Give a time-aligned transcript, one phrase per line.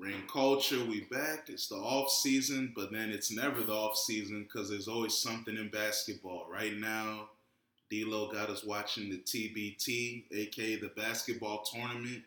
[0.00, 1.48] Ring culture, we back.
[1.48, 5.54] It's the off season, but then it's never the off season because there's always something
[5.54, 6.46] in basketball.
[6.50, 7.28] Right now,
[7.90, 12.22] D'Lo got us watching the TBT, aka the basketball tournament.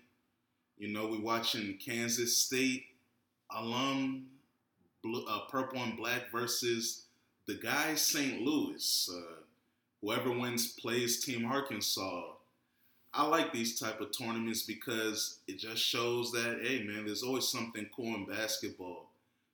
[0.77, 2.83] You know, we watching Kansas State
[3.51, 4.27] alum,
[5.01, 7.05] blue, uh, purple and black versus
[7.47, 8.39] the guys St.
[8.39, 9.09] Louis.
[9.11, 9.41] Uh,
[10.01, 12.32] whoever wins plays Team Arkansas.
[13.13, 17.47] I like these type of tournaments because it just shows that hey man, there's always
[17.47, 19.11] something cool in basketball.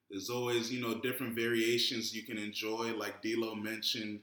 [0.10, 2.94] There's always you know different variations you can enjoy.
[2.96, 4.22] Like D'Lo mentioned,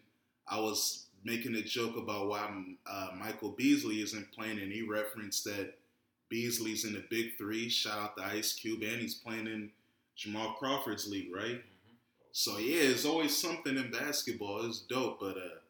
[0.49, 2.49] I was making a joke about why
[2.87, 5.75] uh, Michael Beasley isn't playing, and he referenced that
[6.31, 7.69] Beasley's in the Big Three.
[7.69, 9.71] Shout out to Ice Cube, and he's playing in
[10.17, 11.57] Jamal Crawford's league, right?
[11.57, 11.97] Mm-hmm.
[12.33, 14.65] So yeah, it's always something in basketball.
[14.65, 15.61] It's dope, but uh,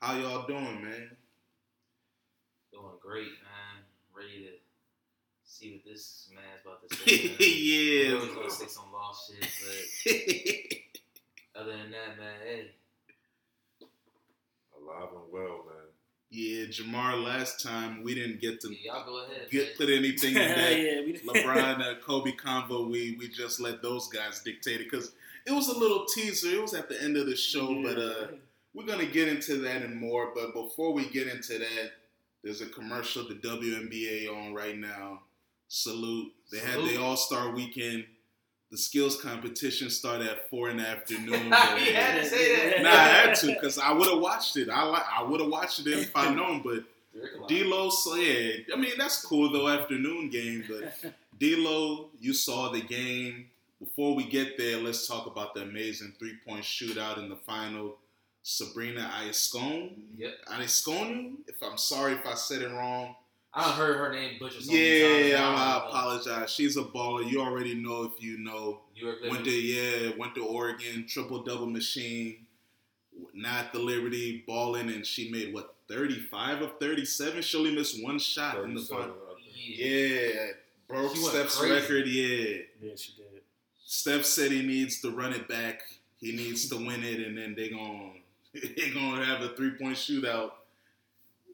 [0.00, 1.10] how y'all doing, man?
[2.76, 3.84] Doing great, man.
[4.14, 4.50] Ready to
[5.44, 7.34] see what this man's about to say.
[7.40, 8.20] yeah.
[8.20, 10.84] We're gonna say some lost shit,
[11.54, 12.70] but other than that, man, hey.
[14.78, 15.86] Alive and well, man.
[16.28, 17.24] Yeah, Jamar.
[17.24, 21.00] Last time we didn't get to yeah, go ahead, get put anything in that yeah,
[21.26, 22.90] LeBron uh, Kobe convo.
[22.90, 25.12] We we just let those guys dictate it because
[25.46, 26.48] it was a little teaser.
[26.48, 27.82] It was at the end of the show, yeah.
[27.82, 28.26] but uh,
[28.74, 30.32] we're gonna get into that and more.
[30.34, 31.92] But before we get into that,
[32.42, 35.20] there's a commercial the WNBA on right now.
[35.68, 36.32] Salute.
[36.52, 36.88] They Salute.
[36.88, 38.04] had the All Star weekend.
[38.70, 41.46] The skills competition started at four in the afternoon.
[41.50, 42.82] yeah, had to say that.
[42.82, 44.68] Nah, I had to because I would have watched it.
[44.68, 46.62] I like I would have watched it if I known.
[46.62, 46.84] But
[47.48, 49.68] D'Lo, so yeah, I mean that's cool though.
[49.68, 53.46] Afternoon game, but D'Lo, you saw the game.
[53.78, 57.96] Before we get there, let's talk about the amazing three point shootout in the final
[58.48, 59.90] Sabrina Ionescu.
[60.16, 60.32] Yep.
[60.46, 61.32] Iascone.
[61.48, 63.16] If I'm sorry if I said it wrong.
[63.52, 64.62] I heard her name butchered.
[64.66, 66.52] Yeah, I, I apologize.
[66.52, 67.28] She's a baller.
[67.28, 68.82] You already know if you know.
[69.28, 72.46] went to yeah, went to Oregon, triple double machine.
[73.34, 77.42] Not the Liberty balling, and she made what 35 of 37.
[77.42, 79.16] She only missed one shot in the final.
[79.56, 80.46] Yeah, yeah.
[80.86, 82.06] broke Steph's record.
[82.06, 83.42] Yeah, yeah, she did.
[83.84, 85.80] Steph said he needs to run it back.
[86.18, 88.12] He needs to win it, and then they gonna
[88.76, 90.52] they're gonna have a three point shootout.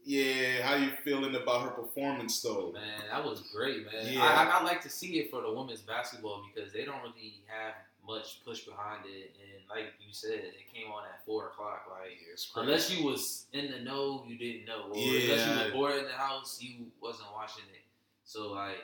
[0.05, 2.73] Yeah, how you feeling about her performance though?
[2.73, 4.13] Man, that was great, man.
[4.13, 4.23] Yeah.
[4.23, 7.75] I, I, like to see it for the women's basketball because they don't really have
[8.05, 11.87] much push behind it, and like you said, it came on at four o'clock.
[11.89, 12.19] Like
[12.57, 15.35] unless you was in the know, you didn't know, or yeah.
[15.35, 17.85] unless you was bored in the house, you wasn't watching it.
[18.25, 18.79] So like,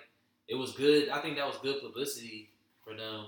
[0.47, 1.09] it was good.
[1.09, 2.51] I think that was good publicity
[2.85, 3.27] for them.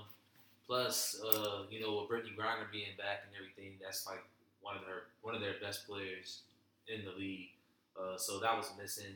[0.65, 4.23] Plus, uh, you know, with Brittney Griner being back and everything, that's like
[4.61, 6.41] one of their one of their best players
[6.87, 7.49] in the league.
[7.99, 9.15] Uh, so that was missing.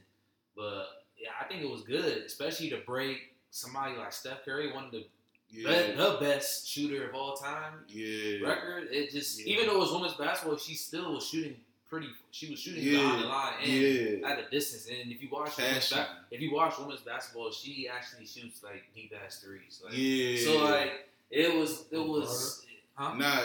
[0.56, 0.85] But
[1.17, 4.91] yeah, I think it was good, especially to break somebody like Steph Curry, one of
[4.91, 5.05] the
[5.50, 5.69] yeah.
[5.69, 7.73] best, the best shooter of all time.
[7.88, 8.45] Yeah.
[8.45, 8.88] Record.
[8.91, 9.53] It just yeah.
[9.53, 11.55] even though it was women's basketball, she still was shooting
[11.89, 12.07] pretty.
[12.31, 13.00] She was shooting yeah.
[13.00, 14.29] behind the line and yeah.
[14.29, 14.88] at a distance.
[14.88, 18.84] And if you watch women's ba- if you watch women's basketball, she actually shoots like
[18.94, 19.81] deep ass threes.
[19.84, 20.44] Like, yeah.
[20.44, 23.16] So like it was it was huh?
[23.16, 23.44] not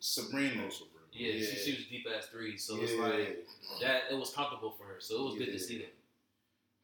[0.00, 0.68] Sabrina.
[1.18, 1.46] Yeah, yeah.
[1.46, 2.82] She shoots deep ass threes, so yeah.
[2.82, 3.46] it's like
[3.80, 4.02] that.
[4.10, 5.46] It was comfortable for her, so it was yeah.
[5.46, 5.94] good to see that.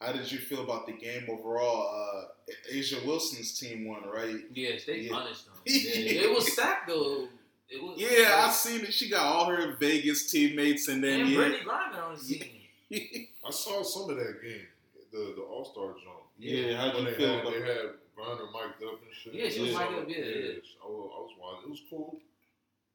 [0.00, 1.88] How did you feel about the game overall?
[1.94, 4.40] Uh, A'ja Wilson's team won, right?
[4.52, 5.54] Yes, they punished them.
[5.66, 7.28] it was stacked though.
[7.68, 8.92] It was, yeah, I seen it.
[8.92, 11.38] She got all her Vegas teammates, and then and yeah.
[11.38, 13.26] Brittney Griner on the team.
[13.46, 14.66] I saw some of that game,
[15.10, 16.24] the the All Star jump.
[16.38, 17.38] Yeah, how did you feel?
[17.38, 19.34] Had, they had Griner mic'd up and shit.
[19.34, 20.08] Yeah, she was mic'd up.
[20.08, 20.52] Yeah, yeah.
[20.82, 21.64] I was, I was watching.
[21.64, 22.18] It was cool.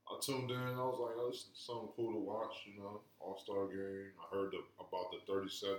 [0.10, 0.58] I tuned in.
[0.58, 2.66] I was like, oh, this is something cool to watch.
[2.66, 4.12] You know, All Star game.
[4.20, 5.78] I heard the, about the 37.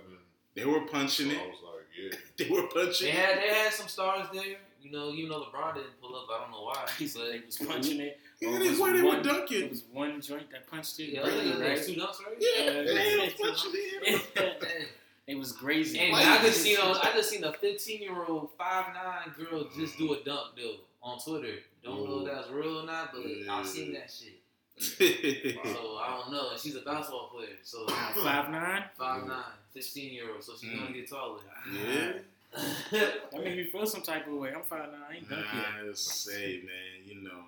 [0.55, 1.37] They were punching so it.
[1.37, 2.17] I was like, yeah.
[2.37, 3.07] they were punching.
[3.07, 4.57] They had they had some stars there.
[4.81, 6.87] You know, even though LeBron didn't pull up, I don't know why.
[6.97, 8.19] He said he was punching it.
[8.39, 9.65] Yeah, that's why they were dunking.
[9.65, 11.13] It was one joint that punched it.
[11.13, 11.77] Yeah, really, right?
[11.77, 12.35] two dunks, right?
[12.39, 14.87] Yeah, uh, they were punching it.
[15.27, 15.97] It was crazy.
[15.97, 19.33] Hey, man, I just seen a, I just seen a 15 year old five nine
[19.37, 21.59] girl just do a dunk though on Twitter.
[21.83, 23.53] Don't know if that's real or not, but yeah.
[23.53, 24.41] I've seen that shit
[24.81, 26.51] so I don't know.
[26.51, 27.57] And she's a basketball player.
[27.63, 27.87] So
[28.23, 29.43] five nine, five nine,
[29.73, 30.43] 15 year old.
[30.43, 30.79] So she's mm.
[30.79, 31.39] gonna get taller.
[31.73, 32.13] Yeah.
[32.91, 34.53] that made me feel some type of way.
[34.53, 35.01] I'm five nine.
[35.09, 35.43] I ain't done
[35.85, 35.97] yet.
[35.97, 37.43] Say, man, you know,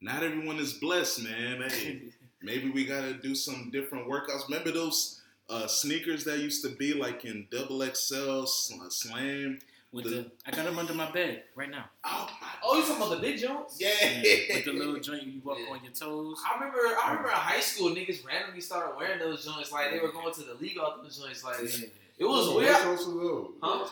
[0.00, 1.62] not everyone is blessed, man.
[1.68, 2.02] Hey,
[2.42, 4.48] maybe we gotta do some different workouts.
[4.48, 9.58] Remember those uh, sneakers that used to be like in double XL slam?
[9.92, 11.84] With the, the, I got them under my bed right now.
[12.04, 12.48] Oh, my!
[12.62, 13.78] oh you talking about the big joints?
[13.80, 13.88] Yeah.
[14.00, 14.56] yeah.
[14.56, 15.72] With the little joint you walk yeah.
[15.72, 16.42] on your toes.
[16.44, 20.00] I remember I remember in high school niggas randomly started wearing those joints like they
[20.00, 21.86] were going to the league off those joints like yeah.
[22.18, 23.48] it was oh, weird.
[23.62, 23.86] Huh?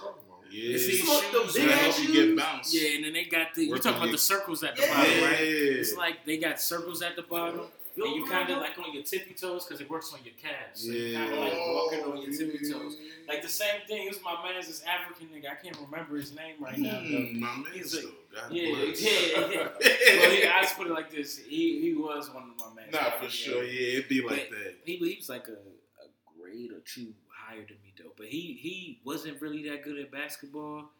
[0.50, 2.74] Yeah, see, Smoke shoes, big ass hope you get bounced.
[2.74, 4.94] Yeah, and then they got the you Work talking about the circles at the Yeah.
[4.94, 5.40] bottom, Yeah, right?
[5.40, 7.62] It's like they got circles at the bottom,
[7.96, 10.34] Yo, and you kind of like on your tippy toes because it works on your
[10.34, 10.82] calves.
[10.84, 11.18] So you Yeah.
[11.20, 12.96] kind of like walking on your tippy toes.
[13.28, 14.06] Like the same thing.
[14.08, 15.50] This is my man's this African nigga.
[15.52, 16.90] I can't remember his name right now.
[17.00, 17.98] Mm, my man, He's though.
[18.08, 19.00] like- God Yeah, bless.
[19.00, 19.68] yeah, yeah.
[20.20, 21.38] well, he, I just put it like this.
[21.38, 22.90] He he was one of my man.
[22.90, 23.62] Nah, for sure.
[23.62, 24.74] Yeah, it'd be like that.
[24.84, 26.06] He, he was like a, a
[26.40, 30.10] grade or two higher than me though, but he he wasn't really that good at
[30.10, 30.90] basketball.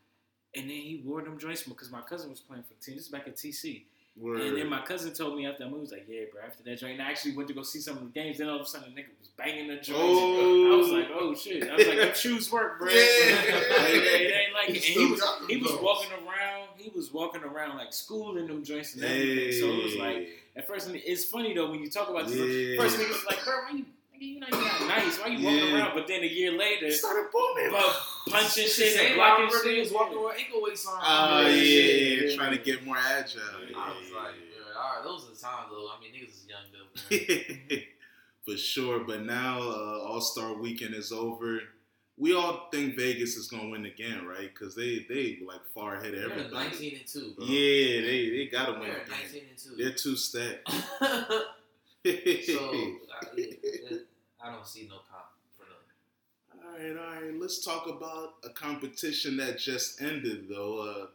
[0.56, 2.94] And then he wore them joints because my cousin was playing for the team.
[2.94, 3.86] This is back at TC.
[4.16, 4.42] Word.
[4.42, 6.62] And then my cousin told me after that movie, he was like, "Yeah, bro." After
[6.62, 8.38] that joint, and I actually went to go see some of the games.
[8.38, 9.90] Then all of a sudden, the nigga was banging the joints.
[9.92, 10.72] Oh.
[10.72, 12.94] I was like, "Oh shit!" I was like, "Them shoes work, bro." Yeah.
[12.98, 14.68] it ain't like.
[14.68, 16.68] He And he was he was walking around.
[16.76, 19.60] He was walking around like school in them joints and everything.
[19.60, 22.36] So it was like at first, it's funny though when you talk about this.
[22.36, 22.80] Yeah.
[22.80, 23.84] First niggas like, bro, why you,
[24.24, 25.18] nigga, you know you're not nice.
[25.20, 25.74] Why you walking Yeah.
[25.76, 25.94] around?
[25.94, 27.70] But then a year later, started booming.
[27.72, 27.96] but
[28.30, 29.92] punching shit and like blocking niggas shit.
[29.92, 31.00] walking with ankle weights on.
[31.02, 32.30] Oh Yeah, yeah, shit.
[32.30, 32.36] yeah.
[32.36, 33.40] trying to get more agile.
[33.76, 35.88] I was like, yeah, all right, those are the times though.
[35.88, 37.68] I mean, niggas is young though.
[37.74, 37.82] man.
[38.44, 39.00] for sure.
[39.04, 41.60] But now uh, All Star Weekend is over.
[42.16, 44.48] We all think Vegas is gonna win again, right?
[44.52, 46.68] Because they they like far ahead of They're everybody.
[46.68, 47.44] 19 and two, bro.
[47.44, 49.16] Yeah, they they gotta win They're again.
[49.24, 49.74] 19 and two.
[49.76, 50.70] They're two stacked.
[51.00, 51.50] so
[52.04, 54.06] I, it-
[54.44, 55.24] I don't see no comp
[55.56, 55.78] for them.
[56.52, 57.40] All right, all right.
[57.40, 60.78] Let's talk about a competition that just ended, though.
[60.80, 61.06] Uh,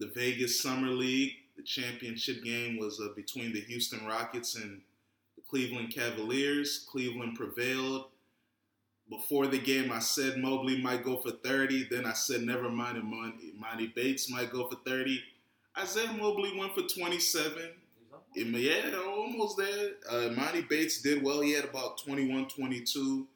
[0.00, 1.32] the Vegas Summer League.
[1.56, 4.80] The championship game was uh, between the Houston Rockets and
[5.36, 6.84] the Cleveland Cavaliers.
[6.90, 8.06] Cleveland prevailed.
[9.08, 11.88] Before the game, I said Mobley might go for 30.
[11.90, 15.22] Then I said, never mind, and Mon- Emoni Bates might go for 30.
[15.78, 17.70] Isaiah Mobley went for 27.
[18.34, 19.90] Yeah, almost there.
[20.10, 21.40] Uh, Emoni Bates did well.
[21.40, 23.26] He had about 21, 22.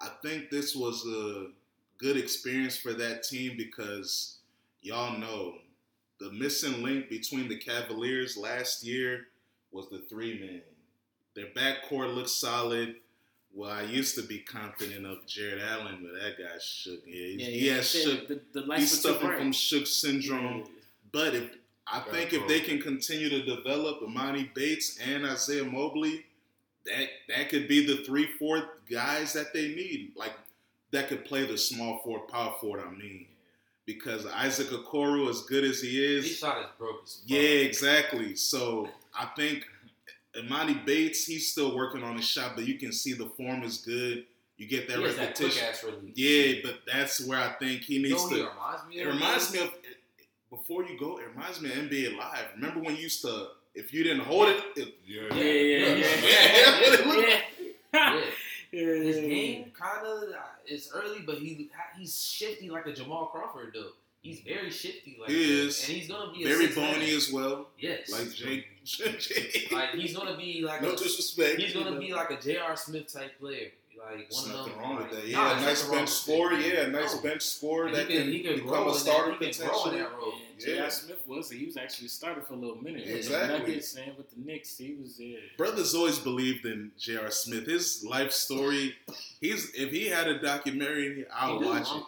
[0.00, 1.48] I think this was a
[1.98, 4.38] good experience for that team because
[4.82, 5.54] y'all know
[6.18, 9.26] the missing link between the Cavaliers last year
[9.72, 10.62] was the three man.
[11.34, 12.96] Their backcourt looks solid.
[13.52, 17.00] Well, I used to be confident of Jarrett Allen, but that guy shook.
[17.06, 18.28] Yeah, he's- he has shook.
[18.28, 20.64] The, the He's lights were too suffering from shook syndrome.
[21.12, 21.50] But if
[21.92, 22.36] I Gotta think go.
[22.38, 26.24] if they can continue to develop Emoni Bates and Isaiah Mobley,
[26.86, 30.12] that that could be the three fourth guys that they need.
[30.16, 30.32] Like
[30.92, 32.82] that could play the small forward, power forward.
[32.86, 33.26] I mean,
[33.86, 37.22] because Isaac Okoro, as good as he His is, shot is broke as fuck.
[37.26, 38.36] yeah, exactly.
[38.36, 38.88] So
[39.18, 39.64] I think
[40.36, 43.78] Emoni Bates, he's still working on his shot, but you can see the form is
[43.78, 44.26] good.
[44.58, 45.64] You get that He has that repetition.
[45.68, 45.84] ass
[46.14, 48.34] yeah, but that's where I think he You needs know to.
[48.36, 49.70] he reminds me It reminds me of
[50.50, 51.18] before you go.
[51.18, 52.46] It reminds me of NBA Live.
[52.56, 55.22] Remember when you used to, if you didn't hold it, it Yeah.
[55.34, 56.06] Yeah, yeah, yeah.
[56.22, 57.12] Yeah.
[57.14, 57.40] yeah.
[57.92, 58.20] Yeah.
[58.72, 59.28] Yeah, His yeah, yeah.
[59.28, 60.24] game kind of
[60.66, 63.90] it's early, but he he's shifty like a Jamal Crawford though.
[64.22, 65.66] He's very shifty like He that.
[65.66, 65.88] is.
[65.88, 68.66] and he's gonna be a very bony as well, Yes, like Jake.
[69.72, 71.58] like he's gonna be like no a, disrespect.
[71.58, 72.76] he's gonna be like a J.R.
[72.76, 73.70] Smith type player.
[74.02, 74.82] Like There's one of nothing them.
[74.82, 75.30] wrong with like- that.
[75.30, 76.36] Nah, Yeah, there's nice bench score.
[76.50, 76.60] scorer.
[76.60, 76.74] it.
[76.74, 77.20] Yeah, nice No.
[77.22, 79.66] bench score that he can, can he can become grow a starter that, he can
[79.66, 79.98] grow in potentially.
[80.02, 80.32] that role.
[80.58, 80.74] Yeah, Yeah.
[80.76, 80.90] J.R.
[80.90, 83.02] Smith was he was actually started for a little minute.
[83.06, 83.52] Yeah, With exactly.
[83.54, 85.38] The Nuggets and with the Knicks, he was there.
[85.56, 87.30] Brothers always believed in J.R.
[87.30, 87.66] Smith.
[87.66, 88.96] His life story.
[89.40, 92.04] He's if he had a documentary, I'll He do, watch on it.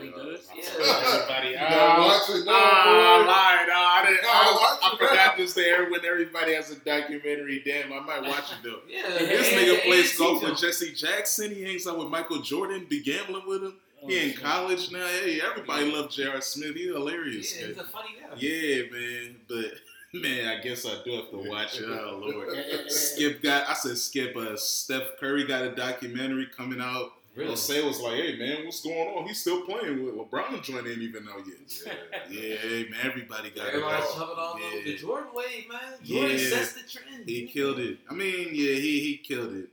[0.00, 0.12] Prime.
[0.16, 0.24] Oh yeah.
[0.24, 0.48] Oh, he does?
[0.50, 0.62] I Yeah.
[0.62, 1.48] forgot Everybody.
[1.50, 3.26] You Ah, gotta watch it now, ah, boy.
[3.26, 3.68] lied.
[3.72, 7.62] Ah, I, didn't, Nah, I, watch I forgot this there when everybody has a documentary.
[7.64, 8.80] Damn, I might watch it though.
[8.88, 10.58] Yeah, This and- nigga and- plays golf with.
[10.60, 11.54] Jesse Jackson.
[11.54, 12.86] He hangs out with Michael Jordan.
[12.88, 13.74] Be gambling with him.
[14.02, 14.40] Oh, He in shit.
[14.40, 15.06] college now.
[15.06, 16.40] Hey, everybody love J.R.
[16.40, 16.74] Smith.
[16.74, 17.54] He's hilarious.
[17.54, 17.74] Yeah, man.
[17.74, 18.36] he's a funny guy.
[18.38, 19.36] Yeah, man.
[19.46, 19.72] But
[20.14, 21.84] man, I guess I do have to watch it.
[21.84, 22.48] Oh Lord.
[22.54, 22.88] Yeah, yeah, yeah.
[22.88, 23.68] Skip got.
[23.68, 24.34] I said Skip.
[24.36, 27.12] Uh, Steph Curry got a documentary coming out.
[27.36, 27.50] Really?
[27.50, 29.26] Jose was like, "Hey man, what's going on?
[29.26, 30.62] He's still playing with LeBron.
[30.62, 31.94] Joint ain't even know yet."
[32.28, 33.00] Yeah, hey, man.
[33.04, 33.74] Everybody got it.
[33.74, 34.16] Everybody's all.
[34.18, 34.82] jumping on Yeah.
[34.84, 35.80] the Jordan wave, man.
[36.02, 36.48] Jordan Yeah.
[36.48, 37.28] sets the trend.
[37.28, 37.98] He killed it.
[38.10, 39.68] I mean, yeah, he he killed it.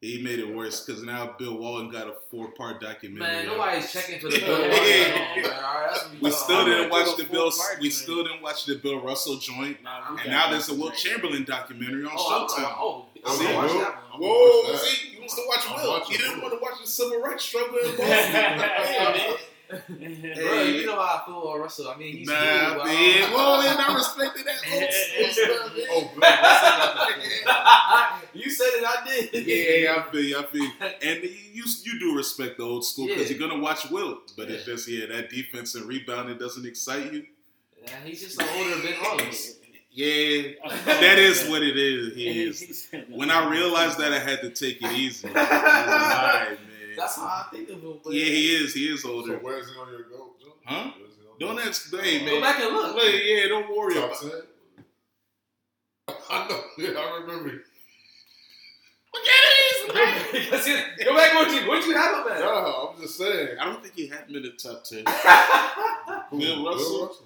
[0.00, 3.20] He made it worse because now Bill Walton got a four part documentary.
[3.36, 4.46] Man, nobody's checking for the Yeah.
[4.46, 5.54] Bill Russell joint, man.
[5.54, 7.50] All right, that's what We talking still didn't watch the Bill.
[7.52, 7.94] full part We joint.
[7.94, 9.82] still didn't watch the Bill Russell joint.
[9.84, 10.94] Nah, And now there's a Wilt.
[10.96, 12.62] Chamberlain documentary on Oh, I'm Showtime.
[12.62, 14.20] talking- oh, I'm See, watch that one.
[14.22, 14.80] Whoa, watch that.
[14.80, 16.00] see, you used to watch I'm Wilt.
[16.00, 18.06] watching You didn't want to watch the civil rights struggle in Boston.
[18.08, 19.36] yeah, man.
[19.70, 19.78] Bro,
[20.42, 20.80] Hey.
[20.80, 21.88] you know how I feel about Russell.
[21.88, 23.32] I mean, he's Nah, good, but I man.
[23.32, 25.86] Well, then I respected that old school stuff, man.
[25.90, 29.46] Oh, Bill Russell got the- you said it, I did.
[29.46, 30.38] Yeah, I feel you.
[30.38, 30.70] I feel you.
[31.02, 33.36] And you you do respect the old school because Yeah.
[33.38, 34.74] you're gonna watch Wilt, but it's Yeah.
[34.74, 37.26] just yeah that defense and rebounding doesn't excite you.
[37.82, 39.54] Yeah, he's just an older Ben Wallace.
[39.94, 40.52] Yeah,
[40.86, 42.14] that is what it is.
[42.16, 42.88] He is.
[43.10, 45.28] When I realized that, I had to take it easy.
[45.34, 46.56] Like, all right, man.
[46.56, 46.96] man.
[46.96, 47.98] That's how I think of him.
[48.02, 48.72] But yeah, he is.
[48.74, 49.38] He is So older.
[49.38, 50.30] where's he on your go?
[50.64, 50.90] Huh?
[50.98, 51.90] Where's he on Don't your- ask.
[51.94, 52.28] Hey, man.
[52.34, 52.96] Go back and look.
[52.96, 54.20] Wait, yeah, don't worry Top about.
[54.22, 54.42] ten.
[56.30, 56.60] I know.
[56.78, 57.62] Yeah, I remember.
[60.32, 61.34] Because he- Go back.
[61.34, 62.40] What you what you have him at?
[62.40, 63.58] No, I'm just saying.
[63.60, 65.04] I don't think he had him in the top ten.
[66.30, 67.16] Who, Bill Russell?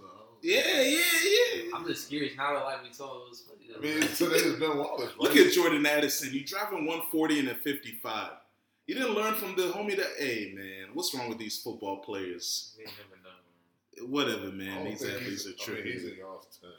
[0.46, 0.52] No.
[0.52, 1.62] Yeah, yeah, yeah.
[1.74, 3.66] I'm just curious now that like we told it was funny.
[3.76, 5.06] I mean, today is Ben Wallace.
[5.06, 5.20] Right?
[5.20, 6.32] Look at Jordan Addison.
[6.32, 8.30] You driving 140 and a 55.
[8.86, 10.06] You didn't learn from the homie that.
[10.18, 12.74] Hey, man, what's wrong with these football players?
[12.78, 14.10] We never done.
[14.10, 14.84] Whatever, man.
[14.84, 15.92] These athletes he's, are I mean, tricky.
[15.92, 16.70] he's in y'all's ten.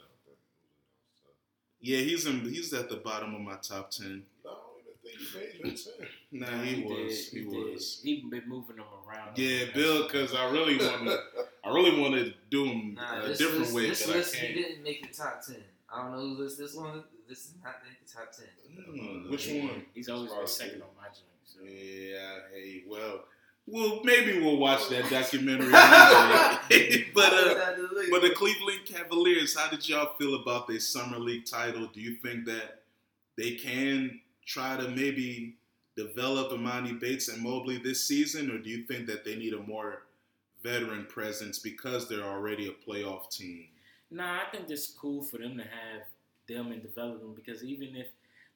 [1.80, 2.40] Yeah, he's in.
[2.40, 4.22] He's at the bottom of my top ten.
[4.44, 6.08] No, I don't even think he made your ten.
[6.30, 7.28] Nah, he, was.
[7.28, 7.72] did, He, did.
[7.72, 8.00] was.
[8.02, 9.36] He been moving them around.
[9.36, 10.04] Yeah, Bill.
[10.04, 11.18] Because I really wanted.
[11.68, 14.34] I really wanted to do them Nah, a this different list, way, this I list
[14.34, 15.56] he didn't make the top ten.
[15.92, 17.04] I don't know who list this one.
[17.28, 19.24] This is not in the top ten.
[19.24, 19.82] Hmm, which one?
[19.94, 21.24] He's always been second on my joint.
[21.44, 21.60] So.
[21.64, 22.38] Yeah.
[22.54, 23.24] Hey, well,
[23.66, 25.70] well, maybe we'll watch that documentary.
[27.14, 27.74] but uh,
[28.10, 31.86] But the Cleveland Cavaliers, how did y'all feel about their summer league title?
[31.92, 32.82] Do you think that
[33.36, 35.56] they can try to maybe
[35.96, 39.60] develop Emoni Bates and Mobley this season, or do you think that they need a
[39.60, 40.02] more
[40.62, 43.68] veteran presence because they're already a playoff team?
[44.10, 46.02] Nah, I think it's cool for them to have
[46.48, 48.08] them and develop them because even if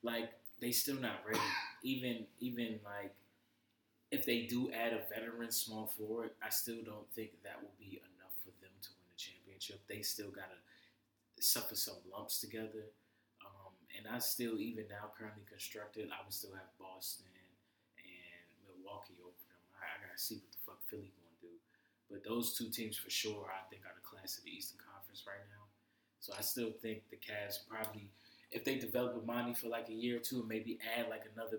[0.03, 0.31] like
[0.61, 1.39] they still not ready,
[1.83, 3.15] even even like
[4.11, 8.01] if they do add a veteran small forward, I still don't think that will be
[8.01, 9.81] enough for them to win the championship.
[9.89, 10.61] They still gotta
[11.41, 12.93] suffer some lumps together.
[13.45, 17.27] Um, and I still, even now, currently constructed, I would still have Boston
[17.99, 19.65] and Milwaukee over them.
[19.81, 21.13] I, I gotta see what the fuck Philly.
[22.13, 25.25] But those two teams for sure, I think, are the class of the Eastern Conference
[25.27, 25.65] right now.
[26.21, 28.11] So I still think the Cavs probably,
[28.53, 31.59] if they develop Emoni for like a year or two, and maybe add like another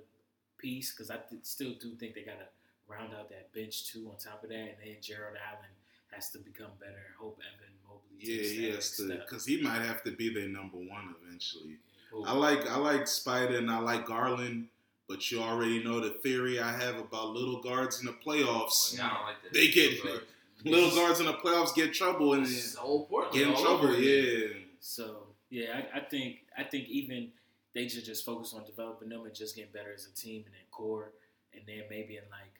[0.57, 2.47] piece, because I th- still do think they gotta
[2.87, 4.07] round out that bench too.
[4.11, 5.73] On top of that, and then Jarrett Allen
[6.11, 7.01] has to become better.
[7.13, 8.19] I hope Evan Mobley.
[8.19, 11.15] Yeah, takes that he has to, because he might have to be their number one
[11.25, 11.77] eventually.
[12.11, 12.23] Who?
[12.25, 14.67] I like I like Spider and I like Garland,
[15.09, 18.95] but you already know the theory I have about little guards in the playoffs.
[18.95, 19.53] Yeah, I don't like that.
[19.53, 20.23] They get- But
[20.63, 22.47] Little guards in the playoffs get trouble and
[22.81, 23.33] old Portland.
[23.33, 23.89] get in trouble.
[23.89, 23.99] over.
[23.99, 24.47] Yeah.
[24.79, 27.29] So yeah, I, I think I think even
[27.73, 30.53] they should just focus on developing them and just getting better as a team and
[30.53, 31.11] then core,
[31.53, 32.59] and then maybe in like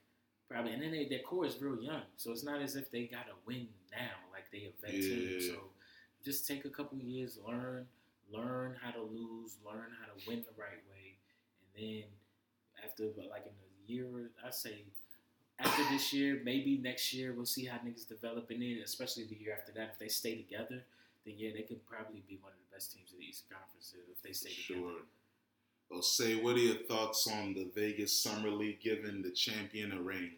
[0.49, 3.05] probably and then they, their core is real young, so it's not as if they
[3.05, 5.37] got to win now like they a vet team.
[5.39, 5.47] Yeah.
[5.47, 5.59] So
[6.25, 7.85] just take a couple years, learn
[8.31, 11.15] learn how to lose, learn how to win the right way,
[11.61, 12.03] and then
[12.83, 14.83] after like in a year, I say.
[15.63, 19.35] After this year, maybe next year, we'll see how niggas develop, and then especially the
[19.35, 20.83] year after that, if they stay together,
[21.25, 23.95] then yeah, they could probably be one of the best teams in the Eastern Conference
[24.11, 24.75] if they stay Sure.
[24.75, 24.99] together.
[25.89, 30.01] Well, say, what are your thoughts on the Vegas Summer League giving the champion a
[30.01, 30.31] ring?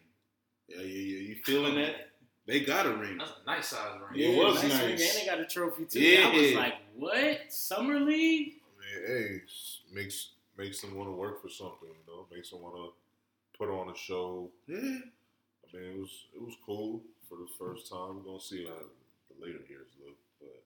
[0.68, 2.10] Yeah, you, you, you feeling oh, that?
[2.46, 3.18] They got a ring.
[3.18, 4.20] That's a nice size ring.
[4.20, 4.72] Yeah, it was nice.
[4.72, 4.82] nice.
[4.82, 6.00] ring, And they got a trophy too.
[6.00, 6.28] Yeah.
[6.28, 7.52] I was like, what?
[7.52, 8.60] Summer League?
[8.62, 9.40] I mean, hey,
[9.92, 11.88] makes makes them want to work for something.
[11.88, 12.92] You know, makes them want to
[13.58, 14.50] put on a show.
[14.66, 14.98] Yeah.
[15.76, 18.16] I mean, it was it was cool for the first time.
[18.16, 20.62] We're gonna see how the later years look, but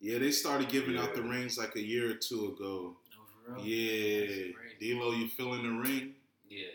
[0.00, 2.96] Yeah, they started giving out the rings like a year or two ago.
[3.10, 3.66] No, for real.
[3.66, 4.26] Yeah.
[4.26, 4.80] That's great.
[4.80, 6.14] D'Lo, you feeling the ring?
[6.48, 6.66] Yeah.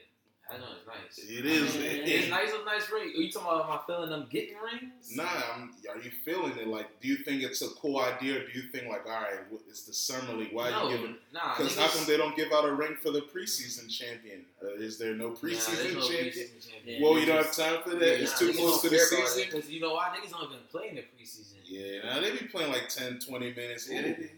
[0.53, 1.29] I know it's nice.
[1.29, 1.75] It is.
[1.75, 1.81] Yeah.
[1.84, 2.50] It- It's it- nice.
[2.50, 3.03] It's a nice ring.
[3.03, 5.15] Are you talking about am I feeling them getting rings?
[5.15, 5.24] Nah,
[5.55, 6.67] I'm, are you feeling it?
[6.67, 9.39] Like, do you think it's a cool idea, or do you think like, all right,
[9.70, 10.53] it's the summer league?
[10.53, 11.15] Why no, are you giving?
[11.34, 11.55] nah.
[11.58, 14.46] Because how come they don't give out a ring for the preseason champion?
[14.62, 16.34] Uh, is there no preseason there's no champion?
[16.34, 17.01] preseason champion.
[17.03, 18.00] Well, you don't have time for that.
[18.00, 19.51] Nah, it's too close to the season.
[19.51, 21.53] Cause you know why niggas don't even play in the preseason.
[21.65, 23.88] Yeah, now they be playing like 10, 20 minutes.
[23.89, 24.29] Yeah, they- Man, the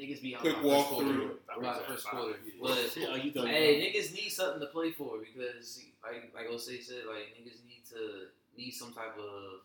[0.00, 1.30] niggas be out Quick by the first walkthrough.
[1.58, 2.34] About the first quarter.
[2.60, 7.04] But you thought hey, niggas need something to play for because, like, like Osei said,
[7.08, 9.60] like niggas need to need some type of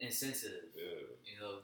[0.00, 0.64] incentive.
[0.76, 0.82] yeah.
[1.24, 1.54] You know,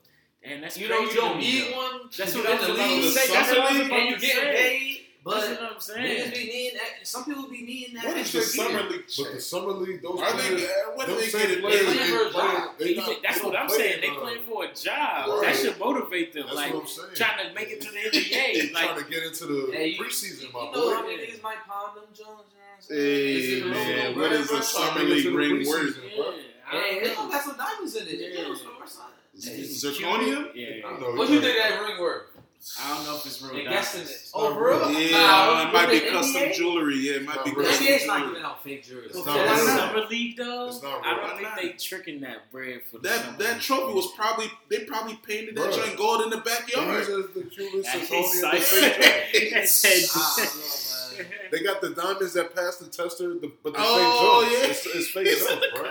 [0.45, 1.77] and that's you know, you don't need though.
[1.77, 2.01] one.
[2.17, 3.33] That's what I in was the league, say.
[3.33, 5.01] That's Summer what I was league, about and you get paid.
[5.25, 6.03] But That's what I'm saying.
[6.03, 6.31] niggas saying.
[6.33, 7.07] be needing that.
[7.07, 8.91] Some people be needing that What is the summer gear.
[8.91, 9.05] league?
[9.17, 10.49] But the summer league, those Are they?
[10.49, 11.97] players, Uh, what do they same get it players, They paid?
[11.97, 12.79] playing for a job.
[12.79, 14.01] they You not- think- that's what I'm saying.
[14.01, 15.29] They in, playing for a job.
[15.29, 15.41] Right.
[15.47, 16.43] That should motivate them.
[16.47, 17.09] That's like what I'm saying.
[17.15, 18.11] trying to make it to the They
[18.67, 18.71] NBA.
[18.73, 20.95] trying to get into the Hey, you- preseason, You my know boy.
[20.95, 22.19] how many niggas might pound them Jones?
[22.19, 22.97] You know what I'm?
[22.97, 25.23] Hey, Is man, little what bit is of a a summer Trying to get league
[25.23, 25.99] to the ring worth?
[26.03, 26.23] yeah,
[26.67, 28.19] I Hey, don't they don't got some diamonds in it.
[28.19, 28.49] They Yeah.
[28.49, 29.09] got some more signs.
[29.85, 30.51] Zirconium?
[30.55, 30.87] Yeah.
[30.89, 32.27] I know What do you think that ring worth?
[32.81, 33.53] I don't know if it's real.
[33.55, 33.93] They diamonds.
[33.93, 34.07] guessing it.
[34.09, 34.61] Oh, it's Oh, not
[34.93, 35.01] real.
[35.01, 36.55] Yeah, Nah, it might be custom NBA?
[36.55, 36.95] jewelry.
[36.97, 37.63] Yeah, it might Not be real.
[37.65, 38.33] The custom NBA's not jewelry.
[38.35, 39.07] giving out fake jewelry.
[39.07, 39.67] It's Okay, not For that's real.
[39.67, 41.01] the not- summer league though, It's not real.
[41.05, 41.57] I don't think not?
[41.61, 45.73] they tricking that bread for the That that trophy was probably they probably painted that
[45.75, 47.01] joint gold in the These backyard.
[47.01, 48.49] is the Cuban That the so-
[49.51, 50.05] That said-
[51.23, 51.49] I don't know, man.
[51.53, 54.67] They got the diamonds that pass the tester, the, but the Oh, fake yeah.
[54.67, 54.87] jumps.
[54.87, 55.91] It's, it's fake jumps, bro.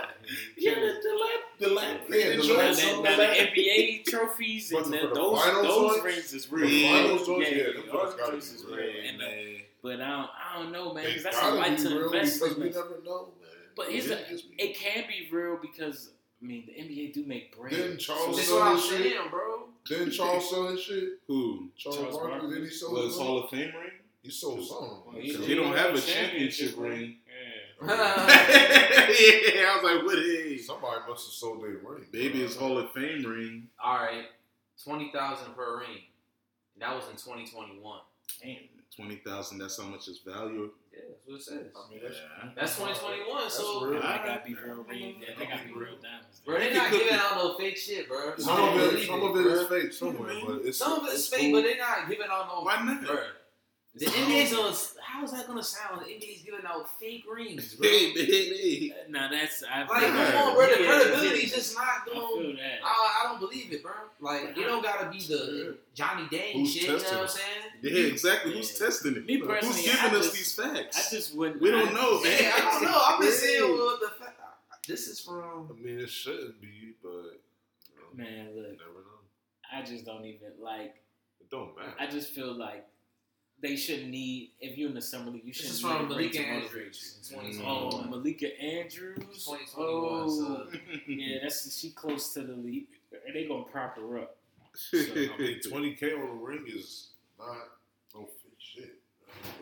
[0.56, 3.16] Yeah, the, the lap, The lap, Yeah, yeah, the the now, lap- lap- the, now
[3.16, 6.04] the NBA trophies and for the, the those finals those joints?
[6.04, 6.68] rings is real.
[6.68, 7.02] Yeah.
[7.02, 8.76] finals joints, yeah, them those joints gotta is real.
[8.76, 8.90] real.
[9.08, 9.56] And the- man.
[9.82, 12.56] but I don't, I don't know, man, because that's a gotta lot to invest because
[12.56, 12.62] in.
[12.62, 13.48] we never know, man.
[13.76, 14.16] But here's Yeah,
[14.58, 16.10] it can be real because
[16.42, 17.70] I mean the NBA do make bread.
[17.72, 19.30] Didn't Charles That's sell his shit?
[19.30, 19.68] bro.
[19.86, 21.08] Didn't Charles sell his shit?
[21.26, 21.70] Who?
[21.76, 22.48] Charles, Charles Barkley, Barkley.
[22.54, 23.90] didn't he sell Was his Hall of Fame ring?
[24.22, 25.02] He sold something.
[25.06, 26.90] Well, he- He don't have a Championship championship ring.
[26.90, 27.16] ring.
[27.26, 27.82] Yeah.
[27.82, 30.66] yeah, I was like, what is?
[30.66, 32.06] Somebody must have sold their ring.
[32.12, 33.68] Baby, it's Hall of Fame ring.
[33.82, 34.26] All right,
[34.84, 36.02] twenty thousand per ring.
[36.74, 38.00] And that was in 2021.
[38.40, 38.56] Damn.
[38.94, 39.58] Twenty thousand.
[39.58, 40.70] That's how much its value.
[40.92, 41.72] Yeah, that's what it says.
[41.74, 42.50] I mean, that's, Yeah.
[42.54, 43.42] That's 2021.
[43.42, 43.94] That's so, real.
[43.94, 45.16] They gotta be real rings.
[45.26, 46.40] Yeah, they gotta be real diamonds.
[46.44, 48.36] bro, they're not giving out no fake shit, bro.
[48.36, 49.52] some of don't it, some of it bro.
[49.54, 52.46] is fake somewhere, but it's Some of it's it's fake, but they're not giving out
[52.48, 52.60] no.
[52.60, 53.04] Why not?
[53.06, 53.18] Bro,
[53.94, 54.74] the NBA's gonna.
[55.02, 56.00] How is that gonna sound?
[56.00, 57.86] The NBA's giving out fake rings, bro.
[57.88, 58.90] Hey, hey, hey.
[58.92, 60.34] Uh, now that's I Like, feel come that.
[60.34, 60.66] on, bro.
[60.66, 61.56] The Yeah, credibility's yeah.
[61.56, 62.42] just not I going.
[62.46, 62.78] feel that.
[62.84, 63.92] I, I don't believe it, bro.
[64.20, 66.82] Like, it don't gotta be the Johnny Dang Who's shit.
[66.82, 67.94] You know what testing I'm saying?
[67.96, 68.52] Yeah, exactly.
[68.54, 69.26] Who's testing it?
[69.26, 70.96] Me Who's personally, giving I us just- these facts?
[71.12, 71.60] I just wouldn't.
[71.60, 72.38] We don't I- know, man.
[72.42, 73.02] Yeah, I don't know.
[73.08, 74.38] I'm just saying, well, the fact.
[74.88, 75.68] This is from.
[75.70, 79.20] I mean, it shouldn't be, but you know, Man, you look, never know.
[79.72, 80.96] I just don't even like.
[81.40, 81.94] It don't matter.
[82.00, 82.84] I just feel like
[83.62, 84.50] they shouldn't need.
[84.60, 86.82] If you're in the summer league, you shouldn't is need from a Malika to motivate
[86.86, 87.38] Andrews you.
[87.38, 87.64] in Mm.
[87.64, 88.10] Oh, 2021.
[88.10, 89.44] Malika Andrews.
[89.44, 92.86] 2021, Oh, so- yeah, that's she close to the league.
[93.32, 94.36] They gonna prop her up.
[94.92, 94.96] I
[95.38, 97.56] mean, twenty k on a ring is not
[98.14, 98.98] no fake shit.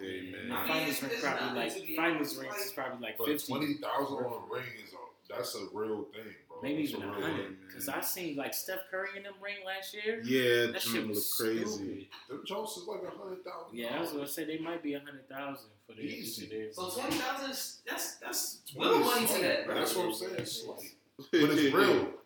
[0.01, 0.53] Hey, man.
[0.53, 2.99] I mean, finals ring it's probably like to be- finals it's rings like- is probably
[3.09, 4.97] like But fifty, twenty thousand on a ring is a
[5.35, 6.59] that's a real thing, bro.
[6.63, 7.37] maybe That's even a hundred.
[7.37, 7.57] thing.
[7.67, 10.21] Because I seen like Steph Curry in them ring last year.
[10.25, 11.65] yeah, That shit was look crazy.
[11.67, 12.07] stupid.
[12.29, 13.79] Them Jones is like a hundred thousand.
[13.79, 16.45] Yeah, I was gonna say they might be a hundred thousand for the Easy.
[16.45, 16.77] engineers.
[16.77, 17.81] So 20,000 is.
[17.89, 19.75] That's, that's little money to that, bro.
[19.77, 20.35] That's what I'm saying.
[20.39, 22.09] It's like, but it's real.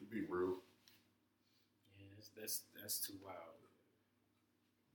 [0.00, 0.54] To be real.
[1.98, 3.36] Yeah, that's that's, that's too wild.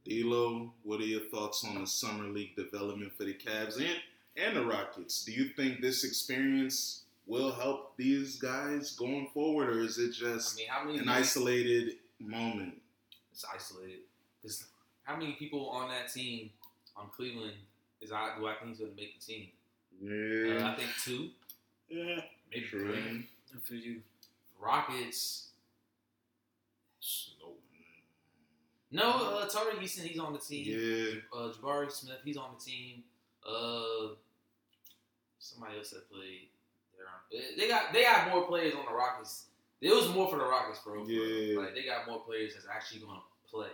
[0.07, 3.95] D'Lo, what are your thoughts on the summer league development for the Cavs and
[4.37, 5.23] and the Rockets?
[5.23, 10.31] Do you think this experience will help these guys going forward, or is it I
[10.33, 10.99] just mean, how many.
[10.99, 12.75] an isolated moment?
[13.31, 13.99] It's isolated.
[14.41, 14.65] Because
[15.03, 16.51] how many people on that team
[16.95, 17.53] on Cleveland
[18.01, 19.47] is I do I think he's going to make the team?
[20.03, 21.29] Uh, I think two,
[21.89, 22.93] Yeah, maybe true.
[22.93, 23.27] three.
[23.51, 24.01] good for you.
[24.59, 25.49] Rockets.
[27.41, 27.51] No.
[28.91, 30.65] No, uh, Tari Eason, he's on the team.
[30.67, 33.03] Yeah, Uh, Jabari Smith, he's on the team.
[33.47, 34.13] Uh,
[35.39, 36.47] somebody else that played.
[37.31, 39.45] There, they got they got more players on the Rockets.
[39.81, 41.03] It was more for the Rockets, bro.
[41.03, 41.05] bro.
[41.07, 41.59] Yeah.
[41.59, 43.69] like they got more players that's actually going to play.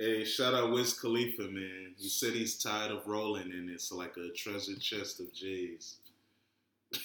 [0.00, 1.94] Hey, shout out Wiz Khalifa, man.
[1.96, 5.96] He said he's tired of rolling, and it's like a treasure chest of J's.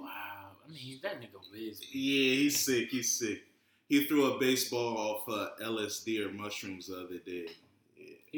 [0.00, 1.80] Wow, I mean that nigga whiz.
[1.92, 2.88] Yeah, he's sick.
[2.90, 3.42] He's sick.
[3.88, 7.46] He threw a baseball off uh, LSD or mushrooms the other day.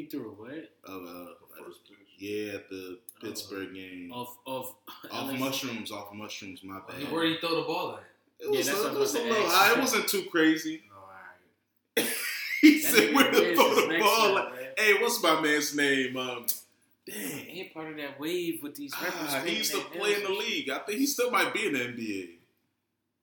[0.01, 0.51] Yeah, He threw a what?
[0.87, 1.25] uh, uh,
[1.57, 1.97] The first pitch.
[2.17, 4.11] yeah, at the Pittsburgh game.
[4.11, 4.75] Off of
[5.11, 5.39] off LSD.
[5.39, 6.61] mushrooms, off mushrooms.
[6.63, 7.11] My bad.
[7.11, 8.03] Where he throw the ball at?
[8.39, 9.65] It was, Yeah, that's a, what it I was was a about little to high.
[9.67, 9.77] ask.
[9.77, 10.81] It wasn't too crazy.
[10.91, 10.97] Oh,
[11.97, 12.13] alright.
[12.61, 14.79] he That said, nigga "Where to throw the next ball?" level, at?
[14.79, 16.17] Hey, what's my man's name?
[16.17, 16.45] Um,
[17.07, 17.15] dang.
[17.45, 19.13] He ain't part of that wave with these rappers.
[19.29, 20.69] Ah, he used to play in the league.
[20.69, 22.29] I think he still might be in the NBA.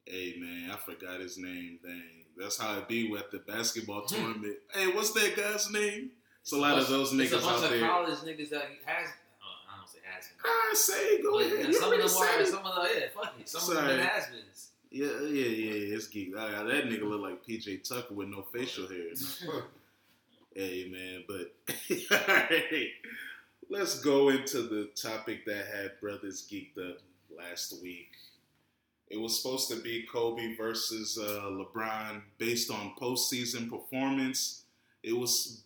[0.07, 1.79] Hey man, I forgot his name.
[1.83, 4.57] Dang, that's how it be with the basketball tournament.
[4.73, 6.11] Hey, what's that guy's name?
[6.49, 7.37] It's a lot of those niggas out there.
[7.37, 7.81] It's a bunch of there.
[7.81, 9.11] college niggas that has.
[9.43, 10.47] Oh, I don't say has been.
[10.47, 11.75] Ah, say, go But, ahead.
[11.75, 12.47] yeah, some of them are.
[12.47, 13.49] Some of them, yeah, fuck it.
[13.51, 14.39] Some of them has been.
[14.91, 15.95] Yeah, yeah, yeah, yeah.
[15.97, 16.33] It's geek.
[16.39, 19.09] Ah, that nigga look like PJ Tucker with no facial hair.
[20.55, 21.55] Hey man, but
[22.11, 22.89] alright.
[23.71, 26.97] let's go into the topic that had brothers geeked up
[27.31, 28.09] last week.
[29.09, 34.65] It was supposed to be Kobe versus uh, LeBron based on postseason performance.
[35.05, 35.63] It was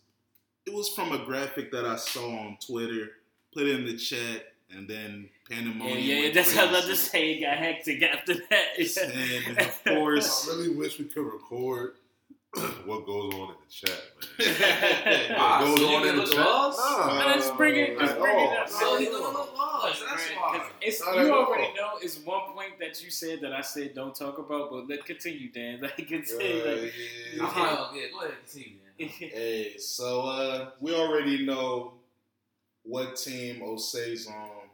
[0.65, 3.11] it was from a graphic that I saw on Twitter.
[3.53, 5.99] Put it in the chat, and then pandemonium.
[5.99, 6.89] yeah, went that's how I was crazy.
[6.89, 9.45] to say it got hectic after that.
[9.47, 11.93] And of course, I really wish we could record
[12.85, 14.01] what goes on in the chat,
[14.39, 15.35] man.
[15.37, 16.37] Ah, What goes so on in the chat?
[16.45, 16.79] lost?
[16.79, 17.25] Nah.
[17.27, 18.69] Let's bring it- let's At bring it up.
[18.69, 19.33] So he Not gonna at all.
[19.33, 20.03] look lost.
[20.07, 21.45] That's Right, It's, Not you at all.
[21.45, 24.87] already know it's one point that you said that I said don't talk about, but
[24.87, 25.79] let continue, Dan.
[25.81, 26.61] Like continue.
[26.63, 26.93] Uh, like,
[27.35, 27.43] yeah.
[27.43, 28.82] Uh-huh, yeah, go ahead, continue, man.
[28.97, 31.93] Hey, so uh, we already know
[32.83, 34.69] what team Osei's on.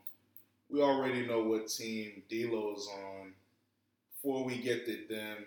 [0.69, 3.33] We already know what team D'Lo's on.
[4.13, 5.37] Before we get to them,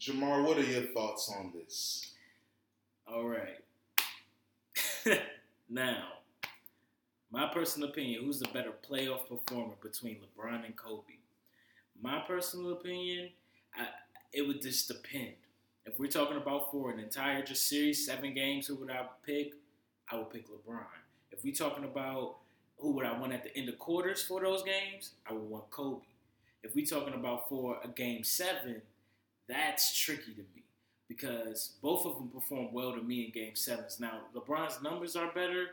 [0.00, 2.14] Jamar, what are your thoughts on this?
[3.06, 3.60] All right.
[5.68, 6.04] now,
[7.30, 11.14] my personal opinion: who's the better playoff performer between LeBron and Kobe?
[12.00, 13.30] My personal opinion,
[13.76, 13.88] I,
[14.32, 15.34] it would just depend.
[15.90, 19.54] If we're talking about for an entire just series, seven games, who would I pick?
[20.08, 20.84] I would pick LeBron.
[21.32, 22.36] If we're talking about
[22.78, 25.68] who would I want at the end of quarters for those games, I would want
[25.70, 26.04] Kobe.
[26.62, 28.82] If we're talking about for a game seven,
[29.48, 30.62] that's tricky to me
[31.08, 33.98] because both of them performed well to me in game sevens.
[33.98, 35.70] Now, LeBron's numbers are better,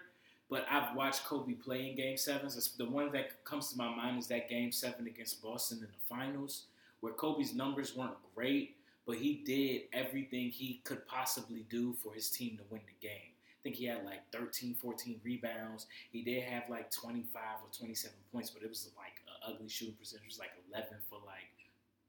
[0.50, 2.72] but I've watched Kobe play in game sevens.
[2.76, 6.16] The one that comes to my mind is that game seven against Boston in the
[6.16, 6.64] finals,
[7.02, 8.78] where Kobe's numbers weren't great,
[9.08, 13.32] but he did everything he could possibly do for his team to win the game.
[13.50, 15.88] I think he had like 13, 14 rebounds.
[16.12, 19.96] He did have like 25 or 27 points, but it was like an ugly shooting
[19.96, 20.26] percentage.
[20.26, 21.50] It was like 11 for like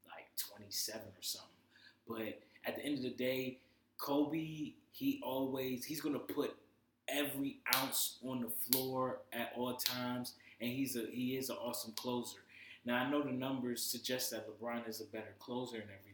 [0.06, 1.48] like 27 or something.
[2.06, 3.58] But at the end of the day,
[3.98, 6.56] Kobe, he always he's gonna put
[7.08, 11.92] every ounce on the floor at all times, and he's a he is an awesome
[11.96, 12.38] closer.
[12.84, 16.07] Now I know the numbers suggest that LeBron is a better closer and everything,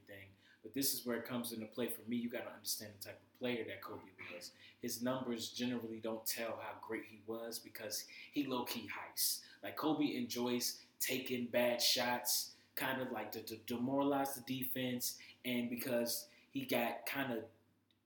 [0.65, 2.17] but this is where it comes into play for me.
[2.17, 4.01] You got to understand the type of player that Kobe
[4.35, 4.51] was.
[4.81, 9.41] His numbers generally don't tell how great he was because he low key heist.
[9.63, 15.69] Like Kobe enjoys taking bad shots, kind of like to, to demoralize the defense, and
[15.69, 17.41] because he got kind of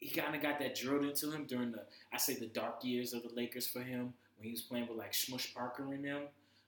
[0.00, 3.12] he kind of got that drilled into him during the I say the dark years
[3.12, 6.22] of the Lakers for him when he was playing with like Smush Parker in them,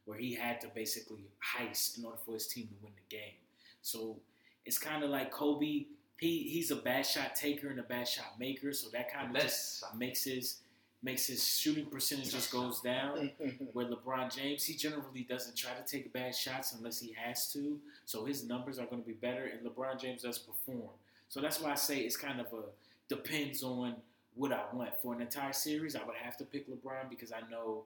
[0.04, 1.24] where he had to basically
[1.56, 3.34] heist in order for his team to win the game.
[3.82, 4.16] So
[4.64, 5.86] it's kind of like Kobe.
[6.18, 9.42] He he's a bad shot taker and a bad shot maker, so that kind of
[9.42, 10.60] just makes his
[11.02, 13.30] makes his shooting percentage just goes down.
[13.72, 17.78] Where LeBron James, he generally doesn't try to take bad shots unless he has to,
[18.04, 19.44] so his numbers are going to be better.
[19.46, 20.90] And LeBron James does perform,
[21.28, 22.64] so that's why I say it's kind of a
[23.08, 23.96] depends on
[24.34, 25.96] what I want for an entire series.
[25.96, 27.84] I would have to pick LeBron because I know,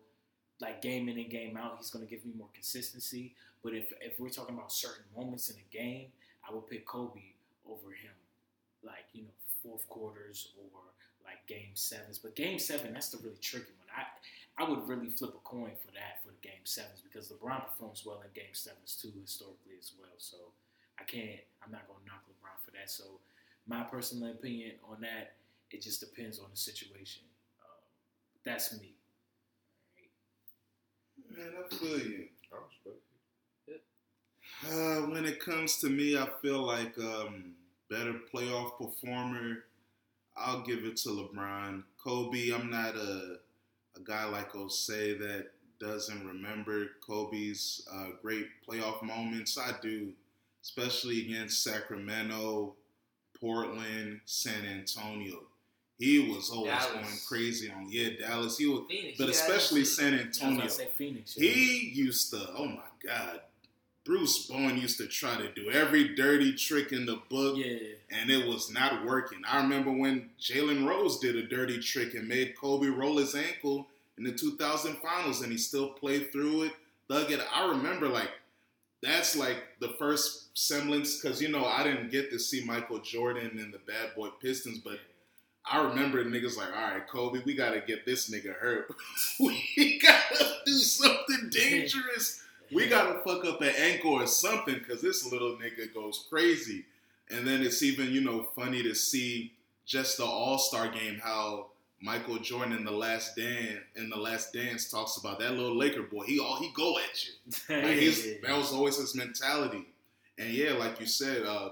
[0.60, 3.34] like game in and game out, he's going to give me more consistency.
[3.62, 6.08] But if if we're talking about certain moments in a game,
[6.48, 7.34] I would pick Kobe
[7.68, 8.14] over him,
[8.82, 10.80] like you know fourth quarters or
[11.24, 12.18] like game sevens.
[12.18, 13.88] But game seven, that's the really tricky one.
[13.96, 14.04] I
[14.62, 18.04] I would really flip a coin for that for the game sevens because LeBron performs
[18.06, 20.14] well in game sevens too historically as well.
[20.18, 20.36] So
[21.00, 21.40] I can't.
[21.64, 22.90] I'm not going to knock LeBron for that.
[22.90, 23.04] So
[23.66, 25.34] my personal opinion on that,
[25.70, 27.22] it just depends on the situation.
[27.60, 27.82] Um,
[28.44, 28.94] that's me.
[31.36, 32.28] Man, I feel you.
[32.52, 33.03] I respect you.
[34.70, 37.52] Uh, when it comes to me, I feel like um,
[37.90, 39.64] better playoff performer.
[40.36, 41.84] I'll give it to LeBron.
[42.02, 43.38] Kobe, I'm not a
[43.96, 49.58] a guy like Osei that doesn't remember Kobe's uh, great playoff moments.
[49.58, 50.12] I do,
[50.62, 52.74] especially against Sacramento,
[53.38, 55.42] Portland, San Antonio.
[55.98, 56.92] He was always Dallas.
[56.92, 58.58] going crazy on yeah Dallas.
[58.58, 60.66] He was, Phoenix, but especially San Antonio.
[60.96, 61.50] Phoenix, yeah.
[61.50, 62.48] He used to.
[62.56, 63.40] Oh my God,
[64.04, 67.78] Bruce Bowen used to try to do every dirty trick in the book, yeah.
[68.10, 69.38] and it was not working.
[69.48, 73.86] I remember when Jalen Rose did a dirty trick and made Kobe roll his ankle
[74.18, 76.72] in the 2000 finals, and he still played through it,
[77.08, 77.40] dug it.
[77.52, 78.30] I remember like
[79.02, 83.58] that's like the first semblance because you know I didn't get to see Michael Jordan
[83.58, 84.98] and the Bad Boy Pistons, but
[85.70, 88.94] I remember niggas like, all right, Kobe, we gotta get this nigga hurt.
[89.40, 92.42] we gotta do something dangerous.
[92.72, 96.84] We gotta fuck up an ankle or something because this little nigga goes crazy.
[97.30, 99.52] And then it's even you know funny to see
[99.86, 101.68] just the All Star game how
[102.00, 106.02] Michael Jordan in the last dance in the last dance talks about that little Laker
[106.02, 106.24] boy.
[106.24, 107.32] He all he go at you.
[107.68, 109.86] Like his, that was always his mentality.
[110.38, 111.70] And yeah, like you said, uh,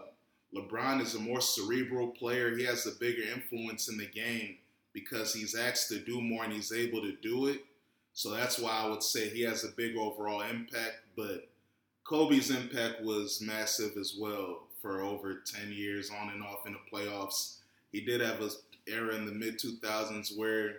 [0.55, 2.57] LeBron is a more cerebral player.
[2.57, 4.57] He has a bigger influence in the game
[4.93, 7.65] because he's asked to do more and he's able to do it.
[8.15, 11.01] So that's why I would say he has a big overall impact.
[11.17, 11.49] But
[12.05, 16.79] Kobe's impact was massive as well for over 10 years on and off in the
[16.93, 17.57] playoffs.
[17.93, 18.51] He did have an
[18.87, 20.77] era in the mid 2000s where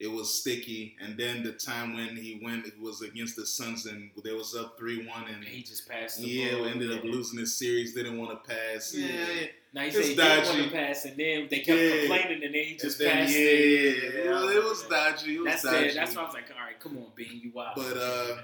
[0.00, 3.84] it was sticky, and then the time when he went it was against the Suns
[3.84, 6.20] and they was up three one and he just passed.
[6.20, 6.66] yeah, ball.
[6.66, 7.94] ended up losing the series.
[7.94, 8.94] Didn't want to pass.
[8.94, 9.46] Yeah, yeah.
[9.72, 11.98] Now he said he didn't want to pass, and then they kept yeah.
[12.00, 13.32] complaining, and then he just then, passed.
[13.32, 14.24] Yeah, it.
[14.24, 15.36] Yeah, well, it was dodgy.
[15.36, 15.86] It was that's dodgy.
[15.86, 15.94] It.
[15.94, 17.74] That's why I was like, all right, come on, Bean, you wild.
[17.76, 18.36] But uh,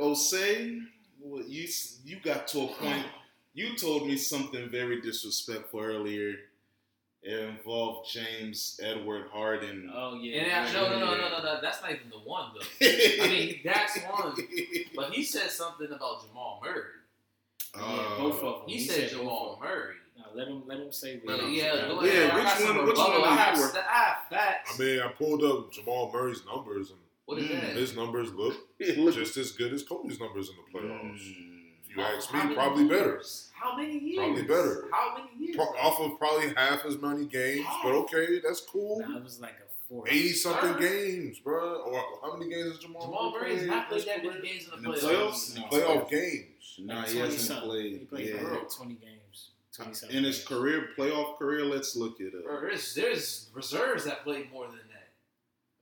[0.00, 0.80] Osei,
[1.20, 1.68] well, you
[2.04, 3.04] you got to a point.
[3.52, 6.36] You told me something very disrespectful earlier
[7.26, 9.90] it involved James Edward Harden.
[9.92, 10.62] Oh yeah.
[10.64, 11.60] And no, no, no, no, no, no.
[11.60, 12.86] That's not even the one though.
[12.86, 14.36] I mean, that's one.
[14.94, 16.82] But he said something about Jamal Murray.
[17.74, 18.68] Uh, yeah, both of them.
[18.68, 19.96] He, he said, said Jamal Murray.
[20.18, 21.20] No, let him let him say.
[21.24, 22.14] But, what yeah, he go ahead.
[22.14, 23.20] Yeah, which got one- which rebuttal.
[23.20, 24.74] one I are have, you st- I have facts.
[24.74, 27.60] I mean, I pulled up Jamal Murray's numbers, and what is Mm.
[27.60, 27.76] that?
[27.76, 31.20] his numbers look just as good as Kobe's numbers in the playoffs.
[31.20, 31.52] Mm.
[31.88, 33.22] If you ask me, many probably better.
[33.54, 34.18] How many years?
[34.18, 34.88] Probably better.
[34.92, 35.56] How many years?
[35.56, 39.00] Pro- off of probably half as many games, but okay, that's cool.
[39.00, 40.04] Nah, it was like a four.
[40.08, 40.78] Eighty something Sir.
[40.80, 41.82] games, bro.
[41.82, 43.68] Or how many games is Jamal, Jamal Murray has played?
[43.70, 45.56] not played that many games in the In the playoffs.
[45.56, 45.56] playoffs?
[45.56, 45.62] No.
[45.78, 46.76] Playoff games.
[46.80, 47.68] Nah, Like he hasn't something.
[47.70, 47.92] played.
[47.92, 48.58] He played yeah.
[48.76, 49.15] twenty games.
[49.76, 52.44] 20 In his career, playoff career, let's look it up.
[52.44, 55.08] Bro, there's there's reserves that played more than that.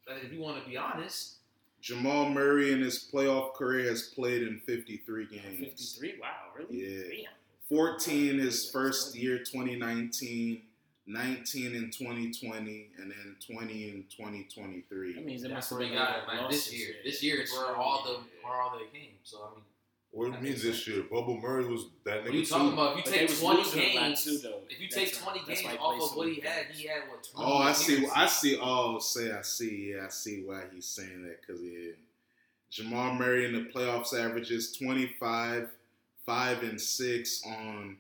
[0.07, 1.37] But if you want to be honest,
[1.81, 5.59] Jamal Murray in his playoff career has played in 53 games.
[5.61, 6.15] Fifty-three.
[6.21, 6.83] Wow, really?
[6.83, 7.25] Yeah.
[7.25, 7.33] Damn.
[7.69, 10.63] 14 his first year, 2019,
[11.07, 15.15] 19 in 2020, and then 20 in 2023.
[15.15, 16.95] That means it that's must have what we been got like like, this year.
[17.05, 19.13] This year is where all the where all the came.
[19.23, 19.65] So I mean,
[20.15, 21.03] What That it means this year?
[21.11, 22.73] Bubble Murray was that what nigga are you talking too.
[22.75, 22.91] about?
[22.93, 24.61] If you But take twenty losing a lot games, too, though.
[24.71, 25.23] if you take time.
[25.25, 27.25] twenty That's games off of what many he had, he had what?
[27.35, 27.99] 20 Oh, I see.
[28.01, 28.13] games.
[28.15, 28.59] I see.
[28.63, 29.93] Oh, say I see.
[29.93, 31.93] Yeah, I see why he's saying that because yeah,
[32.71, 35.69] Jamal Murray in the playoffs averages 25,
[36.25, 37.97] five and six on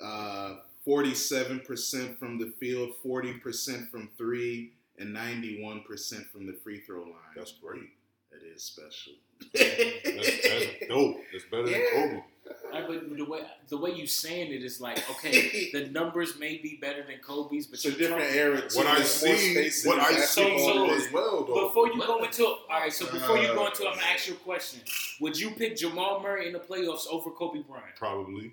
[0.00, 0.56] uh,
[0.86, 7.12] 47% from the field, 40% from three, and 91% from the free throw line.
[7.36, 7.90] That's great.
[8.30, 9.12] that is special.
[9.54, 11.16] That's, that's dope.
[11.32, 12.22] That's better than Kobe.
[12.70, 16.58] Right, but the way the way you saying it is like okay, the numbers may
[16.58, 18.68] be better than Kobe's, but It's a different talking- era.
[18.68, 18.76] Too.
[18.78, 21.68] What I see, what I see So- as well, though.
[21.68, 24.12] Before you go into all right, so before you go into, it, I'm gonna Uh,
[24.14, 24.80] ask you a question.
[25.20, 27.96] Would you pick Jamal Murray in the playoffs over Kobe Bryant?
[27.96, 28.52] Probably.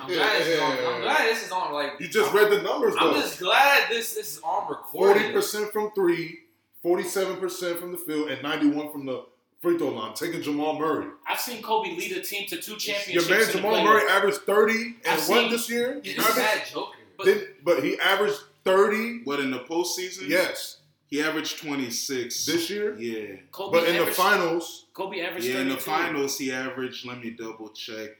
[0.00, 0.72] I'm glad this is on.
[0.78, 1.72] I'm glad this is on.
[1.74, 5.22] Like You just I'm, read the numbers, I'm just glad this this is on recording.
[5.24, 6.38] Forty percent from three,
[6.82, 9.26] 47 percent from the field, and ninety-one from the
[9.62, 10.12] free throw line.
[10.14, 11.06] Taking Jamal Murray.
[11.26, 13.08] I've seen Kobe lead a team to two championships.
[13.14, 13.54] Your championships.
[13.62, 13.84] man Jamal.
[13.84, 16.00] Murray averaged thirty and I've what seen- this year?
[16.02, 16.98] He's He a averaged, bad joker.
[17.16, 19.18] But- then- but he averaged thirty.
[19.24, 22.98] But in the postseason, Yes, he averaged 26 this year.
[22.98, 23.36] Yeah.
[23.52, 27.06] Kobe But in the finals, Kobe averaged Yeah, in the finals, he averaged.
[27.06, 28.10] Let me double check.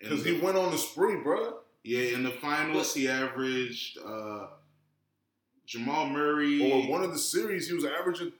[0.00, 1.58] Because he went on the spree, bro.
[1.84, 3.98] yeah, in the finals, he averaged.
[3.98, 4.46] Uh,
[5.66, 6.72] Jamal Murray.
[6.72, 8.32] Or one of the series, he was averaging.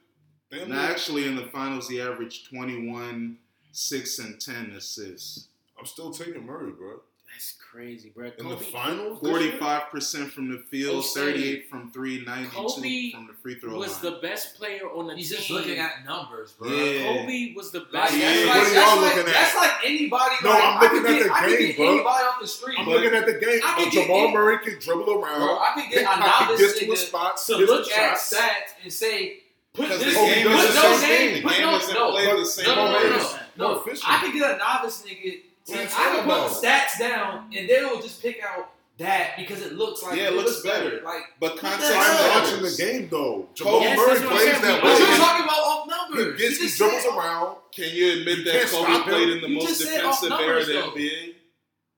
[0.51, 3.37] Damn no, actually, in the finals, he averaged 21,
[3.71, 5.47] six and ten assists.
[5.79, 6.99] I'm still taking Murray, bro.
[7.33, 8.25] That's crazy, bro.
[8.37, 9.19] In the Kobe, finals.
[9.21, 13.79] Forty-five percent from the field, thirty-eight from three, 92 Kobe from the free throw line
[13.79, 14.13] was line.
[14.13, 15.37] the best player on the He's team.
[15.37, 16.67] just looking at numbers, bro.
[16.67, 17.21] Yeah.
[17.21, 18.11] Kobe was the Like, best.
[18.11, 18.45] that's Yeah.
[18.45, 19.33] like, What are that's y'all like, looking at?
[19.33, 20.35] That's like anybody.
[20.43, 21.85] No, like, I'm looking could at get, the I could game, get bro.
[21.93, 22.75] Anybody off the street.
[22.79, 23.59] I'm But- looking at the game.
[23.63, 25.39] I Oh, can get Jamal Murray can dribble around.
[25.39, 27.71] Bro, I could He get a pocket novice gets to a nigga spot, to hits
[27.71, 28.33] look the at shots.
[28.35, 29.39] stats and say,
[29.73, 31.43] put this the game does put the no same name, thing.
[31.43, 33.09] The game no, isn't no, played no, the same no, no, no, way.
[33.57, 33.93] no, no.
[34.05, 35.39] I could get a novice nigga.
[35.65, 39.33] What I talking can put the stats down, and they will just pick out that
[39.37, 41.01] because it looks like Yeah, it looks better.
[41.03, 42.01] Like, but context hell?
[42.01, 42.51] I'm matters.
[42.51, 43.33] watching the game though.
[43.43, 45.17] Kobe- Jamal Yes, Murray that's what I'm plays that We- what you way.
[45.17, 46.41] talking about off He numbers?
[46.41, 47.55] gets, You he dribbles said- around.
[47.71, 50.39] Can you admit You that can't Kobe played in the most just said off defensive
[50.45, 51.01] era numbers, of the.
[51.01, 51.35] NBA?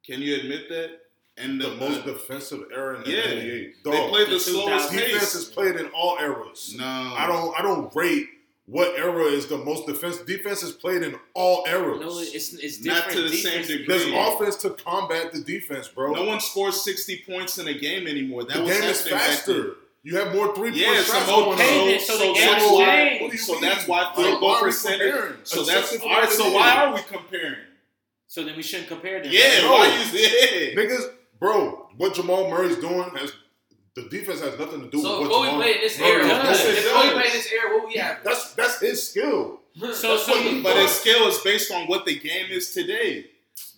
[0.05, 0.99] Can you admit that?
[1.37, 3.23] And The the, most defensive era in the Yeah.
[3.23, 3.73] NBA.
[3.83, 6.75] they Dog, played the the slowest defense is played in all eras.
[6.77, 7.59] No, I don't.
[7.59, 8.27] I don't rate
[8.67, 10.17] what era is the most defense.
[10.17, 11.99] Defense is played in all eras.
[12.01, 13.05] No, it's it's different.
[13.07, 13.85] Not to the same degree.
[13.87, 16.13] There's offense to combat the defense, bro.
[16.13, 18.43] No one scores sixty points in a game anymore.
[18.43, 19.35] That the was game is happening back then.
[19.35, 19.75] faster.
[20.05, 21.99] You have more three point Yeah, shots some going more on.
[21.99, 22.85] So, so so that's why.
[22.85, 23.21] changed.
[23.23, 25.35] What do you So that's why Like, field goal why are we percentage.
[25.45, 26.29] So that's all right.
[26.29, 26.77] So why is.
[26.77, 27.55] are we comparing?
[28.27, 29.31] So then we shouldn't compare them.
[29.31, 29.71] Yeah, No.
[29.71, 30.19] why you?
[30.19, 30.75] Yeah.
[30.75, 31.11] Niggas,
[31.43, 33.33] bro, what Jamal Murray's doing has
[33.95, 35.99] the defense has nothing to do So with if what Kobe Jamal played in this
[35.99, 36.61] Murray era, is does.
[36.63, 36.75] doing.
[36.77, 38.17] if Kobe played this era, what we have?
[38.23, 39.59] That's that's his skill.
[39.75, 42.47] So- That's so what you- he But his skill is based on what the game
[42.49, 43.25] is today.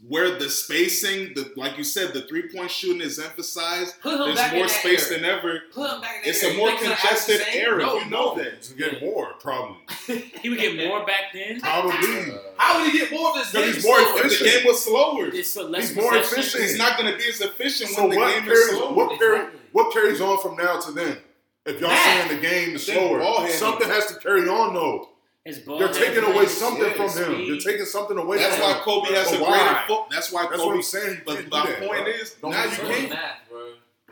[0.08, 3.96] Where the spacing, the like you said, the three point shooting is emphasized.
[4.04, 5.20] There's more space era.
[5.22, 5.62] than ever.
[5.74, 6.54] Put him back in It's era.
[6.54, 7.62] a more think he's gonna average congested the same?
[7.66, 7.78] era.
[7.86, 8.44] No, You know no.
[8.44, 8.62] that.
[8.64, 9.78] To get more, probably.
[10.42, 11.60] He would get more back then.
[11.60, 12.34] Probably.
[12.58, 13.52] How would he get more of this?
[13.52, 14.26] Because game he's more slower?
[14.26, 16.40] If the game was slower, It's a less He's more possession.
[16.40, 16.64] efficient.
[16.64, 18.94] he's not going to be as efficient So when the what game is carries slower.
[18.94, 19.60] what carry, Exactly.
[19.72, 21.18] what carries on from now to then?
[21.66, 22.28] If y'all Math.
[22.30, 25.10] saying the game is slower, something has to carry on though.
[25.46, 27.24] His ball You're taking handling, away something yeah, from speed.
[27.28, 27.42] him.
[27.42, 28.80] You're taking something away That's from why.
[28.84, 29.50] Kobe has But a why?
[29.52, 30.10] greater foot.
[30.10, 31.22] That's why That's what I'm saying.
[31.24, 32.14] But can't my that, point bro.
[32.14, 33.10] is, Don't now you can't.
[33.12, 33.38] Math.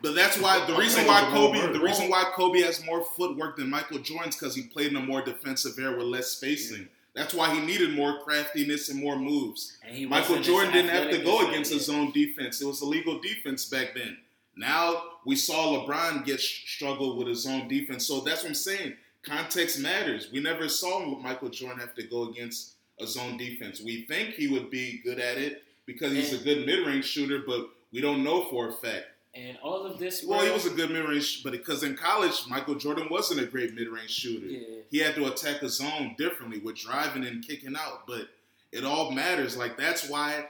[0.03, 3.69] But that's why the reason why Kobe, the reason why Kobe has more footwork than
[3.69, 6.89] Michael Jordan's because he played in a more defensive era with less spacing.
[7.15, 9.77] That's why he needed more craftiness and more moves.
[9.87, 11.77] And Michael Jordan didn't have to go as against that.
[11.77, 12.61] his own defense.
[12.61, 14.17] It was illegal defense back then.
[14.57, 18.05] Now we saw LeBron get struggle with his own defense.
[18.05, 18.93] So that's what I'm saying.
[19.25, 20.29] Context matters.
[20.31, 23.81] We never saw Michael Jordan have to go against a zone defense.
[23.81, 27.69] We think he would be good at it because he's a good mid-range shooter, but
[27.93, 29.05] We don't know for a fact.
[29.35, 30.23] And all of this.
[30.23, 33.45] Well, he was a good mid range, but because in college, Michael Jordan wasn't a
[33.45, 34.47] great mid range shooter.
[34.47, 34.59] Yeah.
[34.91, 38.05] He had to attack the zone differently with driving and kicking out.
[38.07, 38.27] But
[38.71, 39.55] it all matters.
[39.55, 40.47] Like that's why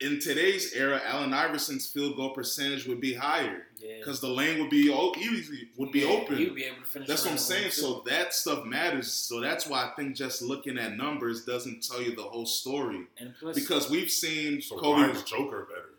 [0.00, 3.98] in today's era, Allen Iverson's field goal percentage would be higher Yeah.
[3.98, 6.38] because the lane would be o- easy, would be Yeah, open.
[6.38, 7.06] He would be able to finish.
[7.08, 7.70] That's what I'm saying.
[7.72, 9.12] So that stuff matters.
[9.12, 13.06] So that's why I think just looking at numbers doesn't tell you the whole story.
[13.18, 15.90] and plus, Because we've seen So Kobe why is Joker better?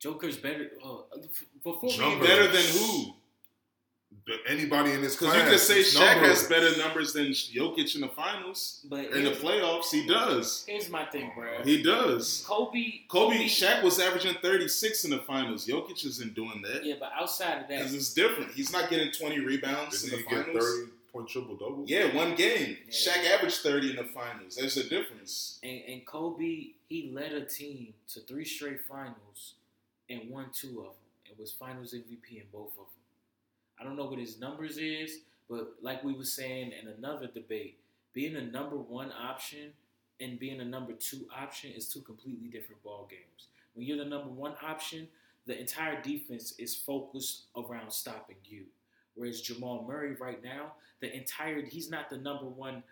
[0.00, 0.70] Joker's better.
[0.84, 1.04] Oh,
[1.62, 2.24] before we Jumper.
[2.26, 3.14] better than who?
[4.26, 5.44] Than Anybody in this Because class?
[5.44, 6.40] you could say Shaq numbers.
[6.40, 8.80] has better numbers than Jokic in the finals.
[8.88, 10.64] But In the playoffs, he does.
[10.68, 11.62] Here's my thing, bro.
[11.64, 12.44] He does.
[12.46, 15.66] Kobe, Kobe, Shaq was averaging 36 in the finals.
[15.66, 16.84] Jokic isn't doing that.
[16.84, 18.52] Yeah, but outside of that, Because it's different.
[18.52, 20.64] He's not getting 20 rebounds Didn't in he the get finals.
[20.64, 21.84] thirty point triple double?
[21.86, 22.76] Yeah, one game.
[22.86, 22.92] Yeah.
[22.92, 24.54] Shaq averaged 30 in the finals.
[24.56, 25.58] There's a difference.
[25.62, 29.54] and, and Kobe, he led a team to three straight finals
[30.08, 30.94] and won two of them.
[31.26, 32.86] It was Finals MVP in both of them.
[33.80, 37.78] I don't know what his numbers is, but like we were saying in another debate,
[38.12, 39.72] being a number one option
[40.20, 43.48] and being a number two option is two completely different ball games.
[43.74, 45.08] When you're the number one option,
[45.46, 48.64] the entire defense is focused around stopping you.
[49.14, 52.82] Whereas Jamal Murray right now, the entire he's not the number one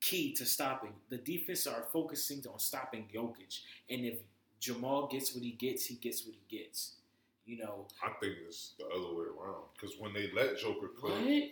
[0.00, 0.92] key to stopping.
[1.08, 4.18] The defense are focusing on stopping Jokic, and if
[4.60, 6.92] Jamal gets what he gets, he gets what he gets.
[7.46, 9.64] You know I think it's the other way around.
[9.74, 11.42] Because when they let Joker cook, what?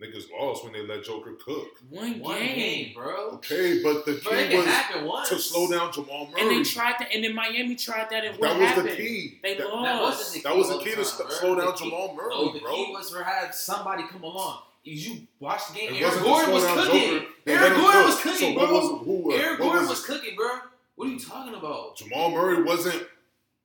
[0.00, 1.68] niggas lost when they let Joker cook.
[1.88, 2.56] One, One game.
[2.56, 3.30] game, bro.
[3.34, 5.28] Okay, but the Bro, key can was once.
[5.28, 6.40] to slow down Jamal Murray.
[6.40, 8.88] and they tried that, and then Miami tried that, and what that was happened?
[8.88, 9.38] the key.
[9.42, 9.84] They that, lost.
[9.84, 10.42] That wasn't the key.
[10.42, 11.38] that was the key to time, st- bro.
[11.38, 12.74] slow down key- Jamal Murray, No, the bro.
[12.74, 14.62] key was for have somebody come along.
[14.82, 15.94] You watch the game.
[15.94, 17.10] It Aaron wasn't Gordon was cooking.
[17.20, 17.26] Joker.
[17.46, 18.06] Aaron Gordon cook.
[18.06, 18.72] was cooking, so bro.
[18.74, 20.50] Was, who, was- Aaron what Gordon was, was cooking, bro.
[20.96, 21.96] What are you talking about?
[21.96, 23.06] Jamal Murray wasn't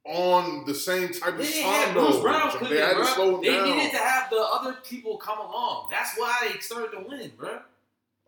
[0.09, 2.21] on the same type They of didn't time have Bruce though.
[2.21, 3.65] Brown They cooking, had to slow him They down.
[3.77, 5.87] needed to have the other people come along.
[5.91, 7.59] That's why they started to win, bro.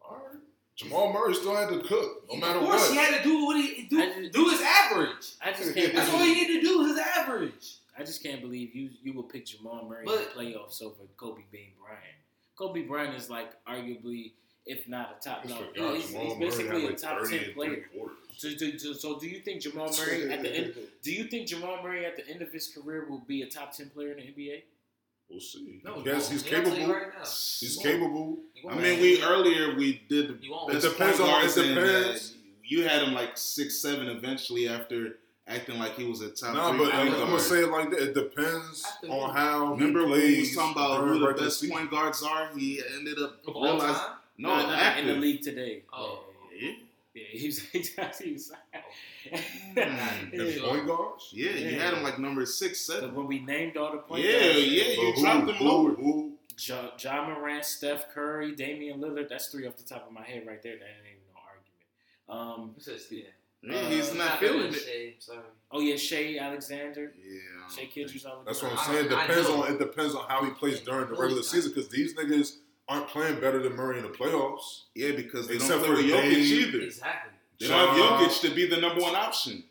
[0.07, 0.39] All right.
[0.75, 2.63] Jamal Murray still had to cook, no matter what.
[2.63, 2.91] of course, what.
[2.91, 3.97] he had to do what he do.
[4.21, 5.31] Just- do his average.
[5.43, 5.93] I just can't.
[5.93, 6.85] That's all believe, he needed to do.
[6.87, 7.75] His average.
[7.97, 11.41] I just can't believe you you will pick Jamal Murray in the playoffs over Kobe
[11.51, 11.99] Bean Bryant.
[12.55, 14.31] Kobe Bryant is like arguably,
[14.65, 17.69] if not a top, no, forgot he's, he's basically a top 30 ten player.
[17.69, 18.17] three quarters.
[18.37, 20.73] So, do, do- so do you think Jamal Murray at the end?
[21.03, 23.71] Do you think Jamal Murray at the end of his career will be a top
[23.75, 24.61] ten player in the NBA?
[25.29, 25.81] We'll see.
[25.83, 26.55] No, yes, he's won't.
[26.55, 26.93] I'll tell you capable.
[26.93, 27.11] right.
[27.21, 28.37] He's He capable.
[28.53, 32.35] He I mean, we earlier we did You It depends on- it depends.
[32.63, 36.69] you had him like six seven eventually after acting like he was a top No,
[36.69, 37.29] three but I'm, point I'm guard.
[37.29, 37.99] gonna say it like that.
[38.09, 41.75] It depends on how Remember he when we was talking about who the best season.
[41.77, 42.49] point guards are?
[42.57, 44.15] He ended up Of all realizing time?
[44.41, 45.83] No, no, no, in the league today.
[45.93, 46.23] Oh.
[46.59, 46.71] Yeah.
[47.13, 47.59] yeah, he was.
[47.59, 48.51] He was, he was
[49.31, 50.31] Mm.
[50.31, 51.29] The point guards.
[51.31, 53.13] Yeah, you had him like number six, So seven.
[53.15, 55.91] when we named all the point Yeah, guards, yeah, you who- dropped them who- lower.
[55.93, 59.29] who- Ja, ja Morant, Steph Curry, Damian Lillard.
[59.29, 60.77] That's three off the top of my head right there.
[60.77, 62.59] That ain't even no argument.
[62.59, 63.23] Um, Who says yeah?
[63.63, 65.23] Yeah, he's Uh, not feeling it.
[65.23, 65.33] Shai,
[65.71, 67.39] oh yeah, Shai Alexander, Yeah.
[67.75, 68.43] Shai Kindreds Alexander.
[68.45, 69.05] That's what I'm saying.
[69.05, 72.15] It depends on it depends on how he plays during the regular season because these
[72.15, 74.83] niggas aren't playing better than Murray in the playoffs.
[74.95, 76.67] Yeah, because they Except don't play for with Jokic Dame.
[76.67, 76.81] either.
[76.81, 77.31] Exactly.
[77.59, 78.17] They don't have Ja.
[78.19, 79.63] Jokic to be the number one option.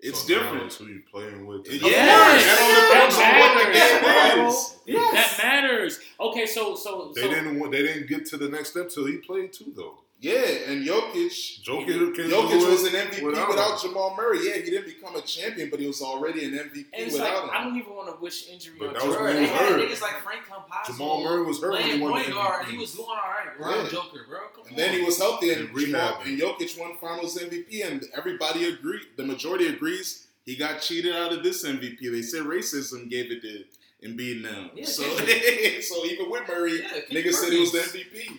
[0.00, 0.64] It's So different.
[0.64, 1.66] it's who you playing with?
[1.66, 2.44] Yeah, course.
[2.44, 4.54] that all depends on what the That game matters,
[4.86, 5.12] is.
[5.12, 6.00] That matters.
[6.20, 7.58] Okay, so so They so didn't.
[7.60, 10.01] want- They didn't get to the next step till he played too, though.
[10.22, 11.64] Yeah, and Jokic.
[11.64, 13.82] Jokic, can Jokic was an MVP without without.
[13.82, 14.38] Jamal Murray.
[14.46, 17.24] Yeah, he didn't become a champion, but he was already an MVP and it's like
[17.34, 19.46] without I don't even want to wish injury But on that was Bro, when he
[19.46, 19.80] they was had hurt.
[19.80, 20.86] niggas like Frank Campazzo.
[20.92, 22.62] Jamal Murray was hurt when he playing won the point guard.
[22.66, 22.70] MVP.
[22.70, 23.48] He was doing all right.
[23.60, 23.90] Around Yeah.
[23.90, 24.38] Joker, bro.
[24.54, 26.26] Come And then he was healthy, and, And Jamal, rehabbing.
[26.26, 29.02] and Jokic won Finals MVP, and everybody agreed.
[29.16, 31.98] The majority agrees he got cheated out of this MVP.
[32.12, 33.64] They said racism gave it to
[34.08, 34.70] Embiid now.
[34.74, 35.02] Yeah, so,
[35.80, 38.38] so even with Murray, Yeah, Kendrick niggas said he was the MVP.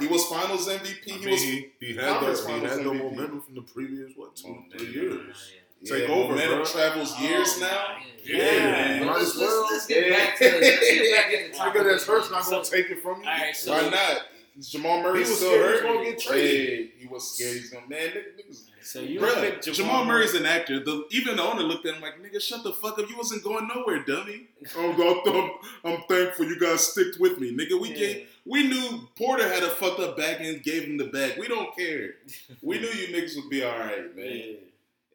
[0.00, 1.12] He was Finals MVP.
[1.12, 3.62] I he mean, was he, he had Conference the he had the momentum from the
[3.62, 4.94] previous what two Oh, three man.
[4.94, 5.52] years.
[5.82, 6.64] yeah, Take over, momentum bro.
[6.64, 7.96] travels years Oh, now.
[8.24, 8.36] Yeah.
[8.36, 9.60] Yeah, But might let's, as well.
[9.62, 10.16] let's, let's get Yeah.
[10.16, 11.82] back to let's get back to the topic.
[11.82, 13.28] Nigga that's hurt's not gonna take it from you.
[13.28, 14.22] All right, so Why not?
[14.60, 15.84] Jamal Murray He was still scared he hurt.
[15.88, 16.50] was gonna get traded.
[16.78, 17.52] Hey, he was scared.
[17.56, 18.08] He's gonna man.
[18.10, 20.78] Niggas, so you Bruh, pick Jamal, Murray's an actor.
[20.78, 23.08] The, even the owner looked at him like, "Nigga, shut the fuck up.
[23.08, 27.56] You wasn't going nowhere, dummy." Oh, I'm, I'm, I'm thankful you guys sticked with me,
[27.56, 27.80] nigga.
[27.80, 27.94] We Yeah.
[27.96, 31.38] gave, we knew Porter had a fucked up back and gave him the bag.
[31.38, 32.16] We don't care.
[32.62, 34.26] We knew you niggas would be all right, man.
[34.26, 34.52] Yeah.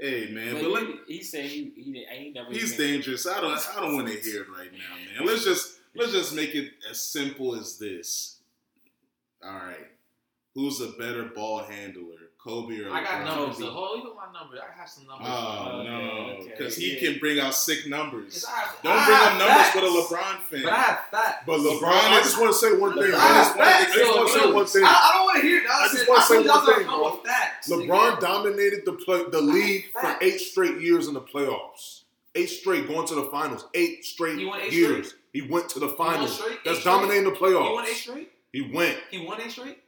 [0.02, 2.52] Hey, man, But but let, he, he said he he, he never.
[2.52, 3.28] he's dangerous.
[3.28, 5.28] I don't I don't want to hear it right now, man.
[5.28, 8.38] Let's just let's just make it as simple as this.
[9.44, 9.88] All right.
[10.56, 13.58] Who's a better ball handler Kobe or I got numbers.
[13.58, 14.56] The whole you got my number.
[14.56, 15.28] I have some numbers.
[15.30, 17.12] Oh uh, no, because okay, he yeah.
[17.12, 18.46] can bring out sick numbers.
[18.82, 20.64] Don't I bring up numbers for the LeBron fan.
[20.64, 21.44] But I have facts.
[21.46, 23.12] But LeBron, LeBron I just want to say one thing.
[23.14, 24.84] I, just want to say one thing.
[24.86, 25.62] I, don't want to hear.
[25.70, 27.88] I just want to say one thing.
[27.88, 27.98] Bro.
[27.98, 32.04] LeBron dominated the play, the league for eight straight years in the playoffs.
[32.36, 33.66] Eight straight going to the finals.
[33.74, 35.10] Eight straight eight years.
[35.10, 35.22] Straight?
[35.34, 36.42] He went to the finals.
[36.64, 37.68] That's dominating the playoffs.
[37.68, 38.32] He won eight straight.
[38.54, 38.98] He went.
[39.12, 39.80] He won eight straight.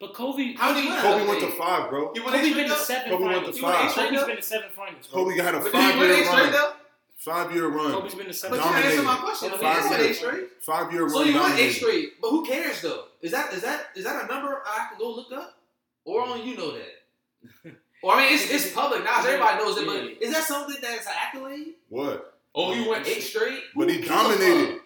[0.00, 0.90] But Kobe, how did he?
[0.90, 2.10] Kobe went to five, bro.
[2.14, 3.10] He Kobe been to seven.
[3.10, 3.42] Kobe finals.
[3.44, 3.92] went to five.
[3.92, 5.08] Kobe's been to seven finals.
[5.12, 6.72] Kobe had a five-year run.
[7.18, 7.92] Five year run.
[7.92, 8.58] Kobe's been to seven.
[8.58, 9.50] But you answer my question.
[9.50, 10.48] Five I mean, year, straight.
[10.62, 11.10] Five year run.
[11.10, 13.04] So you went eight straight, but who cares though?
[13.20, 15.58] Is that is that is that a number I can go look up,
[16.06, 17.74] or only you know that?
[18.02, 19.26] or I mean, it's it's public knowledge.
[19.26, 21.74] Everybody knows it, but is that something that's an accolade?
[21.90, 22.38] What?
[22.54, 23.60] Oh, you went eight straight.
[23.76, 24.79] But he dominated.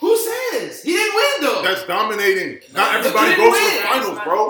[0.00, 1.62] Who says he didn't win though?
[1.62, 2.60] That's dominating.
[2.72, 3.70] Not everybody goes win.
[3.70, 4.48] to the finals, bro.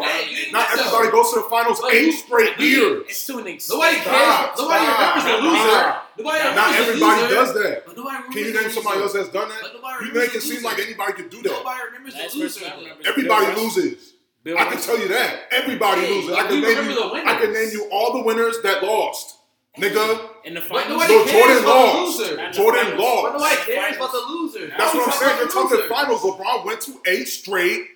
[0.52, 3.28] Not everybody goes to the finals eight straight years.
[3.28, 4.58] Nobody cares.
[4.58, 5.96] Nobody remembers the loser.
[6.18, 7.86] Nobody Not everybody does that.
[7.86, 10.04] Can you name somebody else that's done that?
[10.04, 11.50] You make it seem like anybody could do that.
[11.50, 12.66] Nobody remembers the loser.
[13.06, 14.14] Everybody loses.
[14.46, 15.48] I can tell you that.
[15.50, 16.36] Everybody loses.
[16.36, 17.14] I can name you.
[17.14, 19.36] I can name you all the winners that lost.
[19.78, 22.20] Nigga, in the finals, nobody Jordan cares lost.
[22.20, 22.52] About the loser.
[22.52, 23.32] Jordan lost.
[23.34, 24.47] Nobody cares about the loser.
[24.78, 25.38] That's what I'm saying.
[25.38, 26.20] You're talking finals.
[26.22, 27.86] LeBron went to eight straight.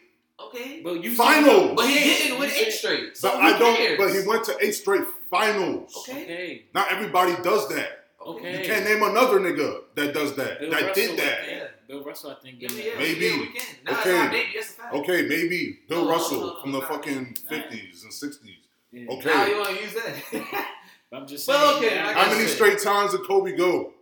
[0.41, 0.81] Okay.
[0.83, 1.73] But you finals.
[1.77, 3.17] But he didn't win eight straight.
[3.17, 3.77] So but I don't.
[3.77, 3.99] Cares?
[3.99, 5.97] But he went to eight straight finals.
[6.09, 6.67] Okay.
[6.75, 8.03] Not everybody does that.
[8.27, 8.59] Okay.
[8.59, 10.61] You can't name another nigga that does that.
[10.61, 11.39] Bill that Russell did that.
[11.49, 11.65] Yeah.
[11.89, 12.63] Bill Russell, I think.
[12.63, 13.51] Yeah, yeah, maybe.
[13.55, 14.13] Yeah, nah, okay.
[14.13, 15.01] Nah, maybe.
[15.01, 15.79] Okay, maybe.
[15.89, 18.59] Bill no, Russell no, no, from the fucking fifties and sixties.
[18.95, 19.29] Okay.
[19.29, 20.69] Now you want to use that?
[21.13, 21.59] I'm just saying.
[21.59, 21.97] Well, okay.
[21.97, 23.93] How many straight times did Kobe go?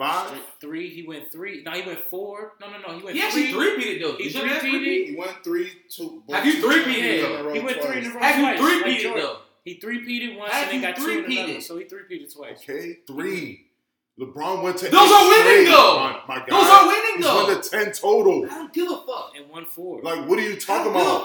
[0.00, 0.88] Five, three.
[0.88, 1.62] He went three.
[1.62, 2.54] No, he went four.
[2.58, 2.96] No, no, no.
[2.96, 3.16] He went.
[3.16, 4.16] He actually three peated though.
[4.16, 5.10] He three peated.
[5.10, 6.22] He went three, two.
[6.30, 7.52] Have you three peated though?
[7.52, 8.20] He went three in a row.
[8.20, 9.38] Have you three peated though?
[9.62, 11.60] He three peated once and then got two in another.
[11.60, 12.62] So he three peated twice.
[12.62, 13.66] Okay, three.
[14.18, 15.64] LeBron went to those are winning straight.
[15.66, 15.96] though.
[15.98, 17.40] My, my those are winning though.
[17.46, 18.46] He went to ten total.
[18.46, 19.32] I don't give a fuck.
[19.36, 20.00] And one four.
[20.00, 21.02] Like, what are you talking about?
[21.02, 21.22] I don't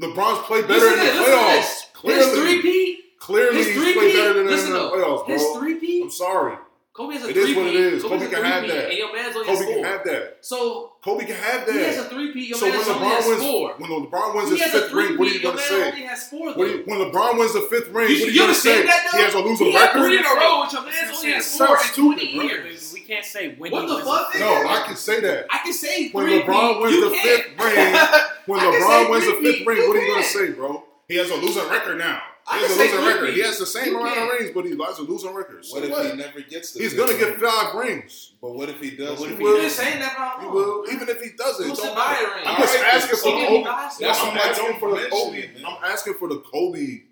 [0.00, 0.16] give a fuck.
[0.16, 1.92] LeBron's played better listen in the playoffs.
[1.92, 3.18] Clearly, his three peat.
[3.20, 5.34] Clearly, he's played better than in the playoffs, bro.
[5.34, 6.02] His three peat.
[6.02, 6.56] I'm sorry.
[7.00, 7.42] Kobe has a it three.
[7.42, 8.02] It is what it is.
[8.02, 8.88] Kobe, Kobe can have that.
[8.90, 10.36] And your man's on Kobe can have that.
[10.42, 11.74] So Kobe can have that.
[11.74, 12.48] He has a three peat.
[12.50, 13.74] Your so man's when LeBron wins, four.
[13.78, 15.96] when LeBron wins his fifth ring, what are you gonna say?
[15.96, 18.84] You, when LeBron wins the fifth ring, you, what are you, gonna say?
[18.84, 20.02] That, he has a losing record.
[20.02, 22.92] Three in a row, which your man's only has four in twenty years.
[22.92, 23.72] We can't say when.
[23.72, 24.34] What the fuck?
[24.38, 25.46] No, I can say that.
[25.48, 27.96] I can say when LeBron wins the fifth ring.
[28.46, 30.84] When LeBron wins the fifth ring, what are you gonna say, bro?
[31.08, 32.20] He has a losing record now.
[32.52, 33.34] He has a losing record.
[33.34, 35.64] He has the same amount of rings, but he lies a losing record.
[35.64, 36.10] So what if what?
[36.10, 36.80] he never gets the?
[36.82, 38.32] He's gonna get five rings.
[38.40, 39.20] But what if he does?
[39.20, 39.68] What if he, will?
[39.68, 40.40] Saying that all.
[40.40, 40.84] He will.
[40.92, 42.44] Even if he doesn't, who's don't buy a ring?
[42.46, 43.64] I'm just asking for the Kobe.
[44.00, 45.48] That's I'm asking for the Kobe.
[45.64, 47.02] I'm asking for the Kobe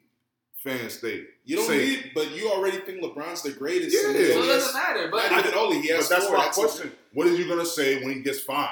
[0.56, 1.28] fan state.
[1.44, 3.94] You don't Say, need, but you already think LeBron's the greatest.
[3.94, 5.08] Yeah, so it doesn't matter.
[5.10, 6.08] But not even only he has.
[6.08, 6.92] But that's four, my that's question.
[7.12, 8.70] What are you gonna say when he gets five?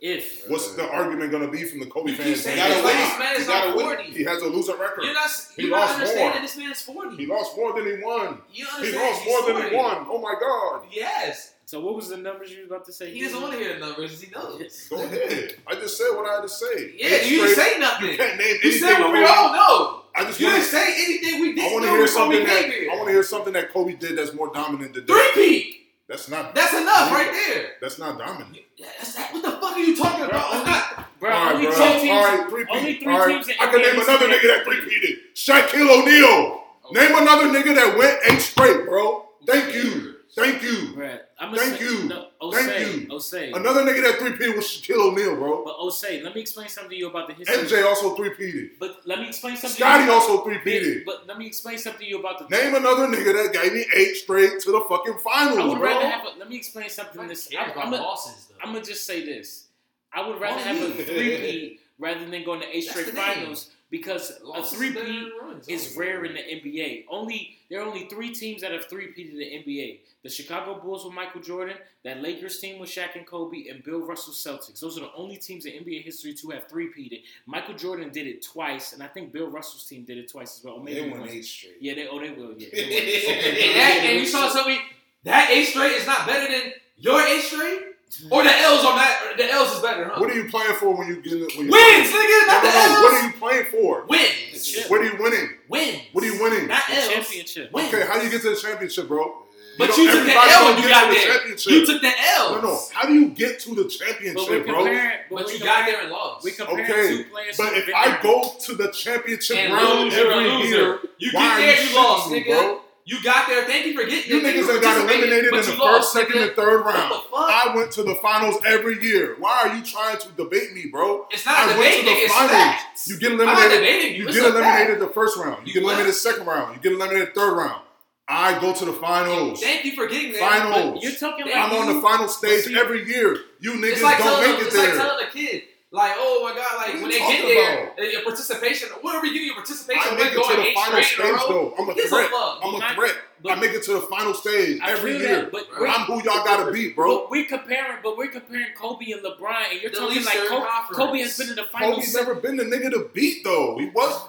[0.00, 2.46] If what's the argument going to be from the Kobe fans?
[2.46, 2.74] He gotta.
[2.74, 4.04] This man is he, forty.
[4.04, 5.04] He has a losing record.
[5.04, 5.30] You're not.
[5.56, 6.40] He you're lost not understanding more.
[6.40, 7.16] this man's forty.
[7.16, 8.38] He lost more than he won.
[8.50, 8.86] You understand?
[8.86, 9.52] He lost more 40.
[9.52, 10.06] than he won.
[10.08, 10.86] Oh my god.
[10.90, 11.52] Yes.
[11.66, 13.12] So what was the numbers you was about to say?
[13.12, 14.20] He doesn't want to hear the numbers.
[14.20, 14.88] He knows.
[14.88, 15.54] Go ahead.
[15.68, 16.94] I just said what I had to say.
[16.96, 18.08] Yeah, it's you didn't say nothing.
[18.08, 20.02] You can't name You said what we all know.
[20.16, 22.64] I just you wanna, didn't say anything we didn't I want to hear something that,
[22.64, 25.79] I want to hear something that Kobe did that's more dominant than three peat.
[26.10, 26.56] That's not.
[26.56, 27.70] That's enough right there.
[27.80, 28.58] That's not dominant.
[28.76, 29.16] Yeah, that's.
[29.32, 30.56] What the fuck are you talking about?
[30.56, 31.20] It's not.
[31.20, 31.76] Bro, all right, only bro.
[31.76, 32.10] two teams.
[32.10, 33.58] All right, three only three teams.
[33.60, 35.18] I can name another nigga that three peated.
[35.36, 36.64] Shaquille O'Neal.
[36.86, 37.06] Okay.
[37.06, 39.28] Name another nigga that went eight straight, bro.
[39.46, 40.09] Thank you.
[40.34, 40.94] Thank you.
[40.94, 41.20] Right.
[41.38, 42.04] Thank say, you.
[42.04, 43.08] No, Osei, Thank you.
[43.08, 43.56] Osei.
[43.56, 45.64] Another nigga that three peated was Shaquille O'Neal, bro.
[45.64, 47.56] But Osei, let me explain something to you about the history.
[47.56, 48.70] MJ also three peated.
[48.78, 49.76] But let me explain something.
[49.76, 50.12] Scottie to you.
[50.12, 51.04] also three peated.
[51.04, 52.56] But let me explain something to you about the.
[52.56, 55.88] Name another nigga that gave me eight straight to the fucking finals, I would bro.
[55.88, 57.22] Rather have a, let me explain something.
[57.22, 59.66] to this I'm, I'm gonna just say this.
[60.12, 60.84] I would rather oh, have yeah.
[60.84, 63.66] a three peat rather than going to eight That's straight finals.
[63.66, 65.32] Name because a three peat
[65.68, 67.06] is rare in the NBA.
[67.10, 70.80] Only there are only three teams that have three peat in the NBA: the Chicago
[70.80, 74.80] Bulls with Michael Jordan, that Lakers team with Shaq and Kobe, and Bill Russell Celtics.
[74.80, 77.24] Those are the only teams in NBA history to have three peat.
[77.46, 80.64] Michael Jordan did it twice, and I think Bill Russell's team did it twice as
[80.64, 80.78] well.
[80.78, 81.76] Maybe they won eight straight.
[81.80, 82.54] Yeah, they oh they will.
[82.56, 84.78] Yeah, they and, that, and you saw something
[85.24, 87.89] that eight straight is not better than your eight straight.
[88.30, 89.34] Or the L's on that.
[89.36, 90.18] The L's is better, huh?
[90.18, 91.56] What are you playing for when you get it?
[91.56, 93.02] When wins, nigga, not no, the no, L's.
[93.02, 94.04] What are you playing for?
[94.06, 94.86] Wins.
[94.88, 95.48] What are you winning?
[95.68, 96.02] Wins.
[96.12, 96.66] What are you winning?
[96.68, 97.08] Not L's.
[97.08, 97.72] Championship.
[97.72, 97.94] Wins.
[97.94, 99.46] Okay, how do you get to the championship, bro?
[99.80, 101.48] You but you, took the L when you got the there.
[101.48, 102.56] You took the L.
[102.56, 102.80] No, no.
[102.92, 104.84] How do you get to the championship, but bro?
[104.84, 106.44] But, but you got there and lost.
[106.44, 107.16] We compare okay.
[107.16, 107.56] two players.
[107.56, 111.88] But if I go to the championship and round every year, you why get there,
[111.88, 112.46] you lost, nigga.
[112.46, 112.79] Bro?
[113.06, 113.64] You got there.
[113.64, 116.82] Thank you for getting You niggas that got eliminated in the first, second, and third
[116.84, 117.14] round.
[117.34, 119.36] I went to the finals every year.
[119.38, 121.26] Why are you trying to debate me, bro?
[121.30, 122.10] It's not I a went debate, to the.
[122.12, 122.50] It's finals.
[122.52, 123.08] facts.
[123.08, 123.78] You get I'm not eliminated.
[123.80, 124.22] debating you.
[124.22, 124.64] You It's get a fact.
[124.80, 125.66] eliminated the first round.
[125.66, 125.90] You You get what?
[125.94, 126.76] eliminated second round.
[126.76, 127.82] You get eliminated third round.
[128.28, 129.60] I go to the finals.
[129.60, 130.40] Thank you for getting there.
[130.48, 131.02] Finals.
[131.02, 133.36] You're talking Yeah, I'm like on the final stage every year.
[133.58, 134.96] You niggas like don't telling, make it it's like there.
[134.96, 135.62] telling a kid,
[135.92, 137.98] like, oh my god, like when they get talking there, about?
[137.98, 141.28] uh, your participation, whatever you give your participation, I make it to the final straight
[141.28, 141.74] in a stage though.
[141.78, 142.30] I'm a who threat.
[142.30, 142.60] fuck?
[142.62, 143.14] I'm a threat.
[143.42, 145.42] but- I make it to the final stage I every year.
[145.42, 147.20] that, but I'm who y'all gotta beat, bro.
[147.22, 150.66] but we're comparing, but we're comparing Kobe and LeBron, and you're The talking like Kobe,
[150.92, 151.96] Kobe has been in the finals.
[151.96, 153.78] Kobe's never been the nigga to beat though.
[153.78, 154.26] He was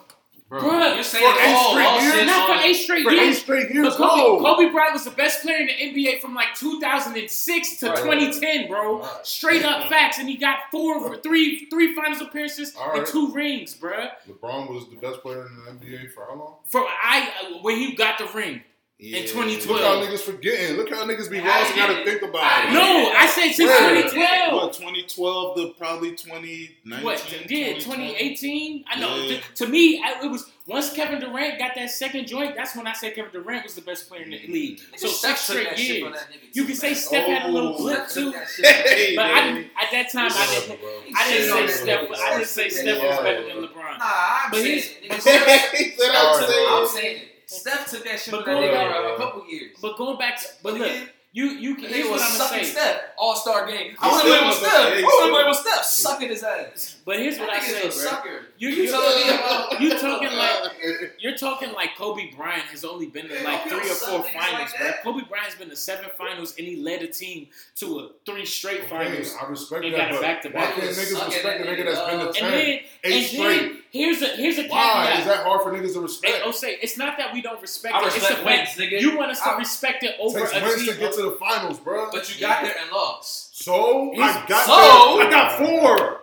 [0.52, 2.26] Bro, Bruh, you're saying for eight all, straight all years?
[2.26, 3.40] not for on- eight straight for eight years.
[3.40, 3.88] straight years.
[3.88, 4.40] But Kobe, no.
[4.56, 7.96] Kobe Bryant was the best player in the NBA from like 2006 to Right.
[7.98, 9.00] 2010, bro.
[9.00, 9.26] Right.
[9.26, 13.74] Straight up facts, and he got four, three, three finals appearances All and two rings,
[13.76, 14.08] bro.
[14.30, 16.56] LeBron was the best player in the NBA for how long?
[16.66, 18.62] For I, when he got the ring.
[19.04, 19.22] Yeah.
[19.22, 19.68] 2012.
[19.68, 20.78] Look how niggas forgetting.
[20.78, 22.74] Look how niggas be How lost and you gotta think about How it.
[22.74, 23.96] No, I said since Where?
[24.04, 24.54] 2012.
[24.54, 27.04] What, 2012 to probably 2019?
[27.04, 27.18] What?
[27.50, 27.80] Yeah, 2020?
[28.14, 28.86] 2018.
[28.88, 29.16] I know.
[29.16, 29.40] Yeah.
[29.40, 32.56] To, to me, I, it was once Kevin Durant got that second joint.
[32.56, 34.50] That's when I said Kevin Durant was the best player in the mm.
[34.50, 34.80] league.
[34.98, 36.04] So six straight that years.
[36.04, 36.96] from that nigga You can say man.
[36.98, 37.78] Steph had a little Oh.
[37.80, 39.26] blip Steph took too, that shit from that Hey, but.
[39.26, 40.80] I, didn't- at that time I didn't.
[41.18, 42.08] I didn't say that Steph.
[42.08, 42.16] nigga.
[42.20, 43.98] I didn't say Steph Steph took was better than LeBron.
[43.98, 44.06] Nah,
[44.46, 45.10] I'm But saying he's- it.
[45.10, 46.68] but Nigga, Steph- He said, All I'm right, saying.
[46.70, 47.28] I'm saying it.
[47.60, 49.78] Steph took that shit from that going nigga back- for a couple years.
[49.82, 50.92] But going back, to, but look,
[51.34, 52.66] you you nigga what was sucking.
[52.66, 53.96] Steph All Star game.
[54.00, 54.74] I He want to play with Steph.
[54.74, 55.86] I he want to play with Steph.
[55.86, 56.96] Sucking his ass.
[57.04, 58.32] But here's what I That nigga's say, a bro.
[58.60, 60.54] You You you telling me about- you talking like
[61.20, 65.04] you're talking like Kobe Bryant has only been to like three or four finals, like
[65.04, 65.14] bro.
[65.14, 67.48] Kobe Bryant has been to seven finals and he led a team
[67.78, 69.36] to a three straight finals.
[69.42, 71.64] I respect They that, got it but back to why can't niggas respect that a
[71.64, 72.34] nigga nigga that's been to up.
[72.36, 73.60] ten, And then eight and straight?
[73.62, 75.20] then here's a here's a Why caveat.
[75.22, 76.44] is that hard for niggas to Hey, respect?
[76.46, 78.06] Osei, it's not that we don't respect I it.
[78.08, 79.02] It's respect the wins, fact nigga.
[79.02, 80.94] you want us to I- respect it It over takes a wins team.
[80.94, 82.10] to get to the finals, bro.
[82.12, 83.64] But you got there and lost.
[83.64, 85.28] So I got So- there.
[85.28, 86.21] I got four.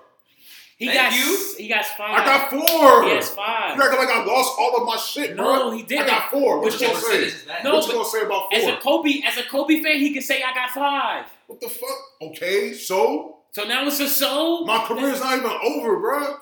[0.79, 1.55] He Thank got you.
[1.59, 2.15] he got five.
[2.21, 3.03] I got four.
[3.05, 3.77] He has five.
[3.77, 5.45] You acting like I lost all of my shit, bro.
[5.45, 6.05] No, he didn't.
[6.05, 6.61] I got four.
[6.61, 7.25] What But you gonna say?
[7.25, 7.45] is.
[7.65, 8.59] No, What you gonna say about four?
[8.59, 11.25] As a Kobe, as a Kobe fan, he can say I got five.
[11.49, 11.89] What the fuck?
[12.23, 14.67] Okay, so So now it's a soul.
[14.67, 16.37] my career's not even over, bro.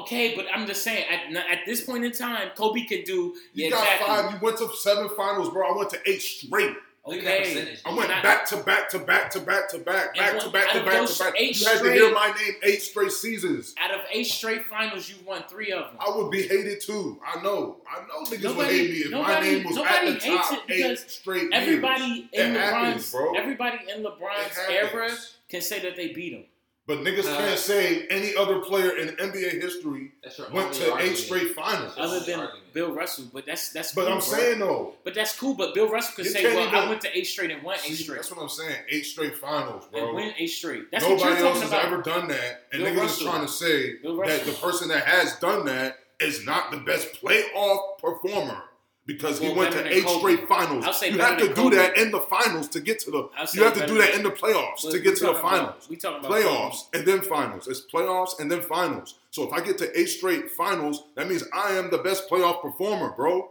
[0.00, 3.64] Okay, but I'm just saying, at, at this point in time, Kobe could do You
[3.64, 4.06] yeah, got exactly.
[4.06, 4.32] five.
[4.32, 5.72] You went to seven finals, bro.
[5.72, 6.74] I went to eight straight.
[7.06, 7.80] Look at that Okay, percentage.
[7.86, 10.50] I went Not- back to back to back to back to back, back one- to
[10.50, 11.34] back to back to back.
[11.38, 13.74] eight You had to hear my name eight straight seasons.
[13.78, 15.96] out of eight straight finals, you won three of them.
[16.00, 17.18] I would be hated too.
[17.24, 17.78] I know.
[17.88, 20.52] I know niggas would hate me if my name was at nobody the hates top
[20.52, 21.52] it because eight straight years.
[21.54, 23.34] Everybody in It LeBron's happens, bro.
[23.34, 25.10] everybody in LeBron's era
[25.48, 26.44] can say that they beat him.
[26.88, 27.36] But niggas Nah.
[27.36, 30.12] can't say any other player in NBA history
[30.50, 31.00] went to argument.
[31.02, 31.92] eight straight finals.
[31.98, 32.72] Other than argument.
[32.72, 33.92] Bill Russell, but that's that's.
[33.94, 34.26] But cool, I'm bro.
[34.26, 35.52] saying though, but that's cool.
[35.54, 37.74] But Bill Russell could You say, can't "Well, I went to eight straight and won
[37.76, 38.76] eight see, straight that's what I'm saying.
[38.88, 40.06] Eight straight finals, bro.
[40.06, 41.84] and win eight straight." That's Nobody what you're else talking has about.
[41.92, 43.26] ever done that, and Bill niggas Russell.
[43.26, 43.92] is trying to say
[44.26, 48.62] that the person that has done that is not the best playoff performer
[49.08, 50.18] because he went to eight Kobe.
[50.18, 50.84] straight finals.
[51.02, 51.76] You have to do Kobe.
[51.76, 53.28] that in the finals to get to the.
[53.54, 55.88] You have to do that in the playoffs to get to the talking about- finals.
[55.88, 57.66] we talking about Playoffs and then finals.
[57.66, 59.14] It's playoffs and then finals.
[59.30, 62.60] So if I get to eight straight finals, that means I am the best playoff
[62.62, 63.48] performer, bro.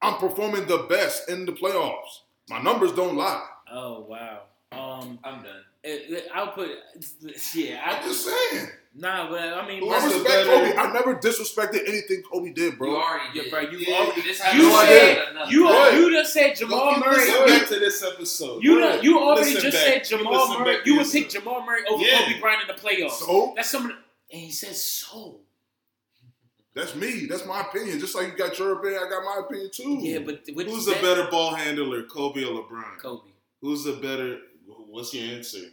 [0.00, 2.20] I'm performing the best in the playoffs.
[2.48, 3.46] My numbers don't lie.
[3.70, 4.40] Oh wow.
[4.72, 5.62] Um, I'm done.
[5.84, 6.70] it, it- I'll put
[7.54, 7.80] yeah.
[7.84, 8.68] I'm just saying.
[8.94, 10.76] nah, but I mean, Who I respect better- Kobe.
[10.76, 12.88] I never disrespected anything Kobe did, bro.
[12.88, 13.02] You bro.
[13.02, 13.50] already Yeah, did.
[13.50, 15.50] bro, you've Yeah, already This you said enough.
[15.52, 15.94] you What?
[15.94, 17.16] you just said Jamal Go- Murray.
[17.16, 18.62] Listen back to this episode.
[18.62, 20.04] you, Go done- you already Listen just back.
[20.06, 20.76] said Jamal listen Murray.
[20.76, 21.28] back You would pick.
[21.30, 22.18] Jamal Murray over Yeah.
[22.26, 23.10] Kobe Bryant in the playoffs.
[23.18, 23.94] So That's some the,
[24.32, 25.40] and he says so.
[26.74, 27.26] that's me.
[27.26, 27.98] That's my opinion.
[28.00, 29.98] Just like you got your opinion, I got my opinion too.
[30.00, 32.98] Yeah, but which Who's that- a better ball handler, Kobe or LeBron?
[32.98, 33.30] Kobe?
[33.60, 34.38] Who's a better?
[34.66, 35.68] What's your answer?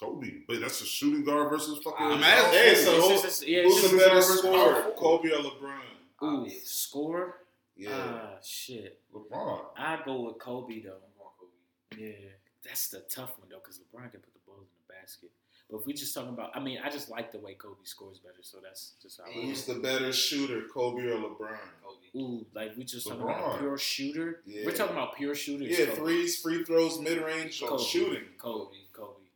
[0.00, 0.42] Kobe.
[0.46, 2.06] But that's a shooting guard versus fucking.
[2.06, 2.58] I'm asking.
[2.58, 5.80] Hey, so It's who- just- yeah, it's Who's just- a better scorer, Kobe or LeBron?
[6.22, 6.68] Ooh, Obvious.
[6.70, 7.44] score?
[7.76, 7.90] Yeah.
[7.92, 9.00] Ah, shit.
[9.12, 9.66] LeBron.
[9.76, 10.94] I go with Kobe though.
[10.94, 12.02] I'm going Kobe.
[12.02, 12.28] Yeah,
[12.64, 15.30] that's the tough one though, because LeBron can put the ball in the basket.
[15.70, 18.18] But if we just talking about, I mean, I just like the way Kobe scores
[18.18, 19.30] better, so that's just how.
[19.30, 21.58] I Who's the better shooter, Kobe or LeBron?
[21.84, 22.16] Kobe.
[22.16, 24.40] Ooh, like we just talking about a pure shooter.
[24.46, 24.62] Yeah.
[24.64, 25.78] We're talking about pure shooters.
[25.78, 25.96] Yeah, Kobe.
[25.96, 28.24] threes, free throws, mid range, shooting.
[28.38, 29.26] Kobe, Kobe,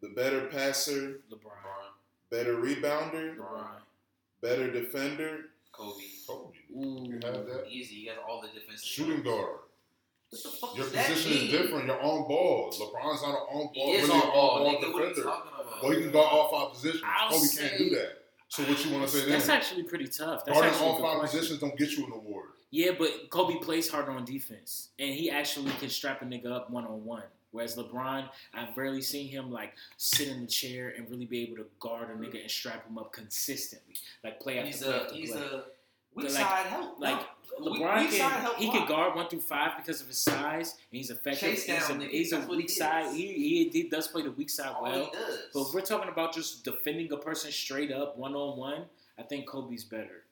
[0.00, 2.30] The better passer, LeBron, LeBron.
[2.30, 3.66] better rebounder, LeBron.
[4.40, 5.46] better defender.
[5.72, 6.04] Kobe.
[6.28, 6.56] Kobe.
[6.76, 7.64] Ooh, You have that.
[7.68, 7.96] Easy.
[7.96, 8.86] You got all the defensive.
[8.86, 9.56] Shooting guard.
[10.30, 11.44] What the fuck Your does that position mean?
[11.46, 11.86] is different.
[11.86, 12.70] You're on ball.
[12.72, 13.94] LeBron's not an on He ball.
[13.94, 14.92] is really on an ball, on-ball nigga.
[14.92, 15.22] What are you defender.
[15.28, 15.82] talking about?
[15.82, 17.02] Well, he can guard all five positions.
[17.04, 18.16] I'll Kobe say- can't do that.
[18.48, 19.28] So what you want to say then?
[19.30, 20.44] That's actually pretty tough.
[20.44, 21.38] That's Guarding all five question.
[21.38, 22.50] positions don't get you an award.
[22.72, 26.70] Yeah, but Kobe plays harder on defense, and he actually can strap a nigga up
[26.70, 27.22] one on one.
[27.52, 31.56] Whereas LeBron, I've rarely seen him like sit in the chair and really be able
[31.56, 35.00] to guard a nigga and strap him up consistently, like play after He's play a
[35.02, 35.40] after he's play.
[35.42, 35.64] a
[36.14, 36.98] weak Like- side help.
[37.00, 37.26] like no.
[37.60, 40.72] LeBron weak side can help he can guard one through five because of his size
[40.72, 41.40] and he's effective.
[41.50, 43.14] Chase he's down, a, he's a weak he side.
[43.14, 45.04] He, he he does play the weak side oh, All well.
[45.06, 45.38] he does.
[45.52, 48.84] But if we're talking about just defending a person straight up one on one,
[49.18, 50.22] I think Kobe's better.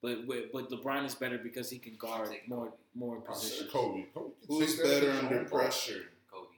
[0.00, 3.34] But but but LeBron is better because he can guard take more more I said
[3.34, 3.70] positions.
[3.72, 4.04] Kobe.
[4.14, 6.04] Kobe Who's take better under pressure?
[6.32, 6.54] Kobe.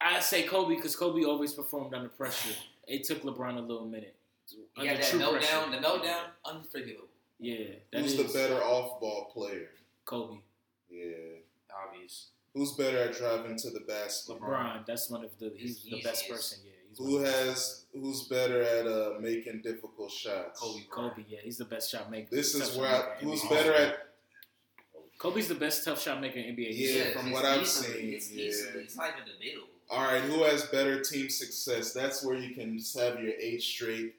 [0.00, 2.54] I say Kobe because Kobe always performed under pressure.
[2.86, 4.16] It took LeBron a little minute.
[4.76, 5.70] He Under got that meltdown.
[5.70, 7.08] The meltdown, unforgivable.
[7.38, 9.68] Yeah, that Who's is the better off-ball player?
[10.04, 10.38] Kobe.
[10.90, 11.06] Yeah.
[11.86, 12.28] Obvious.
[12.54, 14.36] Who's better at driving to the basket?
[14.40, 14.84] LeBron.
[14.86, 15.52] That's one of the.
[15.56, 16.28] He's It's the best easiest.
[16.28, 16.58] person.
[16.64, 16.72] Yeah.
[16.98, 20.60] Who one of the best has who's better at uh, making difficult shots?
[20.60, 20.80] Kobe.
[20.90, 22.28] Kobe, yeah, he's the best shot maker.
[22.32, 23.50] This is where maker I, who's NBA.
[23.50, 23.98] better at
[25.18, 26.68] Kobe's the best tough shot maker in NBA.
[26.72, 28.44] Yeah, Yes, from it's what I've easily- seen, It's yeah.
[28.44, 28.82] easily.
[28.84, 29.66] It's not even debatable.
[29.90, 31.92] All right, who has better team success?
[31.92, 34.14] That's where you can just have your eight straight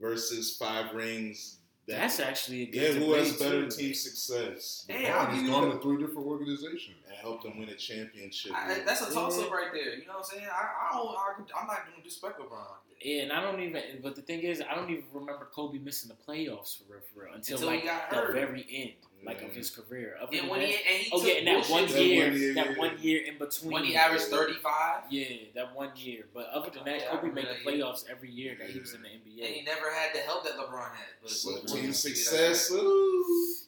[0.00, 1.58] versus five rings.
[1.86, 3.00] That- That's actually a good yeah.
[3.00, 3.76] Who has better too.
[3.76, 6.96] team success Hey, LeBron has gone to three different organizations.
[7.06, 8.52] and help them win a championship?
[8.54, 9.54] I, that's a toss up mm-hmm.
[9.54, 9.94] right there.
[9.98, 10.46] You know what I'm saying?
[10.50, 11.08] I, I don't.
[11.08, 12.64] I, I'm not going to disrespect LeBron.
[13.02, 13.82] Yeah, and I don't even.
[14.02, 17.24] But the thing is, I don't even remember Kobe missing the playoffs for real, for
[17.24, 18.92] real until, Until he like got the very end,
[19.24, 20.16] like of his career.
[20.20, 22.38] Other And when that- he and he oh took yeah, and that one year, one
[22.40, 22.78] year, that yeah.
[22.78, 23.72] one year in between.
[23.72, 26.24] when he averaged 35, Yeah, that one year.
[26.34, 27.84] But other than that, Kobe remember made the that year.
[27.84, 29.44] playoffs every year that he was in the NBA.
[29.46, 31.06] and he never had the help that LeBron had.
[31.22, 32.70] But, So team success.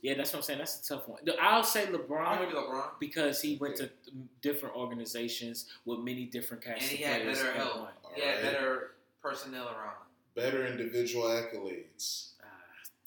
[0.03, 0.59] Yeah, that's what I'm saying.
[0.59, 1.21] That's a tough one.
[1.41, 2.91] I'll say LeBron you LeBron.
[3.01, 3.91] because he went to
[4.43, 7.77] different organizations with many different And he of had better help.
[7.81, 7.89] won.
[8.15, 8.43] He had Alright.
[8.53, 8.91] better
[9.23, 9.97] personnel around.
[10.35, 12.33] Better individual accolades.
[12.43, 12.47] Ah,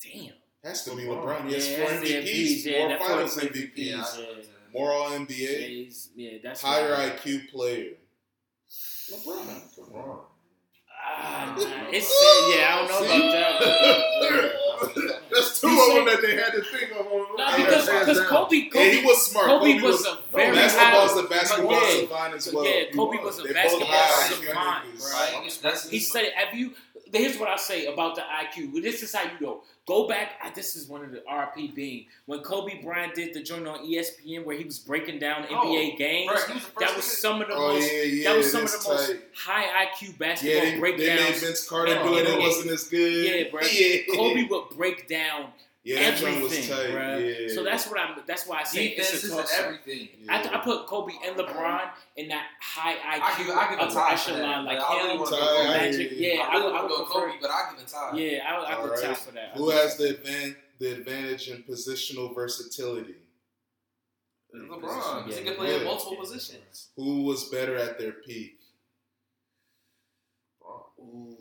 [0.04, 0.34] damn.
[0.64, 1.24] Has to be LeBron.
[1.42, 1.48] LeBron.
[1.48, 4.26] He has four MVPs, MVPs, yeah, more Finals four MVPs, Yeah, Yeah.
[4.74, 7.92] More All Yeah, NBA, he's- yeah, that's higher what- IQ player.
[9.12, 9.62] LeBron.
[9.80, 10.20] LeBron.
[11.12, 11.56] Ah,
[11.92, 12.12] it's.
[12.56, 13.30] Yeah, I don't know See?
[13.30, 14.56] about that.
[15.32, 17.06] That's two of them that they had to think of.
[17.06, 18.20] On, No, on because because.
[18.28, 19.46] Kobe, Kobe, Yeah, he was smart.
[19.48, 21.20] Kobe, Kobe, was, a very basketball's high.
[21.20, 22.00] a basketball Yeah.
[22.00, 22.66] savant as well.
[22.66, 23.40] yeah, Kobe was was.
[23.40, 25.34] a They basketball savant, right?
[25.44, 25.60] Right.
[25.62, 26.74] That's He said, "Have you?"
[27.12, 28.82] Here's what I say about the IQ.
[28.84, 29.64] This is how you know.
[29.88, 30.34] Go back.
[30.44, 33.80] I- This is one of the RP being when Kobe Bryant did the joint on
[33.86, 36.30] ESPN where he was breaking down Oh, NBA games.
[36.30, 37.92] Right, was That was some of the Oh most.
[37.92, 38.30] yeah, yeah.
[38.30, 41.40] that was some of that's the most high IQ Yeah, basketball they, they made breakdowns.
[41.44, 42.28] Vince Carter Oh, do it.
[42.28, 43.26] It wasn't as good.
[43.26, 43.62] Yeah, bro.
[43.72, 44.16] Yeah.
[44.16, 45.48] Kobe would break down
[45.84, 46.90] yeah, that everything, was tight.
[47.24, 47.54] Yeah.
[47.56, 48.20] So that's what I'm.
[48.28, 49.60] That's why I say it's defenses a and toss.
[49.60, 50.10] everything.
[50.30, 50.52] I, Yeah.
[50.54, 53.94] I put Kobe and LeBron in that high IQ I give, I give a upper
[53.94, 54.40] tie for that.
[54.42, 56.12] echelon, like I really him, want to Tie, go Magic.
[56.12, 56.34] yeah.
[56.34, 57.28] Yeah, I I, would, I want would go prefer.
[57.28, 58.12] Kobe, but I give a tie.
[58.16, 59.18] Yeah, I, I would All tie right.
[59.18, 59.52] for that.
[59.58, 63.16] Who has the advan- the advantage in positional versatility?
[64.56, 65.86] LeBron, because he can play in Yeah.
[65.86, 66.90] multiple positions.
[66.96, 68.58] Who was better at their peak?
[71.00, 71.38] Ooh.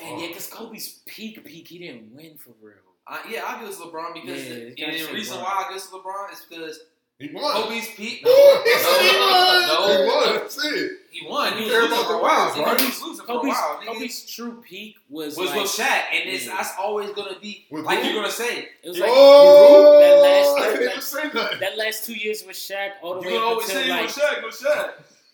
[0.00, 2.76] Dang, yeah, because Kobe's peak, peak, he didn't win for real.
[3.06, 5.42] Uh, yeah, I give it to LeBron because, Yeah, the, it's and the reason LeBron.
[5.42, 6.80] why I give it to LeBron is because
[7.18, 7.52] He won.
[7.62, 8.18] Kobe's peak.
[8.18, 9.68] He No, said he won.
[9.68, 10.34] no, He won.
[10.36, 10.92] That's it.
[11.10, 11.52] he won.
[11.58, 12.46] He was losing about for a while.
[12.54, 12.80] wins, right?
[12.80, 13.80] He was losing for a Kobe's, while.
[13.80, 13.86] nigga.
[13.94, 16.54] Kobe's true peak was, was like, with Shaq, and it's Yeah.
[16.56, 18.68] that's always gonna be With like you're gonna say.
[18.84, 21.60] it was like Oh, that last- I didn't last- say nothing.
[21.60, 23.88] that last two years with Shaq all the You're way gonna up always until say
[23.90, 24.90] like with Shaq, with Shaq.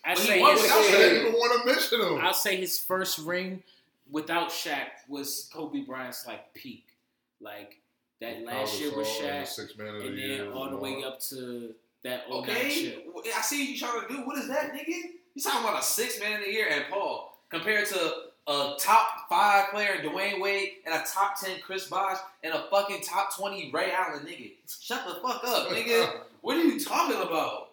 [0.07, 0.91] I But he say won his, without I Shaq.
[0.91, 2.25] didn't even want to mention him.
[2.25, 3.63] I'll say his first ring
[4.15, 6.85] without Shaq was Kobe Bryant's like peak,
[7.41, 7.81] like
[8.21, 11.03] that last year with Shaq, six man of the and year, then all the way
[11.03, 11.73] up to
[12.05, 13.05] that Okay, shit.
[13.37, 14.25] I see you trying to do.
[14.25, 14.87] What is that, nigga?
[15.33, 18.13] You talking about a six man of the year and Paul compared to
[18.47, 23.01] a top five player Dwyane Wade and a top ten Chris Bosh and a fucking
[23.01, 24.53] top twenty Ray Allen, nigga.
[24.79, 26.21] Shut the fuck up, nigga.
[26.41, 27.69] What are you talking about?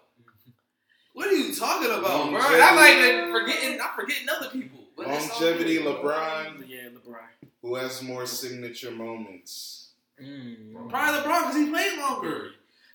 [1.12, 2.40] What are you talking about, bro?
[2.40, 3.78] I'm not even forgetting.
[3.78, 4.81] I'm forgetting other people.
[5.04, 5.78] But Longevity.
[5.78, 6.64] LeBron.
[6.68, 7.48] Yeah, LeBron.
[7.62, 9.90] Who has more signature moments?
[10.22, 10.88] Mm.
[10.88, 12.50] Probably LeBron because he played longer.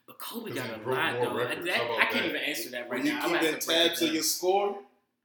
[0.05, 1.35] But Kobe got a lot more though.
[1.37, 1.65] records.
[1.65, 2.25] That- I can't that?
[2.25, 3.19] even answer that Were right you now.
[3.21, 4.79] I'm gonna keeping have to break it tabs of your score?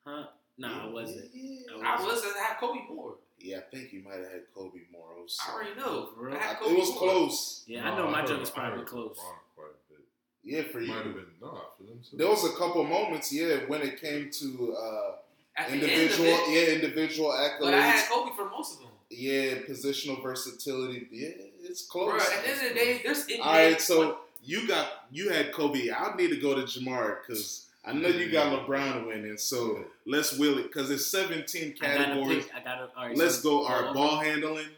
[0.07, 0.25] Huh?
[0.59, 1.31] Nah, I wasn't.
[1.35, 3.15] Yeah, I was listening to have Kobe more.
[3.39, 5.07] Yeah, I think you might have had Kobe more.
[5.21, 5.43] Also.
[5.49, 6.11] I already know.
[6.15, 6.37] For real?
[6.37, 6.99] I had It was more.
[6.99, 7.65] close.
[7.67, 9.17] Yeah, I know my heard- joke is I probably heard close.
[9.19, 10.05] LeBron quite a bit.
[10.45, 10.89] Yeah, for you.
[10.89, 12.01] Might have been not for them.
[12.09, 12.17] too.
[12.17, 15.13] There was a couple moments, yeah, when it came to uh,
[15.57, 17.61] At the individual, end of it, yeah, individual accolades.
[17.61, 18.89] but I had Kobe for most of them.
[19.11, 21.07] Yeah, positional versatility.
[21.11, 21.29] Yeah,
[21.63, 22.23] it's Bro, close.
[22.31, 23.41] at the end of the day, there's NBA.
[23.45, 25.91] All right, so you got you had Kobe.
[25.91, 29.37] I need to go to Jamar because I know you got LeBron winning.
[29.37, 32.47] So let's will it because it's 17 categories.
[32.57, 33.67] I gotta, all right, let's so go.
[33.67, 34.69] Our ball- ball handling.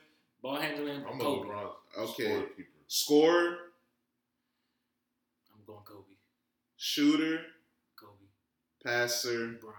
[0.43, 1.05] Ball handling.
[1.09, 1.49] I'm a Kobe.
[1.49, 2.25] LeBron Okay.
[2.25, 2.67] scorekeeper.
[2.89, 3.59] Scorer,
[5.55, 6.15] I'm going Kobe.
[6.77, 7.41] shooter,
[7.97, 8.27] Kobe.
[8.85, 9.75] passer, Bron.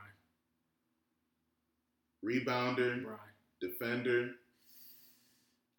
[2.25, 3.17] Rebounder, Bron.
[3.61, 4.31] defender.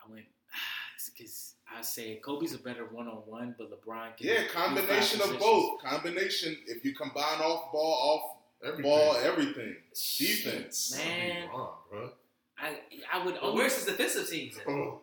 [0.07, 0.25] I went
[1.17, 4.17] because I say Kobe's a better one on one, but LeBron.
[4.17, 5.83] Can Yeah, combination of both.
[5.83, 6.57] Combination.
[6.67, 8.91] If you combine off ball, Everything.
[8.91, 9.77] off ball, everything.
[10.19, 10.97] Defense.
[10.97, 12.11] Man, LeBron, bro.
[12.59, 12.79] I
[13.13, 13.57] I would But only.
[13.59, 14.67] where's his defensive teams at?
[14.69, 15.01] Oh.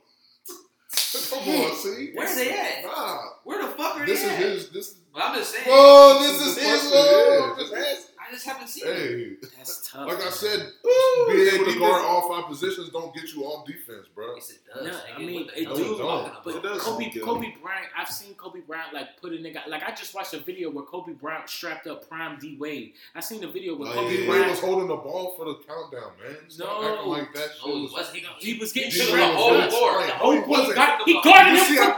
[1.29, 2.11] Come on, see.
[2.13, 2.83] Where they at?
[2.85, 3.19] Nah.
[3.43, 4.39] Where the fuck are This they is at?
[4.39, 4.69] his.
[4.69, 4.95] This.
[5.13, 5.65] Well, I'm just saying.
[5.65, 6.91] Bro, This this is is his.
[6.91, 8.07] question, Just ask.
[8.34, 9.39] I just haven't seen it.
[9.41, 10.07] Hey, That's tough.
[10.07, 13.43] like I said, Ooh, being yeah, able to guard all five positions don't get you
[13.43, 14.34] on defense, bro.
[14.34, 14.88] Yes, it does.
[14.88, 14.99] No.
[15.15, 16.43] I mean, What the it hell do, are you about?
[16.43, 17.09] But It does Kobe.
[17.19, 20.39] Kobe Bryant, I've seen Kobe Bryant like put a nigga like I just watched a
[20.39, 22.93] video where Kobe Bryant strapped up Prime D Wade.
[23.13, 24.25] I seen a video where Oh, Kobe yeah.
[24.27, 26.36] Bryant was holding the ball for the countdown, man.
[26.49, 27.09] Stop No.
[27.09, 27.91] like that shit No, he was.
[27.93, 28.23] wasn't.
[28.27, 29.69] Oh, he, he was getting He took was the whole good.
[29.69, 30.09] board.
[30.09, 30.49] The whole he board.
[30.49, 30.75] wasn't.
[30.75, 31.93] got He the guarded him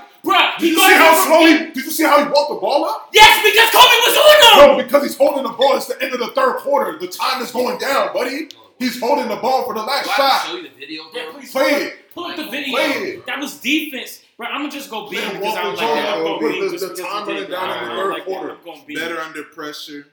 [0.63, 1.57] you see how him from- slow he?
[1.73, 3.09] Did you see how he walked the ball up?
[3.13, 4.77] Yes, because Kobe was on him.
[4.77, 5.75] No, because he's holding the ball.
[5.77, 6.97] It's the end of the third quarter.
[6.99, 8.49] The time is going down, buddy.
[8.79, 10.45] He's holding the ball for the Do last I shot.
[10.47, 12.13] show you the video, Yeah, please Play it.
[12.13, 12.73] pull up the video.
[12.75, 13.25] Play it.
[13.25, 14.47] That was defense, bro.
[14.47, 16.13] I'm gonna just go B Man, because I don't like the that.
[16.17, 18.25] I'm going but the- just the because time he running down in the third like
[18.25, 18.51] quarter.
[18.51, 18.95] I'm going B.
[18.95, 20.07] Better under pressure.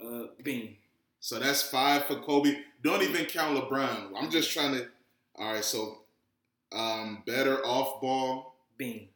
[0.00, 0.76] Uh, Bean.
[1.18, 2.56] So that's five for Kobe.
[2.84, 4.12] Don't even count LeBron.
[4.16, 4.86] I'm just trying to.
[5.36, 5.98] All right, so
[6.72, 8.54] um, better off ball.
[8.76, 9.08] Bean.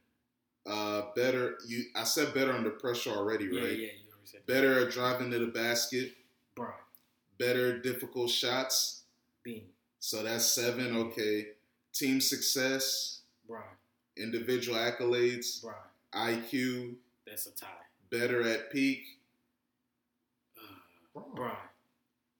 [0.66, 1.56] Uh, better.
[1.66, 1.84] You.
[1.94, 3.54] I said better under pressure already, right?
[3.54, 4.52] yeah, yeah, you already said that.
[4.52, 6.12] Better at driving to the basket.
[6.54, 6.72] Bron.
[7.38, 9.02] Better difficult shots.
[9.44, 9.64] Bean.
[10.00, 10.96] So that's seven.
[10.96, 11.48] Okay.
[11.92, 13.20] Team success.
[13.48, 13.62] Bron.
[14.16, 15.62] Individual accolades.
[15.62, 15.74] Bron.
[16.14, 16.94] IQ.
[17.26, 17.66] That's a tie.
[18.10, 19.02] Better at peak.
[21.16, 21.52] Uh, Bron.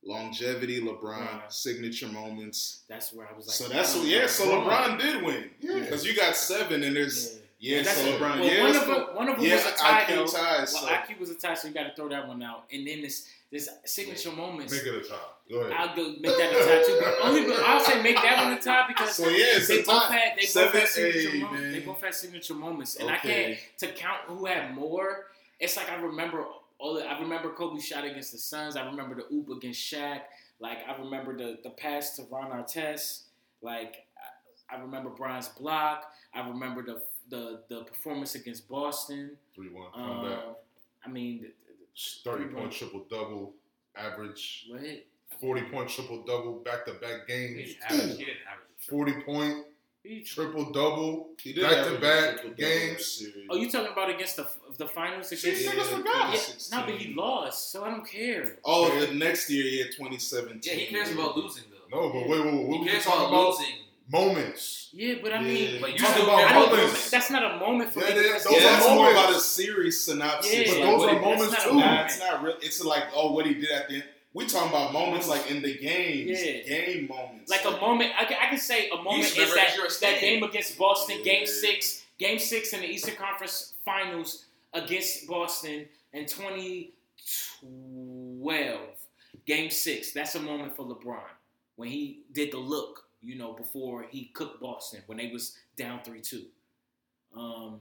[0.05, 0.81] Longevity.
[0.81, 1.03] LeBron.
[1.21, 1.53] Right.
[1.53, 2.83] Signature moments.
[2.89, 3.55] That's where I was like.
[3.57, 4.07] so that's what.
[4.07, 4.27] Yeah.
[4.27, 5.51] So LeBron did win.
[5.61, 5.81] Yeah.
[5.81, 7.41] Because you got seven, and there's Yeah.
[7.59, 7.83] Yeah.
[7.83, 8.21] That's so it.
[8.21, 8.21] LeBron.
[8.21, 8.63] Well, yeah.
[8.63, 10.25] one let's of go- them, one of them yeah, was a tie IQ though.
[10.27, 10.73] ties.
[10.75, 10.89] Well, so.
[10.89, 12.65] IQ was a tie, so you got to throw that one out.
[12.73, 14.73] And then this this signature moments.
[14.73, 15.15] Make it a tie.
[15.49, 15.73] Go ahead.
[15.73, 16.99] I'll go make that a tie too.
[17.01, 20.09] But only but I'll say make that one a tie because So yeah, they both
[20.09, 20.17] tie.
[20.17, 21.73] had they both had signature eight, moments.
[21.73, 25.27] They both had signature moments, and I can't to count who had more.
[25.61, 26.45] It's like I remember
[26.79, 26.95] all.
[26.95, 28.77] The, I remember Kobe shot against the Suns.
[28.77, 30.21] I remember the oop against Shaq.
[30.61, 33.23] Like I remember the the pass to Ron Artest.
[33.63, 34.05] Like
[34.71, 36.13] I, I remember Bron's block.
[36.35, 39.37] I remember the the the performance against Boston.
[39.55, 40.45] 3 1 Um, comeback.
[41.05, 41.53] I mean, th-
[42.25, 42.63] 30 three-one.
[42.63, 43.55] point triple double
[43.97, 44.67] average.
[44.69, 44.81] what?
[45.41, 47.57] 40 point triple double back to back games.
[47.59, 48.19] didn't average.
[48.19, 48.89] He didn't average.
[48.89, 49.67] 40 point
[50.25, 51.31] triple double.
[51.61, 53.05] back to back games.
[53.07, 53.47] series.
[53.51, 54.47] Oh, you talking about against the
[54.79, 55.69] the finals See, against?
[55.69, 56.35] niggas forgot.
[56.35, 58.57] Yeah, no, but he lost, so I don't care.
[58.65, 60.61] Oh, the next year, yeah, 2017.
[60.63, 61.97] Yeah, he cares about losing though.
[62.03, 62.67] No, but wait, wait, wait.
[62.67, 63.47] What He was you cares about about?
[63.59, 63.75] losing.
[64.09, 64.89] Moments.
[64.93, 65.41] Yeah, but I Yeah.
[65.43, 66.99] mean, But you Talk about care moments.
[67.01, 68.11] about that's not a moment for Yeah, me.
[68.13, 68.23] it is.
[68.27, 69.21] because Those Yeah, are that's more moments.
[69.21, 70.53] about a series synopsis.
[70.53, 71.75] Yeah, But Like, those what are he- moments not too.
[71.75, 72.57] Nah, it's not real.
[72.63, 74.05] It's like, oh, what he did at the end.
[74.33, 76.61] We talking about moments like in the games, Yeah.
[76.63, 77.51] game moments.
[77.51, 78.13] like a moment.
[78.19, 80.77] I can, I can say a moment is that that you're a that game against
[80.79, 84.45] Boston, Game Six, Game Six in the Eastern Conference Finals
[84.75, 88.81] against Boston in 2012.
[89.47, 90.13] Game Six.
[90.13, 91.23] That's a moment for LeBron
[91.77, 93.06] when he did the look.
[93.23, 96.45] You know, before he cooked Boston when they was down three two.
[97.37, 97.81] Um,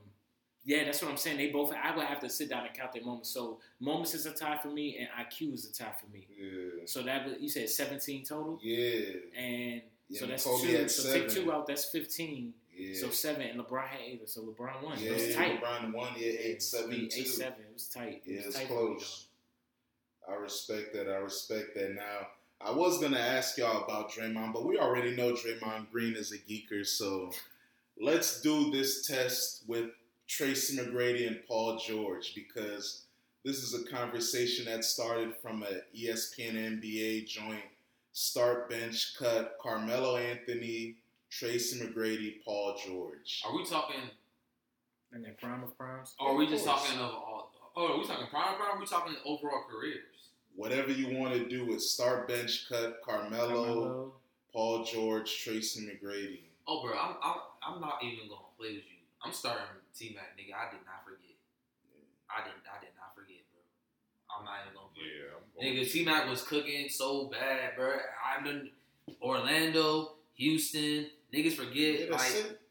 [0.64, 1.38] yeah, that's what I'm saying.
[1.38, 1.72] They both.
[1.74, 3.30] I would have to sit down and count their moments.
[3.30, 6.28] So moments is a tie for me, and IQ is a tie for me.
[6.36, 6.86] Yeah.
[6.86, 9.20] So that was- you said 17 total, Yeah.
[9.36, 10.88] and Yeah, so that's two.
[10.88, 11.68] So take two out.
[11.68, 12.54] That's 15.
[12.76, 13.00] Yeah.
[13.00, 14.28] So seven, and LeBron had eight.
[14.28, 15.00] So LeBron won.
[15.00, 15.62] yeah, it was tight.
[15.62, 16.14] LeBron won.
[16.18, 17.62] Yeah, eight seven Eight, eight seven.
[17.62, 18.24] It was tight.
[18.26, 19.28] It Yeah, was it's tight close.
[20.28, 21.08] I respect that.
[21.08, 21.94] I respect that.
[21.96, 22.28] Now,
[22.66, 26.40] I was gonna ask y'all about Draymond, but we already know Draymond Green is a
[26.40, 26.84] geeker.
[26.84, 27.32] So
[28.02, 29.92] let's do this test with
[30.28, 33.04] Tracy McGrady and Paul George because
[33.44, 37.62] this is a conversation that started from a E ESPN NBA joint.
[38.14, 39.58] Start bench cut.
[39.62, 40.96] Carmelo Anthony,
[41.30, 43.44] Tracy McGrady, Paul George.
[43.46, 44.10] Are we talking?
[45.12, 46.16] in And that prime of primes.
[46.20, 47.52] Or are we just talking of all?
[47.76, 48.76] Oh, are we talking prime prime?
[48.76, 50.15] Are we talking overall careers?
[50.56, 53.02] Whatever you want to do with start bench cut.
[53.04, 54.14] Carmelo Carmelo.
[54.54, 56.40] Paul George, Tracy McGrady.
[56.68, 59.04] Oh, bro, I'm I'm, I'm not even gonna play with you.
[59.24, 59.66] I'm starting
[59.98, 60.56] T Mac, nigga.
[60.56, 61.36] I did not forget.
[62.30, 62.64] I didn't.
[62.66, 63.62] I did not forget, bro.
[64.32, 65.04] I'm not even gonna play.
[65.04, 65.84] Yeah.
[65.84, 67.98] Nigga, T Mac was cooking so bad, bro.
[68.26, 68.70] I'm been
[69.22, 71.08] Orlando, Houston.
[71.34, 72.62] Niggas forget Yeah, like it.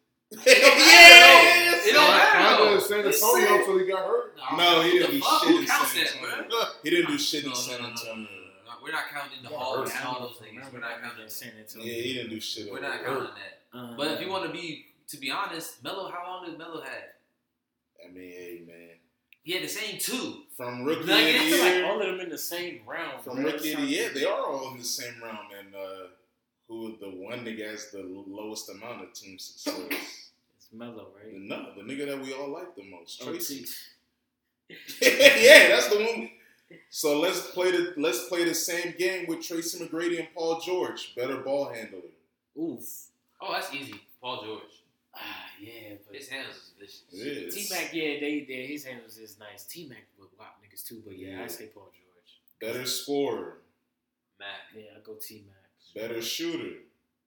[0.46, 1.70] It don't matter.
[1.70, 1.88] though.
[1.88, 2.56] It don't matter.
[2.56, 4.36] Kinda in San It's Antonio until he got hurt.
[4.56, 6.14] No, he didn't do shit in counts San that.
[6.44, 6.66] Antonio.
[6.82, 8.14] He didn't do shit in San Antonio.
[8.16, 8.72] no, no.
[8.82, 10.62] We're not counting the Yeah, Hawks and all those things.
[10.72, 11.32] We're not counting that.
[11.32, 11.86] San Antonio.
[11.86, 12.70] Yeah, he didn't do shit.
[12.72, 13.78] We're not counting that.
[13.78, 16.80] Uh, But if you want to be, to be honest, Melo, how long did Melo
[16.82, 16.92] have?
[18.06, 18.90] I mean, hey man,
[19.42, 20.42] He had the same two.
[20.56, 23.24] from rookie Like, of I the feel like all of them in the same round.
[23.24, 23.52] from bro.
[23.52, 25.48] rookie of the year, they are all in the same round.
[25.58, 26.08] And uh,
[26.68, 29.76] who the one that has the lowest amount of team success?
[30.56, 31.32] It's Melo, right?
[31.34, 33.64] no, the nigga that we all like the most, Oh, Tracy.
[33.64, 36.30] T- yeah, that's the one.
[36.88, 41.14] So let's play the let's play the same game with Tracy McGrady and Paul George.
[41.14, 42.00] Better ball handler.
[42.58, 42.82] Oof.
[43.40, 43.94] Oh, that's easy.
[44.22, 44.62] Paul George.
[45.14, 45.20] Ah,
[45.60, 47.02] yeah, but His hands is vicious.
[47.12, 47.54] It is.
[47.54, 49.64] T Mac, yeah, they, they his handles is nice.
[49.64, 51.44] T Mac would whop niggas too, but yeah, Yeah.
[51.44, 52.40] I say Paul George.
[52.72, 53.58] Better scorer.
[54.40, 54.48] Mac.
[54.74, 55.63] Yeah, I go T Mac.
[55.94, 56.76] Better shooter.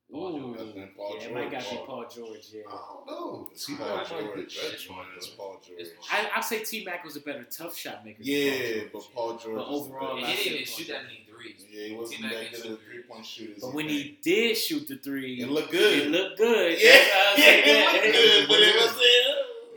[0.09, 0.73] Paul Ooh, George.
[0.73, 1.51] Then Paul yeah, it might George.
[1.51, 2.39] got to be Paul George.
[2.53, 3.49] Yeah, I don't know.
[3.51, 4.55] It's He Paul might George.
[4.55, 5.27] get It's one, It's.
[5.27, 5.79] Paul George.
[5.81, 8.23] It's- I I say T Mac was a better tough shot maker.
[8.23, 9.43] than Yeah, Paul but George, Paul yeah.
[9.43, 9.55] George.
[9.57, 11.65] But overall, And he didn't even shoot that many threes.
[11.69, 13.57] Yeah, he wasn't T-Mac that good shoot at three point shooters.
[13.61, 15.99] But when he did shoot the three, it looked good.
[15.99, 16.77] It looked good.
[16.79, 18.91] Yeah, That's how I say yeah, it looked good, but it was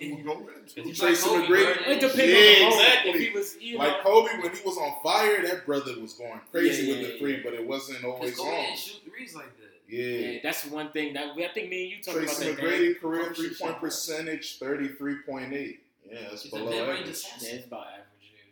[0.01, 0.47] Who go in?
[0.67, 1.85] Because he's Tracy like Kobe, McGrady.
[1.85, 2.81] bro, It depends Yeah, on the moment.
[2.81, 3.11] exactly.
[3.11, 6.13] If he was, you like know, Kobe when he was on fire, that brother was
[6.15, 7.41] going crazy Yeah, with the three, yeah.
[7.45, 8.65] but it wasn't always Kobe on.
[8.67, 9.67] didn't shoot threes like that.
[9.89, 10.05] Yeah.
[10.05, 12.65] yeah, that's one thing that I think me and you talked Tracy about that.
[12.65, 12.95] McGrady Dan.
[13.01, 15.81] career three point percentage thirty three point eight.
[16.09, 17.09] Yeah, that's He's a below average.
[17.09, 17.49] assassin.
[17.49, 18.07] Yeah, it's about average.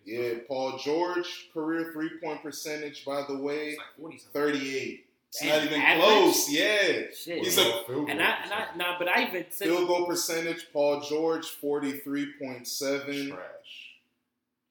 [0.05, 0.21] Yeah.
[0.21, 5.07] Yeah, Paul George career three point percentage by the way like 40 thirty eight.
[5.29, 6.05] It's Damn, not even average?
[6.05, 6.51] close.
[6.51, 6.93] Yeah.
[7.15, 7.39] Shit.
[7.45, 10.67] He's a- about and I, and I, nah, but I even said, Field goal percentage,
[10.73, 13.29] Paul George forty three point seven.
[13.29, 13.41] Trash.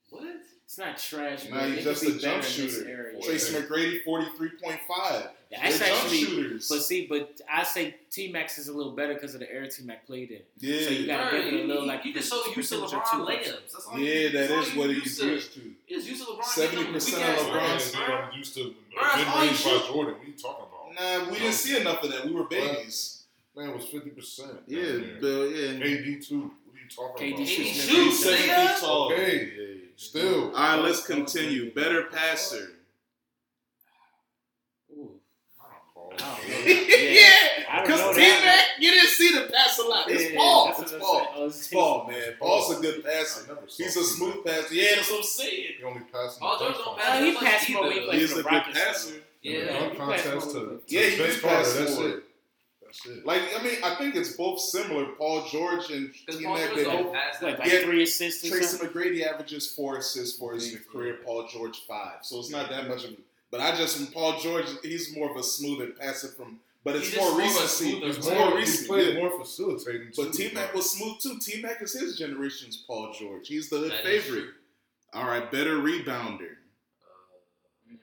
[0.09, 0.23] What?
[0.65, 1.47] it's not trash.
[1.49, 2.89] Nah, but he's just could a jump better in this shooter.
[2.89, 3.21] area.
[3.21, 5.29] Tracy McGrady forty three point five.
[5.49, 6.67] Yeah, They're That's jump actually, shooters.
[6.67, 9.69] but see, but I say T Mac's is a little better because of the era
[9.69, 10.41] T Mac played in.
[10.59, 10.81] yeah.
[10.85, 12.79] So you got- Gotta Bro, give it a little, like, you just so used to
[12.81, 13.17] percentage LeBron two.
[13.49, 13.71] layups.
[13.71, 15.59] That's all yeah, you, that's all is you what used he's used to.
[15.61, 16.43] You just used to LeBron.
[16.43, 18.07] 70% of weak-ass LeBron's- layups, They bro.
[18.07, 19.87] got used to that's all you mid-range by shoot.
[19.87, 20.13] Jordan.
[20.15, 21.23] What are you talking about?
[21.25, 22.25] Nah, we didn't see enough of that.
[22.25, 23.23] We were babies.
[23.55, 24.57] Man, it was 50%.
[24.67, 25.17] Yeah, man.
[25.21, 25.49] Bill.
[25.51, 25.71] Yeah.
[25.79, 26.51] KD, too.
[26.65, 27.47] What are you talking KD about?
[27.47, 28.37] shoots He in shoots, Seven
[28.67, 29.13] feet tall.
[29.13, 29.37] Okay.
[29.45, 29.81] Yeah, yeah.
[29.95, 30.43] Still.
[30.47, 31.73] All right, let's continue.
[31.73, 32.73] Better passer.
[34.91, 35.11] Ooh.
[35.59, 36.06] Oh, I don't know.
[36.65, 38.21] Yeah, because T.
[38.21, 40.09] Mac, you didn't see the pass a lot.
[40.09, 40.65] It's Yeah, Paul.
[40.67, 41.27] that's It's Paul.
[41.35, 42.33] Oh, It's Paul, man.
[42.39, 43.45] Paul's a good passer.
[43.51, 44.15] I never saw He's a T-Mac.
[44.17, 44.73] smooth passer.
[44.75, 45.65] Yeah, that's what I'm saying.
[45.77, 47.09] He only passed Paul the George dunk don't contest.
[47.21, 49.15] Uh, he much passed more he played He's a good passer.
[49.41, 49.59] Yeah.
[49.59, 52.07] the dunk he passed contest more to, Yeah, he Vince did pass that's more.
[52.09, 52.23] it.
[52.83, 53.25] That's it.
[53.25, 55.05] Like, I mean, I think it's both similar.
[55.17, 57.13] Paul George and T Mac, George they both.
[57.41, 57.79] Like, like Yeah.
[57.81, 58.77] three assists Tracy.
[58.77, 61.19] McGrady averages four assists for his career.
[61.25, 63.11] Paul George five, so it's not that much of.
[63.51, 66.59] But I just from Paul George, he's more of a smooth and passer from.
[66.83, 67.97] But it's He's more just more of a recency.
[68.05, 68.87] It's He's more more, he recent.
[68.87, 69.19] played yeah.
[69.21, 71.37] more facilitating, But too, T Mac was smooth too.
[71.39, 73.47] T Mac is his generation's Paul George.
[73.47, 74.49] He's the hood That is favorite.
[75.13, 76.55] All right, better rebounder.
[77.01, 77.95] Uh,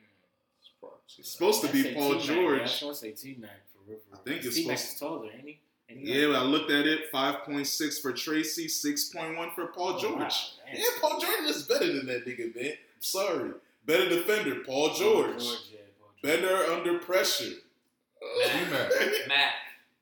[0.60, 1.18] It's probably T-Mac.
[1.18, 2.60] It's supposed to be say Paul T-Mac, yeah, I George.
[2.62, 3.98] was gonna say T Mac for real.
[4.12, 5.60] I think it's T Mac supposed- is taller, ain't he?
[5.90, 7.10] Ain't he Yeah, like- I looked at it.
[7.10, 10.18] Five point six for Tracy, six point one for Paul Oh, George.
[10.18, 10.30] wow.
[10.74, 12.72] Yeah, Paul George is better than that nigga, man.
[12.72, 13.50] I'm sorry.
[13.86, 15.42] Better defender, Paul George.
[15.42, 16.22] yeah, Paul George.
[16.22, 17.52] Better under pressure.
[18.44, 18.90] T-Mac.
[19.28, 19.52] Mac.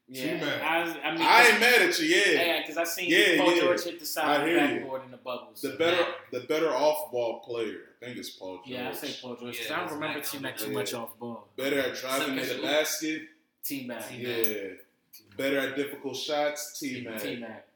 [0.08, 0.62] Yeah, T-Mac.
[0.62, 2.32] I, I mean, I ain't mad at you, yeah.
[2.42, 3.60] yeah, because I seen Yeah, Paul yeah.
[3.62, 4.80] George hit the I side of the hear you.
[4.80, 5.60] backboard in the bubbles.
[5.60, 7.78] The so- better, the better off-ball player.
[8.00, 8.68] I think it's Paul George.
[8.68, 10.72] Yeah, I say Paul George because Yeah, I don't remember Mac T Mac too Yeah.
[10.72, 11.48] much off ball.
[11.56, 13.22] Better at driving to the basket.
[13.64, 14.46] T Mac, T-Mac.
[14.46, 14.54] Yeah.
[15.36, 16.78] Better at difficult shots.
[16.80, 17.22] T Mac.
[17.22, 17.66] T Mac,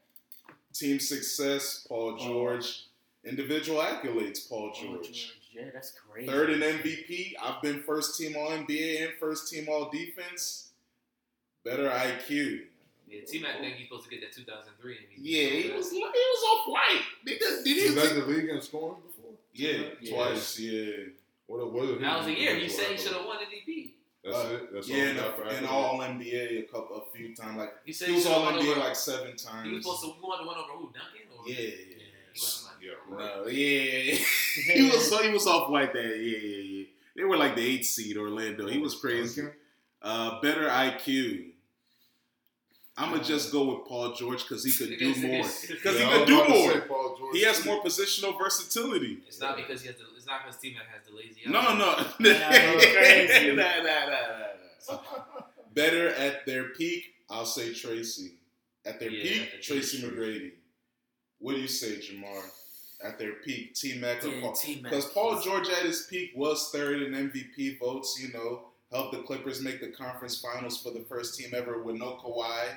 [0.75, 1.87] Team success.
[1.89, 2.83] Paul George.
[3.25, 4.49] Individual accolades.
[4.49, 5.36] Paul George.
[5.57, 6.29] Yeah, that's crazy.
[6.29, 7.33] Third in MVP.
[7.43, 10.71] I've been first team All NBA and first team All Defense.
[11.65, 12.63] Better IQ.
[13.09, 14.99] Yeah, T Mac think he's supposed to get that 2003 MVP.
[15.19, 17.03] Yeah, he was he was off white.
[17.27, 19.31] Nigga, did Was that the league in scoring before?
[19.55, 20.11] Yeah, Yeah.
[20.15, 20.59] twice.
[20.59, 20.93] Yeah,
[21.47, 22.57] What, what did That was a year.
[22.57, 23.93] He said he should have won MVP.
[24.25, 24.73] That's Uh, it?
[24.75, 25.71] That's yeah, all and, he got for and accolades?
[25.71, 27.57] All NBA a couple, a few times.
[27.59, 28.81] Like He said he he, was All won NBA over.
[28.81, 29.69] like seven times.
[29.69, 30.93] he was supposed to won the one over who?
[30.93, 31.31] Duncan?
[31.39, 31.49] Or?
[31.49, 31.96] Yeah, Yeah,
[32.87, 32.95] yeah.
[33.07, 33.37] he wasn't like- Yeah, right.
[33.37, 36.05] No, yeah, he was so he was off white that.
[36.05, 36.85] Yeah, yeah, yeah.
[37.17, 38.67] They were like the eighth seed Orlando.
[38.69, 39.49] He was crazy.
[40.03, 41.51] Uh, better IQ.
[42.99, 45.47] I'm gonna just go with Paul George because he could do more.
[45.69, 46.73] Because Yeah, he could do more.
[46.73, 49.19] say Paul George He has more positional versatility.
[49.27, 50.05] It's not because he has the.
[50.17, 51.43] It's not because T Mac has the lazy.
[51.47, 51.79] No, eye.
[51.79, 55.43] no, Nah, nah, nah, nah, nah, nah.
[55.75, 58.33] Better at their peak, I'll say Tracy.
[58.87, 60.03] At their Yeah, peak, Tracy.
[60.03, 60.53] McGrady.
[61.39, 62.43] What do you say, Jamar?
[63.03, 64.59] At their peak, T Mac or Yeah, Paul?
[64.83, 68.19] Because Paul George at his peak was third in MVP votes.
[68.21, 71.97] You know, helped the Clippers make the conference finals for the first team ever with
[71.97, 72.69] no Kawhi.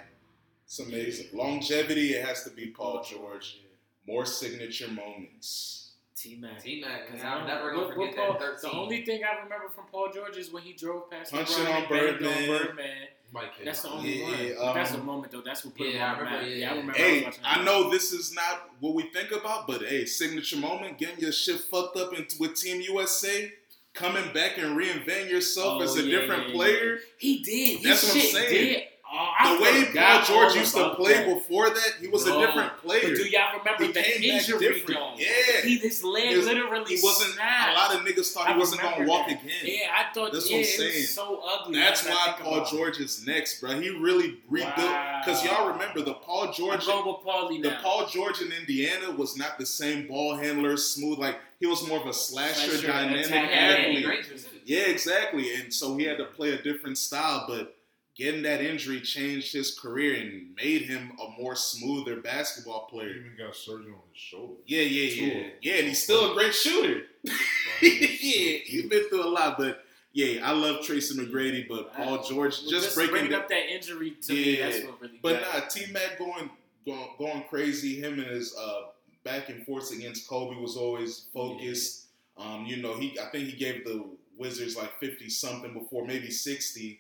[0.66, 1.28] It's amazing.
[1.34, 3.62] Longevity, it has to be Paul George.
[4.06, 5.92] More signature moments.
[6.18, 6.62] T Mac.
[6.62, 8.40] T Mac, Because I'm I'm never gonna forget what that.
[8.40, 8.72] Paul- 13.
[8.72, 11.84] The only thing I remember from Paul George is when he drove past Punching on
[11.84, 13.08] and banged Birdman.
[13.32, 13.50] Birdman.
[13.50, 13.66] Mike K.
[13.66, 14.40] That's the only Yeah, one.
[14.40, 15.42] yeah, But that's a um, moment though.
[15.42, 16.50] That's what put yeah, him I on the remember, map.
[16.50, 16.94] yeah, Yeah, I remember.
[16.94, 20.58] Hey, was watching I know this is not what we think about, but hey, signature
[20.58, 23.52] moment, getting your shit fucked up in, with Team USA,
[23.94, 27.00] coming back and reinventing yourself Oh, as a yeah, different yeah, player.
[27.18, 27.80] He did.
[27.80, 28.50] His That's what I'm saying.
[28.74, 28.84] Did.
[29.12, 31.34] Oh, The way Paul George used to play that.
[31.34, 33.02] before that, he was Bro, a different player.
[33.02, 35.14] But do y'all remember He the injury though?
[35.18, 35.62] Yeah.
[35.64, 37.34] He his leg His- literally he wasn't.
[37.34, 37.72] snapped.
[37.72, 39.42] A lot of niggas thought I he wasn't gonna walk that.
[39.44, 39.56] again.
[39.64, 41.04] Yeah, I thought That's yeah, what I'm saying.
[41.06, 41.80] so ugly.
[41.80, 42.66] That's now that I why Paul.
[42.66, 43.80] George is next, bro.
[43.82, 45.52] He really rebuilt because Wow.
[45.58, 46.86] y'all remember the Paul George.
[46.86, 47.78] going with Paulie The.
[47.82, 51.18] Paul George in Indiana was not the same ball handler, smooth.
[51.18, 54.46] Like he was more of a slasher, Slasher, dynamic attack, Yeah, Danny athlete.
[54.66, 55.56] Yeah, exactly.
[55.56, 57.76] And so he had to play a different style, but
[58.20, 63.08] getting that injury changed his career and made him a more smoother basketball player.
[63.08, 63.26] He player.
[63.26, 64.54] even got surgery on his shoulder.
[64.68, 65.48] Yeah, yeah, yeah.
[65.62, 67.04] Yeah, and he's still a great shooter.
[67.24, 67.32] yeah,
[67.82, 72.72] he's been through a lot, but yeah, I love Tracy McGrady, but Paul George Well,
[72.72, 74.58] just, breaking bringing the, up that injury to me.
[74.58, 74.70] Yeah.
[74.70, 75.20] That's what really.
[75.24, 76.50] But got nah, T Mac going,
[76.86, 78.02] going going crazy.
[78.02, 78.88] Him and his uh,
[79.24, 82.08] back and forth against Kobe was always focused.
[82.38, 84.04] Um, you know, he I think he gave the
[84.38, 87.00] Wizards like fifty something before, maybe sixty.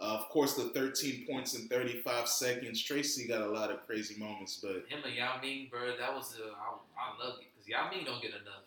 [0.00, 2.80] Uh, of course, the thirteen points in thirty five seconds.
[2.82, 6.36] Tracy got a lot of crazy moments, but Him and Yao Ming, bro, that was
[6.38, 8.62] a, I, I love it because Yao Ming don't get enough.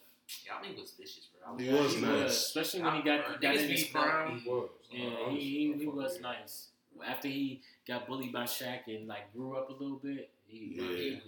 [0.45, 1.55] Yao Ming was vicious, bro.
[1.55, 2.01] I He love was it.
[2.01, 2.23] Nice.
[2.23, 4.39] was, especially when he Bro, got got in his be prime.
[4.39, 4.69] He was.
[4.91, 6.67] Yeah, I he, was- he, he was nice.
[7.07, 10.83] After he got bullied by Shaq and like grew up a little bit, he, Yeah.
[10.87, 11.23] He was-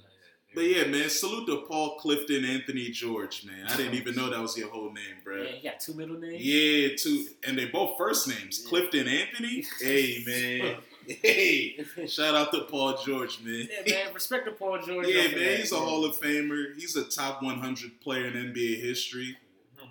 [0.55, 1.09] but yeah, man.
[1.09, 3.65] Salute to Paul Clifton Anthony George, man.
[3.67, 5.41] I didn't even know that was your whole name, bro.
[5.43, 6.41] yeah, he got two middle names.
[6.43, 8.69] Yeah, two, and they both first names, Yeah.
[8.69, 9.65] Clifton Anthony.
[9.81, 10.75] Hey, man.
[11.05, 13.67] Hey, shout out to Paul George, man.
[13.85, 14.13] Yeah, man.
[14.13, 15.07] Respect to Paul George.
[15.07, 15.75] Yeah, man, that, he's a.
[15.77, 16.75] Hall of Famer.
[16.77, 19.37] He's a top 100 player in NBA history.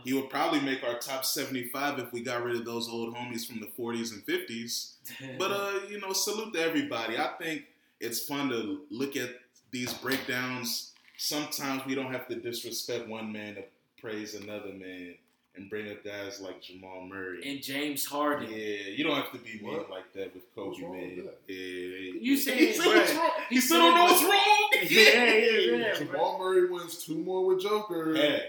[0.04, 3.46] He would probably make our top 75 if we got rid of those old homies
[3.46, 4.94] from the 40s and 50s.
[5.38, 7.18] But uh, you know, salute to everybody.
[7.18, 7.64] I think
[8.00, 9.30] it's fun to look at
[9.72, 10.92] these breakdowns.
[11.16, 13.62] Sometimes we don't have to disrespect one man to
[14.00, 15.14] praise another man
[15.54, 17.42] and bring up guys like Jamal Murray.
[17.48, 18.50] and James Harden.
[18.50, 21.16] Yeah, you don't have to be mean like that with What's Kobe, wrong man.
[21.16, 21.38] with that?
[21.46, 23.30] Yeah, You saying, he still, bruh, what's wrong?
[23.50, 24.68] He he still don't know what's said- wrong.
[24.84, 25.94] Yeah, yeah, yeah.
[25.94, 28.14] Jamal Murray wins two more with Joker.
[28.16, 28.46] Hey,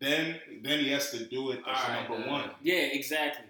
[0.00, 2.30] then then he has to do it as All right, number then.
[2.32, 2.44] one.
[2.44, 3.44] Uh, yeah, exactly.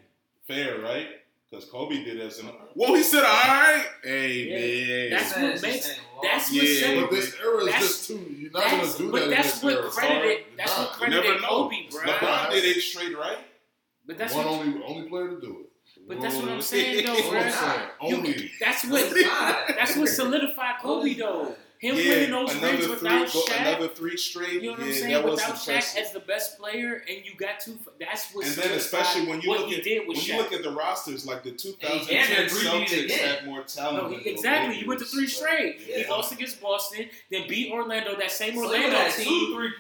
[0.47, 1.09] Fair, right?
[1.51, 2.47] Because Kobe did as an.
[2.75, 6.81] Whoa, he said, "All right, hey That's man." what makes- saying, that's oh, what Yeah.
[6.81, 8.35] separates- But this era is That's- just too.
[8.39, 9.31] You're not gonna do but that.
[9.31, 9.91] that's in this what era.
[9.91, 10.45] credited.
[10.57, 11.01] That's what not.
[11.01, 11.43] You never credited.
[11.49, 12.01] Kobe, bro.
[12.03, 13.39] LeBron did eight straight, right?
[14.07, 14.55] But that's one what.
[14.55, 15.65] only only player to do it.
[16.07, 17.77] But that's what I'm saying, though, That's bro.
[18.01, 18.51] Only.
[18.61, 19.15] That's what.
[19.77, 21.55] That's what solidified Kobe, though.
[21.81, 23.61] Him Yeah, winning those another rings three, without go- Shaq.
[23.61, 24.55] another three straight.
[24.55, 25.13] You know what I'm saying?
[25.13, 26.03] that was Without Shaq impressive.
[26.03, 27.79] as the best player, and you got two.
[28.01, 28.47] That's what.
[28.47, 30.27] And then, especially when you what look he at did when Shaq.
[30.27, 34.11] you look at the rosters, like the 2010 And Celtics had more talent.
[34.11, 34.75] no, he, exactly.
[34.77, 35.81] He went to three but- straight.
[35.81, 38.17] He lost against Boston, then beat Orlando.
[38.17, 39.27] That same So you Orlando had team.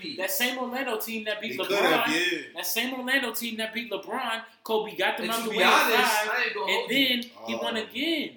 [0.02, 2.02] two That same Orlando team that beat He could LeBron.
[2.04, 2.38] have, yeah.
[2.54, 4.42] That same Orlando team that beat LeBron.
[4.62, 6.90] Kobe got them And out to the be way honest, five, I ain't gonna and
[6.90, 7.58] then he Oh.
[7.62, 8.36] won again.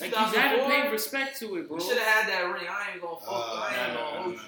[0.00, 1.76] Like you gotta pay respect to it, bro.
[1.78, 2.64] We should have had that ring.
[2.68, 3.28] I ain't gonna fuck.
[3.28, 4.40] Uh, I ain't nah, gonna hold you.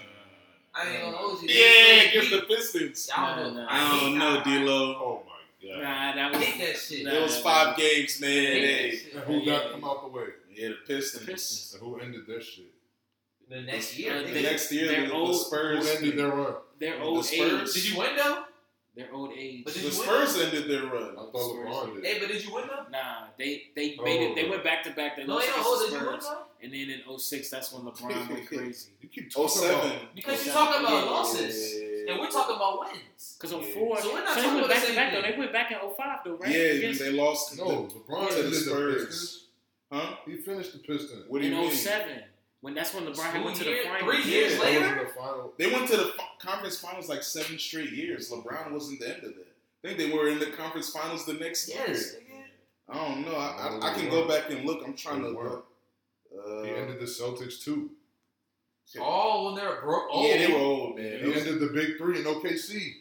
[0.75, 1.49] I ain't gonna hold you.
[1.49, 3.11] Yeah, against the Pistons.
[3.17, 3.63] I don't Nah, know.
[3.63, 3.69] nah.
[3.71, 4.95] I don't know, D'Lo.
[4.97, 5.83] Oh my god.
[5.83, 7.05] Nah, that I was hate that shit.
[7.07, 7.13] Nah.
[7.13, 8.31] It was five games, man.
[8.31, 9.01] Hey.
[9.15, 10.27] And who got come out the way?
[10.55, 11.25] Yeah, the Pistons.
[11.25, 11.75] The Pistons.
[11.81, 12.67] And who ended their shit?
[13.49, 14.17] The next year.
[14.19, 14.23] Uh.
[14.31, 15.89] The next year, They're the, the old- Who Spurs.
[15.97, 16.55] ended their run?
[16.79, 17.75] their The old Spurs.
[17.77, 17.83] age.
[17.83, 18.45] Did you win though?
[18.99, 19.63] Their old age.
[19.65, 20.09] But did The you win?
[20.09, 20.95] Spurs ended their run.
[21.03, 21.15] I run.
[21.15, 22.05] thought LeBron did.
[22.05, 22.83] Hey, but did you win though?
[22.91, 24.03] Nah, they they Oh.
[24.03, 24.35] made it.
[24.35, 24.51] They oh.
[24.51, 25.15] went back to back.
[25.17, 25.81] They No, lost ain't no against hold.
[25.81, 28.91] the Did you win Spurs, and then in 06, that's when LeBron went crazy.
[29.01, 30.15] You keep Oh talking about.
[30.17, 31.11] Because you're talking about Yeah.
[31.13, 31.75] losses,
[32.09, 33.37] and we're talking about wins.
[33.39, 33.73] Because Yeah.
[33.73, 35.23] 04, So we're not so they talking went about back the to back same though.
[35.23, 35.31] thing.
[35.31, 36.51] They went back in 05 though, right?
[36.51, 37.57] Yeah, Against- they lost.
[37.57, 39.45] No, LeBron To the ended the Spurs.
[39.93, 40.17] Huh?
[40.27, 41.25] He finished the Pistons.
[41.29, 41.71] What do you in mean?
[41.71, 42.25] 07.
[42.61, 44.03] When that's when LeBron had went to the Two finals.
[44.25, 44.61] three years Yeah.
[44.63, 45.05] Later?
[45.05, 45.55] the final.
[45.59, 48.31] They went to the conference finals like seven straight years.
[48.31, 49.47] LeBron wasn't the end of that.
[49.85, 52.15] I think they were in the conference finals the next Yes.
[52.15, 52.23] year.
[52.23, 52.45] nigga.
[52.89, 53.37] I don't know.
[53.37, 54.83] I, I, I can go back and look.
[54.85, 55.51] I'm trying to weren't.
[55.51, 55.67] look.
[56.47, 57.91] Uh, He ended the Celtics too.
[58.99, 60.09] Oh, when they're broke.
[60.11, 61.19] Oh, yeah, they were old, man.
[61.25, 62.95] He ended the big three in OKC.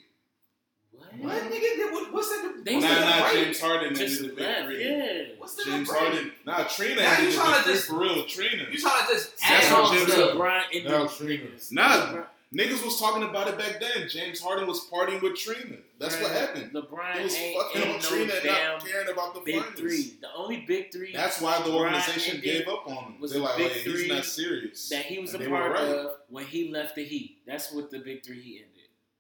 [1.20, 1.34] What?
[1.34, 1.92] What nigga?
[1.92, 2.64] What, what's in the?
[2.64, 3.44] They what's nah, in the nah, break?
[3.46, 4.86] James Harden Just ended the big three.
[4.90, 5.24] yeah.
[5.38, 6.00] What's in James break?
[6.02, 6.32] Harden.
[6.46, 8.26] Nah, Trina Now ended you the tryna big three just- for real.
[8.26, 8.64] Trina.
[8.72, 10.36] You trying to just add on Jim to said- it?
[10.36, 11.44] LeBron ended Now Trina.
[11.44, 11.72] niggas.
[11.72, 12.24] Nah,
[12.56, 14.08] Niggas was talking about it back then.
[14.08, 15.76] James Harden was partying with Trina.
[16.00, 16.72] That's what happened.
[16.72, 19.56] LeBron He was ain't, fucking ain't on no Trina, damn not caring about the big
[19.58, 19.76] finals.
[19.78, 20.14] three.
[20.22, 23.20] The only big three That's why the organization gave up on him.
[23.20, 24.88] was They're like, big hey, he's not serious.
[24.88, 25.82] that he was And a part right.
[25.90, 27.40] of when he left the Heat.
[27.46, 28.70] That's what the big three he ended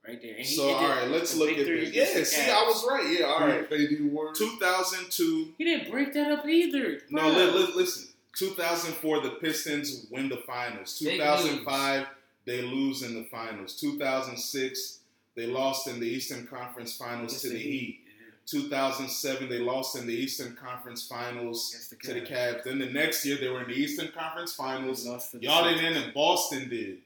[0.07, 0.31] right there.
[0.35, 1.93] And he So ended all right, let's look at this.
[1.93, 2.49] Yeah, see, Cavs.
[2.49, 3.19] I was right.
[3.19, 3.69] Yeah, all right.
[3.69, 4.37] KD Warriors.
[4.39, 5.53] 2002.
[5.57, 7.01] He didn't break that up either.
[7.09, 8.07] No, li- li- listen.
[8.37, 10.97] 2004, the Pistons win the finals.
[10.99, 12.05] 2005,
[12.45, 13.73] they lose in the finals.
[13.79, 14.99] 2006,
[15.35, 17.99] they lost in the Eastern Conference Finals Against to the Heat.
[18.45, 22.57] 2007, they lost in the Eastern Conference Finals Against the to the Cavs.
[22.59, 22.63] Cavs.
[22.63, 25.05] Then the next year, they were in the Eastern Conference Finals.
[25.05, 26.99] Lost to the Y'all didn't, and Boston did.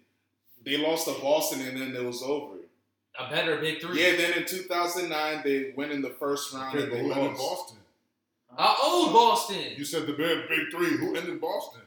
[0.64, 2.56] They lost to Boston, and then it was over.
[3.20, 4.02] A better big three.
[4.04, 6.76] Yeah, then in 2009, they went in the first round.
[6.76, 7.38] Okay, and they who ended.
[7.38, 7.78] Boston?
[8.58, 9.58] Our old Boston.
[9.78, 10.98] You said the big big three.
[10.98, 11.82] Who ended Boston?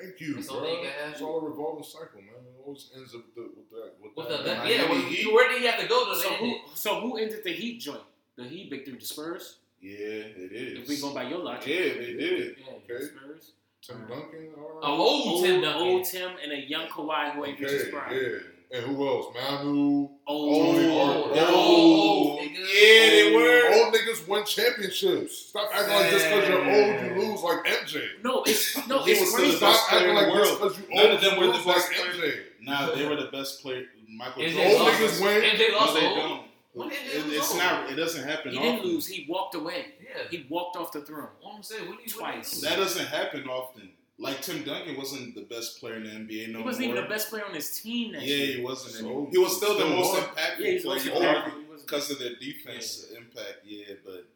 [0.00, 0.56] Thank you, That's bro.
[0.56, 0.92] all they got.
[1.10, 2.34] It's all a revolving cycle, man.
[2.34, 3.92] It always ends up with, the, with that.
[4.02, 4.44] With, With that.
[4.44, 5.18] the Miami yeah, well, Heat.
[5.20, 7.78] you, where did he have to go to So who, so who ended the Heat
[7.80, 8.00] joint?
[8.36, 9.56] The Heat big three, the Spurs.
[9.80, 10.80] Yeah, it is.
[10.80, 12.56] If we go by your logic, Yeah, they did.
[12.58, 12.82] Yeah, Okay.
[12.88, 13.52] the Spurs.
[13.82, 14.48] Tim Duncan.
[14.58, 14.80] All right.
[14.82, 15.82] Oh, a old Tim Duncan.
[15.82, 18.14] old Tim, and a young Kawhi who ain't reached his okay, prime.
[18.14, 18.38] yeah.
[18.74, 19.26] And who else?
[19.34, 20.08] Manu.
[20.26, 21.34] Oh, old, Tony Oh, Parker.
[21.34, 23.74] they're Oh, old, yeah, they were.
[23.84, 25.46] Old niggas win championships.
[25.50, 28.02] Stop acting like just because you're old you lose like MJ.
[28.24, 29.54] No, it's no, He it's was crazy.
[29.54, 30.72] the best Stop player acting in like the just world.
[30.74, 32.32] because you None old of them you were the lose like best player.
[32.32, 32.40] MJ.
[32.62, 33.84] Nah, they were the best player.
[34.16, 34.80] Michael Jordan.
[34.80, 35.42] Old niggas win.
[35.42, 36.42] MJ No, they don't.
[36.72, 37.58] When It- it's old?
[37.60, 37.90] not.
[37.92, 38.50] It doesn't happen.
[38.52, 38.90] He didn't often.
[38.90, 39.06] lose.
[39.06, 39.94] He walked away.
[40.02, 40.22] Yeah.
[40.30, 41.28] He walked off the throne.
[41.40, 42.60] What I'm saying, when do you Twice.
[42.62, 43.90] That doesn't happen often.
[44.18, 46.52] Like Tim Duncan wasn't the best player in the NBA.
[46.52, 46.94] No he wasn't more.
[46.96, 48.56] even the best player on his team that Yeah, year.
[48.58, 48.94] he wasn't.
[48.94, 50.98] So, he was still the most impactful Yeah, he's player.
[50.98, 51.24] also old.
[51.24, 53.58] He wasn't- because of their defense impact.
[53.64, 54.26] Yeah, but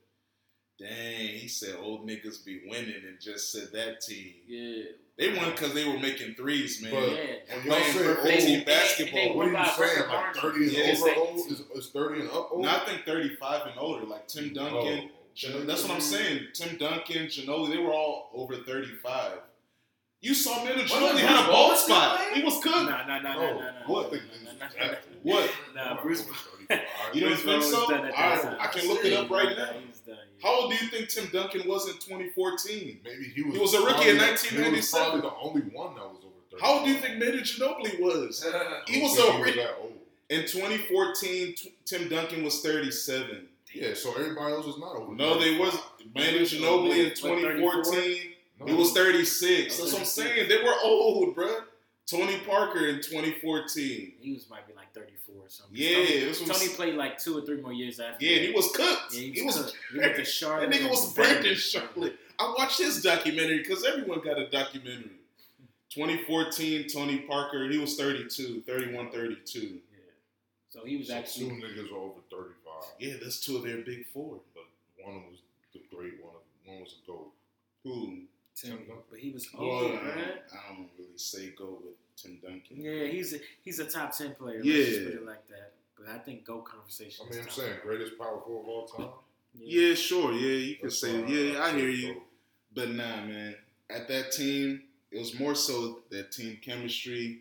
[0.79, 4.35] dang, he said old niggas be winning and just said that team.
[4.47, 4.83] Yeah,
[5.17, 6.93] They won because they were making threes, man.
[6.93, 7.17] But- yeah.
[7.17, 9.21] When And y'all playing say perfect old, team They- basketball.
[9.29, 10.09] they- what are you about saying?
[10.09, 11.39] Like 30 and Yeah, over old?
[11.53, 12.63] Is, is 30 and up old?
[12.63, 14.99] No, I think 35 and older, like Tim oh, Duncan.
[15.05, 16.49] Oh, Gin- That's what I'm saying.
[16.53, 19.39] Tim Duncan, Ginobili, they were all over 35.
[20.21, 22.21] You saw Manu Wasn't Ginobili Bruce had a bald spot.
[22.35, 22.77] He was cooked.
[22.91, 23.71] Nah, nah, nah, Oh, nah, nah, nah.
[23.87, 24.13] what?
[24.13, 24.95] nah, nah, nah, nah, nah.
[25.23, 25.51] What?
[25.75, 26.27] Nah, Bruce.
[27.15, 27.81] You don't Bruce think so?
[27.81, 28.57] was done at All that right, time.
[28.61, 29.73] I can look it up right now.
[29.73, 30.47] He was done, yeah.
[30.47, 33.01] How old do you think Tim Duncan was in 2014?
[33.03, 33.55] Maybe he was.
[33.55, 34.65] He was a rookie in probably- 1997.
[34.75, 36.63] He was probably the only one that was over 30.
[36.63, 38.45] How old do you think Manu Ginobili was?
[38.87, 39.61] He was think a rookie.
[40.29, 43.49] In 2014, t- Tim Duncan was 37.
[43.73, 45.15] Yeah, so everybody else was not over.
[45.15, 45.61] No, they 35.
[45.61, 45.81] was
[46.15, 48.33] Manu Ginobili in What, 2014.
[48.61, 48.67] No.
[48.67, 49.79] He was 36.
[49.79, 50.49] Oh, That's what I'm saying.
[50.49, 51.63] They were old, bruh.
[52.07, 54.13] Tony Parker in 2014.
[54.19, 55.77] He was might be like 34 or something.
[55.77, 58.25] Yeah, Tony, this was- Tony played like two or three more years after.
[58.25, 58.47] Yeah, that.
[58.47, 59.15] he was cooked.
[59.15, 59.57] Yeah, he was.
[59.57, 59.77] cooked.
[59.93, 61.15] He went to that nigga was Vegas.
[61.15, 62.17] Brandon Charlotte.
[62.41, 65.11] I watched his documentary because everyone got a documentary.
[65.91, 67.69] 2014, Tony Parker.
[67.69, 69.59] He was 32, 31, 32.
[69.61, 69.69] Yeah.
[70.71, 72.73] So he was So actually two niggas are over 35.
[73.01, 74.39] Yeah, that's two of their big four.
[74.55, 74.65] But
[75.05, 75.41] one of them was
[75.73, 76.35] the great one.
[76.67, 77.33] One was a goat.
[77.85, 78.19] Who?
[78.61, 78.79] Tim,
[79.11, 80.29] but he was Well, old, I, man.
[80.53, 82.81] I don't really say go with Tim Duncan.
[82.81, 84.61] Yeah, he's a, he's a top ten player.
[84.63, 84.77] Yeah.
[84.77, 85.73] Let's just put it like that.
[85.99, 87.27] But I think go conversation.
[87.27, 89.09] I is mean, I'm top saying greatest power forward of all time.
[89.61, 90.33] Yeah, sure.
[90.35, 91.11] Yeah, you could say.
[91.27, 92.15] Yeah, I say hear you.
[92.15, 92.23] GOAT.
[92.75, 93.57] But nah, man.
[93.91, 97.41] At that team, it was more so that team chemistry.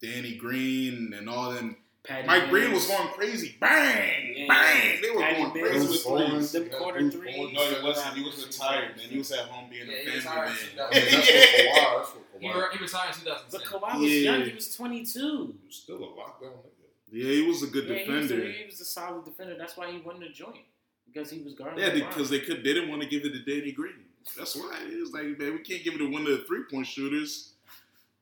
[0.00, 1.76] Danny Green and all them.
[2.04, 3.56] Patty Mike Green was going crazy.
[3.60, 4.29] Bang, Yeah.
[4.50, 5.02] Bang.
[5.02, 6.30] They were Patty going crazy with Bruce Bowen.
[6.30, 6.52] threes.
[6.52, 7.36] Them Yeah, quarter Bruce threes.
[7.36, 7.52] Bowen.
[7.54, 8.16] No, he wasn't.
[8.16, 9.06] He was retired, man.
[9.08, 10.48] He was at home being Yeah, a he family man.
[10.48, 11.72] in I mean, that's yeah.
[11.72, 11.96] what Kawhi.
[11.96, 12.54] That's what He, Kawhi.
[12.54, 14.30] re- he retired in But Kawhi was Yeah.
[14.32, 14.42] young.
[14.44, 15.18] He was 22.
[15.60, 16.66] He was still a lockdown nigga.
[17.12, 18.52] Yeah, he was a good yeah, he was, a, defender.
[18.52, 19.56] he was a solid defender.
[19.58, 20.64] That's why he won the joint
[21.06, 21.78] because he was guarding.
[21.82, 22.58] Yeah, because they could.
[22.62, 23.94] They didn't want to give it to Danny Green.
[24.38, 26.62] That's why it was like, man, we can't give it to one of the three
[26.70, 27.54] point shooters.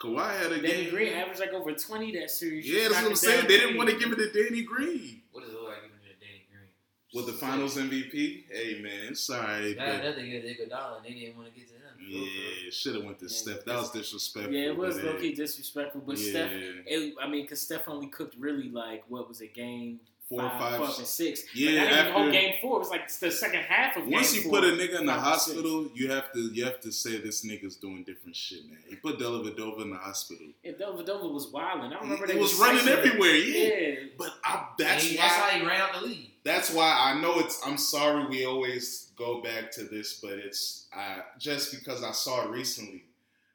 [0.01, 0.91] Kawhi had a Danny game.
[0.91, 2.67] Green averaged like over 20 that series.
[2.71, 3.41] Yeah, that's what I'm saying.
[3.41, 5.23] down They didn't want to give it to Danny Green.
[5.33, 6.71] What does it look like giving it to Danny Green?
[7.15, 11.19] With the Finals MVP, hey man, sorry, That, but that they get Iguodala and they
[11.19, 11.81] didn't want to get to him.
[12.07, 13.65] yeah, should have went to Yeah, Steph.
[13.65, 14.53] That was disrespectful.
[14.53, 16.51] Yeah, it was but, low key uh, disrespectful, but yeah, Steph.
[16.53, 20.51] It, I mean, because Steph only cooked really like what was it, game four or
[20.51, 20.99] five, five.
[20.99, 21.45] and six.
[21.55, 22.77] Yeah, like, not even the whole game four.
[22.77, 24.61] It was like the second half of Once game you four.
[24.61, 25.57] put a nigga in the five and six.
[25.57, 28.81] hospital, you have to you have to say this nigga's doing different shit, man.
[28.87, 30.47] He put Dellavedova in the hospital.
[30.63, 31.91] Yeah, Dellavedova was wilding.
[31.95, 33.69] I He, remember he they was was running everywhere, yeah.
[33.69, 36.28] Yeah, But I, that's And he- why that's how he ran out the league.
[36.45, 37.61] That's why I know it's.
[37.67, 42.45] I'm sorry we always go back to this, but it's I, just because I saw
[42.45, 43.05] it recently.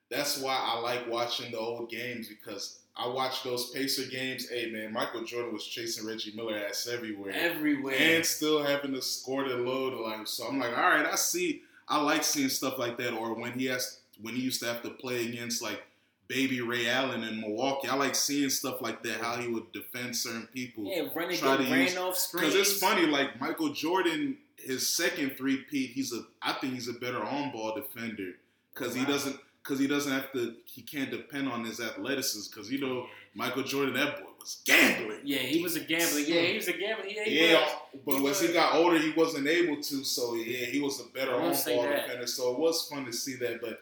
[0.10, 4.49] That's why I like watching the old games because I watched those Pacer games.
[4.49, 7.95] Hey man, Michael Jordan was chasing Reggie Miller ass everywhere, everywhere.
[7.97, 9.93] and still having to score the load.
[9.93, 11.61] Like so, I'm like, all right, I see.
[11.88, 14.81] I like seeing stuff like that, or when he has when he used to have
[14.84, 15.84] to play against like
[16.28, 17.88] baby Ray Allen in Milwaukee.
[17.88, 19.22] I like seeing stuff like that.
[19.22, 20.86] How he would defend certain people.
[20.86, 22.54] Yeah, running Try to ran use- off screens.
[22.54, 26.24] Because it's funny, like Michael Jordan, his second three peat, he's a.
[26.41, 28.32] I think he's a better on ball defender
[28.74, 29.38] because he doesn't.
[29.64, 30.56] Because he doesn't have to.
[30.66, 32.54] He can't depend on his athleticism.
[32.54, 35.20] Because you know Michael Jordan, that boy was gambling.
[35.24, 36.20] Yeah, he was a gambler.
[36.20, 37.06] Yeah, he was a gambler.
[37.08, 38.02] Yeah, he Yeah, was.
[38.06, 40.04] but as he got older, he wasn't able to.
[40.04, 42.28] So yeah, he was a better on ball defender.
[42.28, 43.62] So it was fun to see that.
[43.62, 43.82] But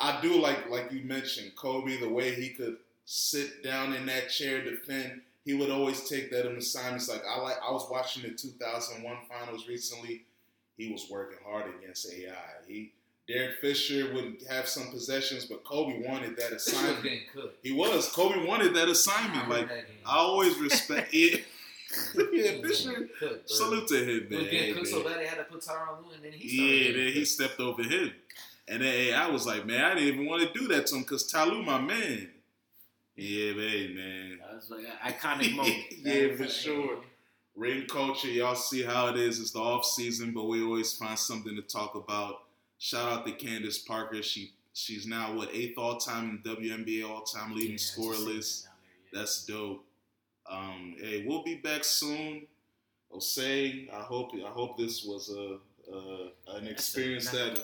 [0.00, 4.28] I do like, like you mentioned, Kobe, the way he could sit down in that
[4.28, 5.22] chair, defend.
[5.44, 7.08] He would always take that in assignments.
[7.08, 10.24] Like I like, I was watching the 2001 finals recently.
[10.76, 12.34] He was working hard against AI.
[12.66, 12.92] He
[13.28, 17.22] Derek Fisher would have some possessions, but Kobe wanted that assignment.
[17.62, 18.12] He was.
[18.12, 19.48] Kobe wanted that assignment.
[19.48, 19.86] Like that.
[20.04, 21.44] I always respect it.
[22.32, 23.08] yeah, Fisher.
[23.46, 24.40] Salute to him, man.
[24.40, 26.86] was getting Hey, cooked so bad they had to put Tyronn Lue and then he
[26.88, 28.12] Yeah, then he stepped over him.
[28.68, 30.96] And then hey, I was like, man, I didn't even want to do that to
[30.96, 32.28] him because Talu, my man.
[33.14, 34.38] Yeah, man, man.
[34.40, 35.76] That was like an iconic moment.
[36.02, 36.98] Yeah, for sure.
[37.54, 39.40] Ring culture, y'all see how it is.
[39.40, 42.42] It's the off season, but we always find something to talk about.
[42.78, 44.22] Shout out to Candace Parker.
[44.22, 48.16] She she's now what eighth all time in WNBA all time leading Yeah, I scorer
[48.16, 48.66] that list.
[49.12, 49.18] yeah.
[49.20, 49.82] That's dope.
[50.50, 52.46] Um, hey, we'll be back soon.
[53.14, 55.56] Osei, I hope I hope this was a,
[55.90, 57.58] a an experience that.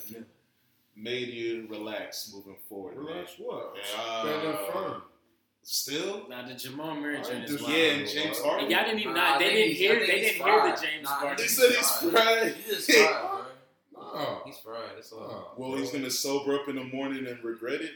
[0.97, 2.97] Made you relax moving forward.
[2.97, 3.07] man.
[3.07, 3.75] Relax what?
[3.77, 5.03] Yeah, Standing uh, firm.
[5.65, 7.73] Still, Now the Jamal Murray I joint is wild.
[7.73, 8.69] yeah, and James Harden.
[8.71, 9.15] Y'all didn't even.
[9.15, 10.01] Nah, I they didn't he's- hear.
[10.01, 11.43] They didn't hear the James Nah, Harden.
[11.45, 12.55] He said he's fried.
[12.55, 13.21] He's fried,
[13.93, 14.03] bro.
[14.03, 14.39] Nah.
[14.45, 14.91] He's fried.
[14.97, 15.21] That's all.
[15.21, 15.43] Nah.
[15.69, 17.93] Well, he's gonna sober up in the morning and regret it.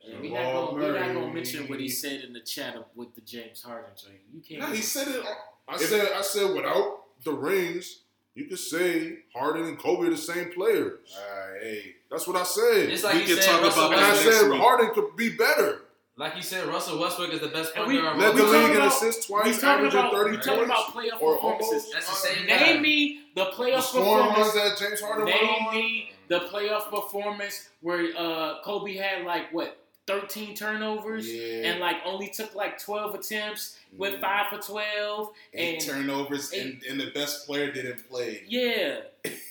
[0.00, 2.76] Yeah, we not Jamal gonna, we not gonna mention what he said in the chat
[2.76, 4.20] of- with the James Harden joint.
[4.32, 4.60] You can't.
[4.60, 5.22] No, he said it.
[5.66, 8.02] I said, I said, without the rings,
[8.36, 11.00] you could say Harden and Kobe are the same players.
[11.18, 12.88] All right, hey, That's what I said.
[12.90, 14.32] Just like We you can said, talk Russell about and I that Westbrook.
[14.32, 14.60] next said week.
[14.60, 15.80] Harden could be better.
[16.16, 18.18] Like you said, Russell Westbrook is the best And point guard.
[18.18, 18.76] Led the all we league time.
[18.76, 21.92] in assists twice, talking averaging about 30 we talking about playoff Or performances.
[21.92, 22.80] That's the same Name guy.
[22.80, 24.52] me the The playoff scoring runs performance.
[24.54, 25.74] that James Harden Name on.
[25.74, 29.78] me the playoff performance where uh, Kobe had like what
[30.08, 34.20] 13 turnovers yeah, and like only took like 12 attempts with Mm.
[34.20, 35.30] five for 12.
[35.54, 38.42] eight and- turnovers, eight- and, and the best player didn't play.
[38.48, 39.00] Yeah.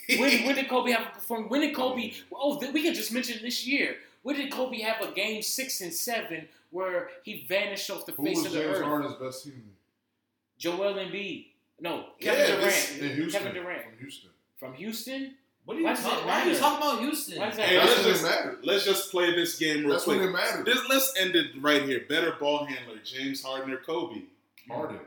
[0.10, 1.50] When, when did Kobe have a performance?
[1.52, 2.14] When did Kobe?
[2.34, 3.98] Oh, we can just mention this year.
[4.24, 8.24] When did Kobe have a game six and seven where he vanished off the Who
[8.26, 8.84] face was of the James earth?
[8.86, 9.64] Harden's best season?
[10.58, 11.48] Joel Embiid.
[11.80, 13.04] No, Kevin this- Durant.
[13.12, 13.42] In Houston.
[13.44, 14.30] Kevin Durant From Houston.
[14.58, 15.34] from Houston.
[15.66, 16.26] What are you Why talking?
[16.28, 17.40] Why are you talking about Houston?
[17.40, 17.68] Why is that?
[17.68, 18.58] Hey, That's let's when just mattered.
[18.64, 20.20] let's just play this game real That's quick.
[20.20, 20.66] when it mattered.
[20.66, 22.04] This, let's end it right here.
[22.10, 24.22] Better ball handler, James Harden or Kobe?
[24.72, 25.00] Harden.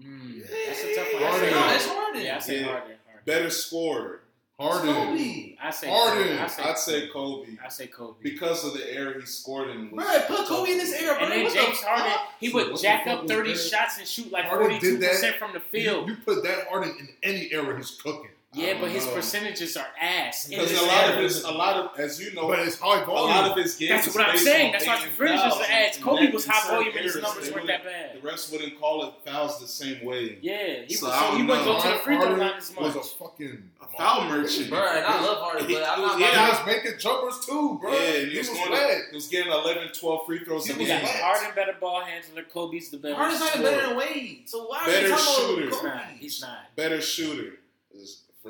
[0.00, 1.22] Mm, that's a tough one.
[1.22, 1.50] I Harden.
[1.50, 2.22] No, it's Harden.
[2.22, 2.66] Yeah, I say Yeah.
[2.66, 2.96] Harden.
[3.26, 3.42] Harden.
[3.42, 4.20] Better scorer?
[4.58, 4.94] Harden.
[4.94, 5.56] Kobe.
[5.62, 6.38] I say Harden.
[6.38, 8.16] I say, I'd say Kobe I say Kobe.
[8.22, 9.90] because of the era he scored in.
[9.90, 11.24] was- Bro, put Kobe in this era, bro.
[11.24, 12.28] and then What the James Harden, fuck?
[12.40, 13.58] he would what jack up 30 that?
[13.58, 16.08] shots and shoot like Harden 42% from the You, field.
[16.08, 18.30] you put that Harden in any era, he's cooking.
[18.52, 19.12] Yeah, but his know.
[19.14, 20.46] percentages are ass.
[20.48, 21.16] Because a lot era.
[21.16, 23.30] of his, a lot of, as you know, But it's high a volume.
[23.36, 24.04] lot of his games.
[24.04, 24.72] That's what I'm saying.
[24.72, 25.98] That's why making the percentages fouls, are ass.
[25.98, 28.16] Kobe was in high certain volume and his numbers weren't that bad.
[28.22, 30.38] The refs wouldn't call it fouls the same way.
[30.40, 31.14] Yeah, he So was.
[31.18, 32.94] So he don't wouldn't go to the free throw line as much.
[32.94, 34.70] was a fucking A foul merchant.
[34.70, 36.18] Bro, and I love Harden, but I'm not.
[36.20, 36.46] Yeah.
[36.46, 37.92] He was making jumpers too, bro.
[37.92, 40.72] Yeah, and he he was, was going he was getting 11, 12 free throws He
[40.72, 41.02] a was game.
[41.02, 41.16] wet.
[41.16, 42.42] Harden better ball handler.
[42.44, 43.14] Kobe's the better.
[43.16, 44.48] Harden's not better than Wade.
[44.48, 45.68] So why Better are you talking shooter.
[45.68, 46.18] about Kobe?
[46.20, 46.74] He's not.
[46.76, 47.58] Better shooter.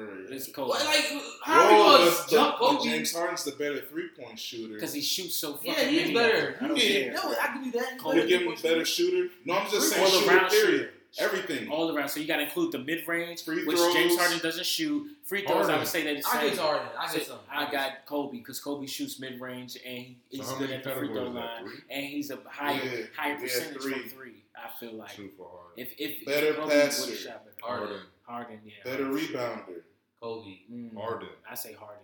[0.01, 0.69] Is for It's Kobe.
[0.69, 2.85] What, like, how are Whoa, going but- to jump but Kobe?
[2.91, 4.75] James Harden's the better three point shooter.
[4.75, 6.37] Because he shoots so fucking Yeah, he's better.
[6.49, 6.65] of them.
[6.65, 7.13] I don't Yeah.
[7.13, 7.93] No, I give you that.
[7.93, 8.69] He's Kobe You better give than him Kobe.
[8.69, 9.33] better shooter?
[9.45, 10.31] No, I'm just saying All shooter.
[10.37, 10.71] around Period.
[10.81, 10.93] shooter.
[11.19, 11.71] Everything.
[11.71, 12.11] All around.
[12.11, 13.95] So you got to include the mid range, Free which throws.
[13.95, 15.17] James Harden doesn't shoot.
[15.25, 15.79] Free throws, I Harden.
[15.79, 16.89] would say they're I get Harden.
[16.99, 17.39] I So get some.
[17.51, 20.85] I got Kobe because Kobe shoots mid range and he- So he's how good at
[20.85, 21.65] the free throw categories is that?
[21.65, 23.93] line, and he's a higher Yeah, higher yeah, percentage three.
[23.95, 24.43] from three.
[24.55, 25.73] I feel like Two for Harden.
[25.87, 27.15] if if Better if Kobe passer.
[27.17, 27.57] shot better.
[27.63, 28.01] Harden.
[28.25, 28.73] Harden, yeah.
[28.85, 29.83] Better rebounder.
[30.21, 30.59] Kobe.
[30.73, 31.29] Mm, Harden.
[31.51, 32.03] I say Harden.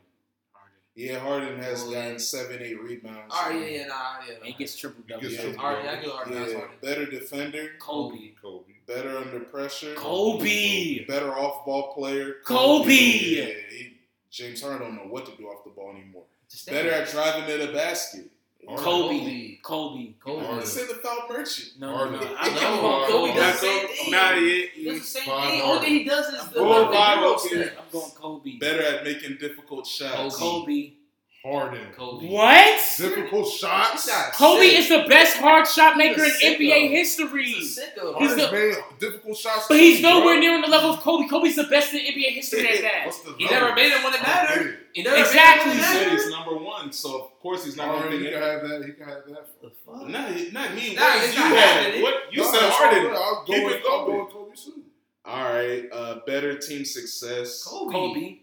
[0.52, 0.74] Harden.
[0.94, 3.34] Yeah, Harden has Well, gotten seven, eight rebounds.
[3.34, 4.34] All right, yeah, yeah, nah, yeah.
[4.36, 5.22] And he gets triple double.
[5.22, 5.42] gets Yeah.
[5.42, 6.32] triple Harden, I give Harden.
[6.34, 6.76] Yeah, Harden.
[6.82, 7.70] better defender.
[7.78, 8.28] Kobe.
[8.40, 8.72] Kobe.
[8.86, 9.94] Better under pressure.
[9.94, 11.04] Kobe.
[11.06, 12.36] Better off ball player.
[12.44, 12.92] Kobe.
[12.92, 13.96] Yeah, he,
[14.30, 16.24] James Harden don't know what to do off the ball anymore.
[16.50, 18.30] Just Better at driving to the basket.
[18.68, 18.84] Harden.
[18.84, 19.56] Kobe.
[19.62, 20.12] Kobe.
[20.20, 20.46] Kobe.
[20.46, 20.66] Harden.
[20.66, 21.70] Say the foul merchant.
[21.80, 22.36] No, no, no.
[22.38, 23.34] I'm, No, I'm Kobe Kobe.
[23.34, 24.10] does the same thing.
[24.12, 25.32] Nah, He yeah, does the same thing.
[25.34, 25.60] Harden.
[25.62, 27.48] Only thing he does is the, Four, the five, Euro okay.
[27.48, 27.78] step.
[27.78, 28.58] I'm going Kobe.
[28.58, 30.36] better at making difficult shots.
[30.36, 30.92] Kobe.
[31.42, 31.54] Kobe.
[31.56, 31.86] Harden.
[31.96, 32.26] Kobe.
[32.28, 32.80] What?
[32.96, 34.08] Difficult shots.
[34.36, 34.78] Kobe sick.
[34.78, 36.56] is the best hard shot maker in sicko.
[36.60, 37.44] NBA history.
[37.46, 38.18] He's a sicko.
[38.18, 39.66] He's the- made difficult shots.
[39.68, 40.40] But he's too, nowhere bro.
[40.40, 41.26] near on the level of Kobe.
[41.28, 43.12] Kobe's the best in NBA history at that.
[43.38, 43.60] He number?
[43.60, 44.78] never made it when it I mattered.
[44.92, 45.72] He never Exactly.
[45.72, 48.18] made it when it said he's number one, so of course he's not going to
[48.18, 48.84] he can have that.
[48.86, 49.60] He can have that.
[49.62, 50.08] The fuck?
[50.08, 50.94] Not, he- not he.
[50.94, 51.58] Nah, what you not have?
[51.58, 52.02] happening.
[52.02, 53.12] What you No, said Harden.
[53.16, 54.26] I'll go Keep with it going.
[54.26, 54.82] Kobe too.
[55.24, 58.38] All right, uh, better team success, Kobe.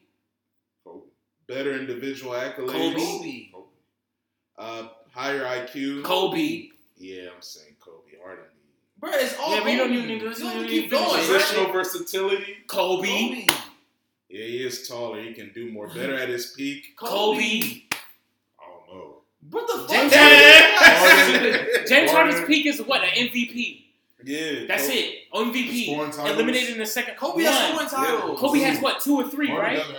[1.49, 1.55] Kobe.
[1.55, 1.63] Kobe.
[1.63, 2.93] better individual accolades, Kobe.
[2.95, 3.49] Kobe.
[3.51, 3.67] Kobe.
[4.57, 6.03] uh, higher IQ.
[6.03, 6.69] Kobe.
[6.97, 8.17] Yeah, I'm saying Kobe.
[8.23, 8.45] Harden.
[8.99, 10.89] Bro, it's all Yeah, but you don't even need to listen You don't to keep
[10.89, 11.51] the going, finish.
[11.53, 11.63] bro.
[11.65, 12.55] Positional versatility.
[12.67, 13.07] Kobe.
[13.07, 13.45] Kobe.
[14.29, 15.21] Yeah, he is taller.
[15.21, 15.87] He can do more.
[15.87, 16.95] Better at his peak.
[16.97, 17.39] Kobe.
[17.39, 19.15] I don't know.
[19.49, 19.89] What the fuck?
[19.89, 21.67] James Harden.
[21.87, 23.01] James Harden's peak is what?
[23.03, 23.85] An MVP.
[24.25, 24.97] Yeah, That's Kobe.
[24.99, 25.15] it.
[25.33, 25.85] MVP.
[25.85, 26.31] Scoring titles.
[26.31, 27.15] Eliminated in the second.
[27.15, 28.39] Kobe has scoring titles.
[28.39, 28.99] Kobe has what?
[28.99, 29.95] Two or three, Harden right?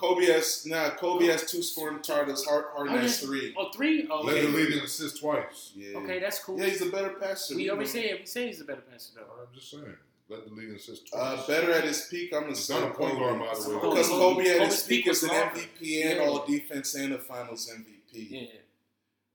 [0.00, 0.66] Doesn't have just one.
[0.66, 0.90] Kobe has nah.
[0.96, 2.44] Kobe has two scoring titles.
[2.44, 3.54] Hard, Harden Harden has has- three.
[3.56, 4.06] Oh, three?
[4.10, 4.46] Oh, Led okay.
[4.46, 5.72] the league in assists twice.
[5.74, 5.98] Yeah.
[5.98, 6.58] Okay, that's cool.
[6.58, 7.54] Yeah, he's a better passer.
[7.56, 8.20] we always say it.
[8.20, 9.22] We say he's a better passer, though.
[9.40, 9.84] I'm just saying.
[10.28, 11.40] Led the league in assists twice.
[11.40, 12.32] Uh, better at his peak.
[12.32, 13.74] I'm gonna He's say not a point guard, by the way.
[13.80, 15.60] Because Kobe- Kobe at Kobe's his peak peak was was an longer.
[15.60, 16.24] MVP and Yeah.
[16.26, 18.28] All Defense and a Finals MVP.
[18.30, 18.46] Yeah.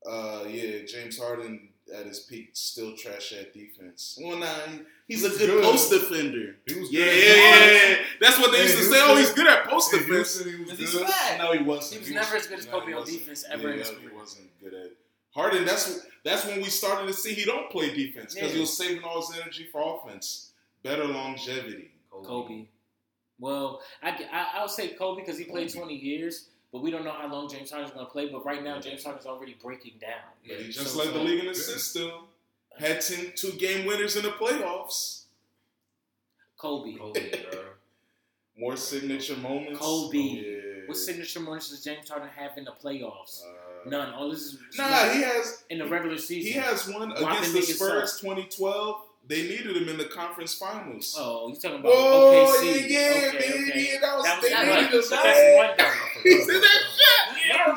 [0.10, 4.18] Uh, yeah, James Harden at his peak still trash at defense.
[4.22, 5.64] Well, nah, he- he's a good, good.
[5.64, 6.56] post defender.
[6.66, 7.28] He was Yeah, good.
[7.28, 8.06] yeah, yeah, yeah.
[8.20, 9.02] That's what they Hey, used to say.
[9.02, 10.44] was Oh, he's good at post In defense.
[10.44, 11.08] He was he's good.
[11.08, 11.38] fat.
[11.38, 11.94] No, he wasn't.
[11.94, 13.98] He was He never as good as Kobe he on defense ever in Yeah, his
[14.00, 14.92] he wasn't good at
[15.32, 15.66] Harden.
[15.66, 18.56] That's that's when we started to see he don't play defense because Yeah.
[18.56, 20.52] he was saving all his energy for offense.
[20.82, 21.92] Better longevity.
[22.10, 22.66] Kobe.
[23.40, 27.14] Well, I, I, I'll say Kobe because he played 20 years, but we don't know
[27.14, 28.28] how long James Harden's going to play.
[28.28, 30.20] But right now, James Harden's already breaking down.
[30.46, 32.26] But he Yeah, just so- led the league in assists still.
[32.78, 35.22] Had 10 two game winners in the playoffs.
[36.58, 36.98] Kobe.
[36.98, 37.62] Kobe, bro.
[38.58, 39.80] More signature moments.
[39.80, 40.18] Kobe.
[40.18, 40.52] Yeah.
[40.88, 43.42] What signature moments does James Harden have in the playoffs?
[43.42, 44.14] Uh, None.
[44.14, 46.52] All this is Nah, he has in the regular season.
[46.52, 49.02] he has one against the Spurs 2012.
[49.28, 51.16] They needed him in the conference finals.
[51.18, 52.90] Oh, you talking about Oh, OKC?
[52.90, 53.72] yeah, yeah, okay, baby.
[53.72, 53.98] okay.
[54.00, 55.02] That was, That was they that needed him.
[55.10, 55.12] That's
[55.58, 56.30] one though.
[56.30, 57.48] He said that shit.
[57.48, 57.76] Yeah, That,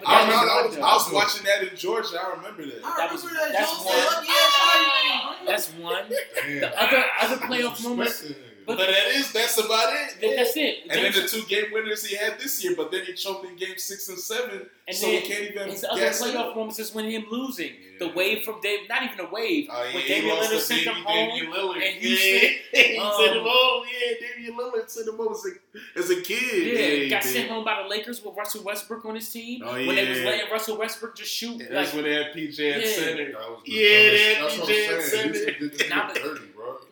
[0.00, 2.18] but I, that remember, I, was was, I was watching that in Georgia.
[2.22, 2.80] I remember that.
[2.84, 3.94] I That was- remember that that's one.
[3.94, 6.04] said, "Look, yeah, That's one.
[6.08, 8.24] The other other playoff moments.
[8.66, 10.20] Respect that But, But- that is that's about it.
[10.20, 10.78] That- That's it.
[10.90, 13.56] And then the two game winners he had this year, but then he choked in
[13.56, 16.34] game six and seven, And so then he can't even His other guess it.
[16.34, 17.72] playoff moments is when him losing.
[17.98, 19.68] The wave from Dame, not even a wave.
[19.72, 21.28] Oh, yeah, when he Damian Lillard sent him home.
[21.30, 21.74] Damian Lillard.
[21.76, 21.90] and Yeah.
[22.00, 22.50] Houston,
[22.92, 23.86] he um, sent him home.
[23.90, 26.66] Yeah, Damian Lillard sent him home as a, as a kid.
[26.78, 27.32] Yeah, he got did.
[27.32, 29.62] sent home by the Lakers with Russell Westbrook on his team.
[29.64, 30.24] Oh, When they was yeah.
[30.26, 31.52] letting Russell Westbrook just shoot.
[31.56, 32.86] Yeah, like, That's when they had PJ at Yeah.
[32.92, 33.32] center.
[33.32, 35.34] That was Yeah, dumbest- that That's what PJ I'm saying.
[35.34, 35.80] said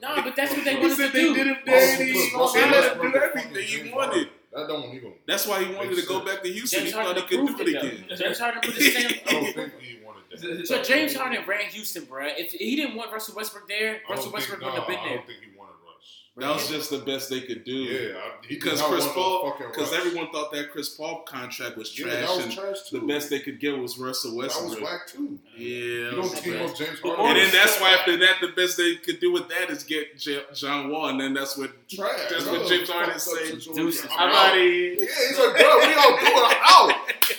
[0.05, 0.24] Houston it.
[0.24, 1.35] did this Nah, but- no, but that's what they He wanted said to they do.
[1.35, 2.05] did him Why would dirty.
[2.10, 4.12] you put They let him do and everything he wanted.
[4.14, 4.28] Harden?
[4.52, 5.12] That don't even.
[5.26, 6.78] That's why he wanted to Makes go back to Houston.
[6.81, 8.16] James he thought he could do it it, again.
[8.18, 9.12] James Harden put his stamp.
[9.26, 10.66] I don't think he wanted that.
[10.68, 12.26] So James Harden ran Houston, bro.
[12.28, 15.09] If he didn't want Russell Westbrook there, Russell Westbrook think, wouldn't have nah, been I
[15.09, 15.16] there.
[15.18, 16.23] don't think he wanted Russ.
[16.36, 17.73] That was just the best they could do.
[17.73, 22.28] Yeah, Because Chris Paul, because everyone thought that Chris Paul contract was Yeah, trash, that
[22.36, 22.98] was and trash too.
[22.98, 24.70] the best they could get was Russell Westbrook.
[24.81, 24.90] That was Westbrook.
[24.90, 25.39] whack too.
[25.56, 27.27] Yeah, You don't team up James Harden.
[27.27, 27.98] and then that's why Trash.
[28.01, 31.35] after that, the best they could do with that is get John Wall, and then
[31.35, 32.11] that's what trash.
[32.28, 33.47] that's That what was James a Harden fucked up said.
[33.47, 33.74] situation.
[33.77, 34.06] Deuces.
[34.11, 34.35] I'm I'm out.
[34.51, 34.56] out.
[34.56, 36.35] Yeah, he's like, bro, what y'all doing?
[36.35, 36.97] I'm out.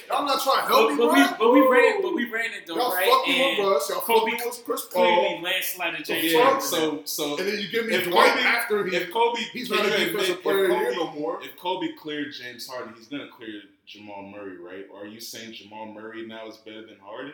[0.10, 1.52] Y'all not trying to help But, me, but bro.
[1.52, 3.08] we but we ran but we ran it though, Y'all right?
[3.08, 3.90] fucking And with Russ.
[3.90, 5.44] Y'all Kobe fucking with Chris clearly Paul.
[5.44, 6.62] landslided The James Yeah, Harden.
[6.62, 9.90] so so And then you give me Dwight after he, if Kobe, he's not a
[9.90, 11.44] defensive player Kobe, no more.
[11.44, 14.86] If Kobe cleared James Harden, he's gonna clear Jamal Murray, right?
[14.92, 17.34] Or are you saying Jamal Murray now is better than Harden?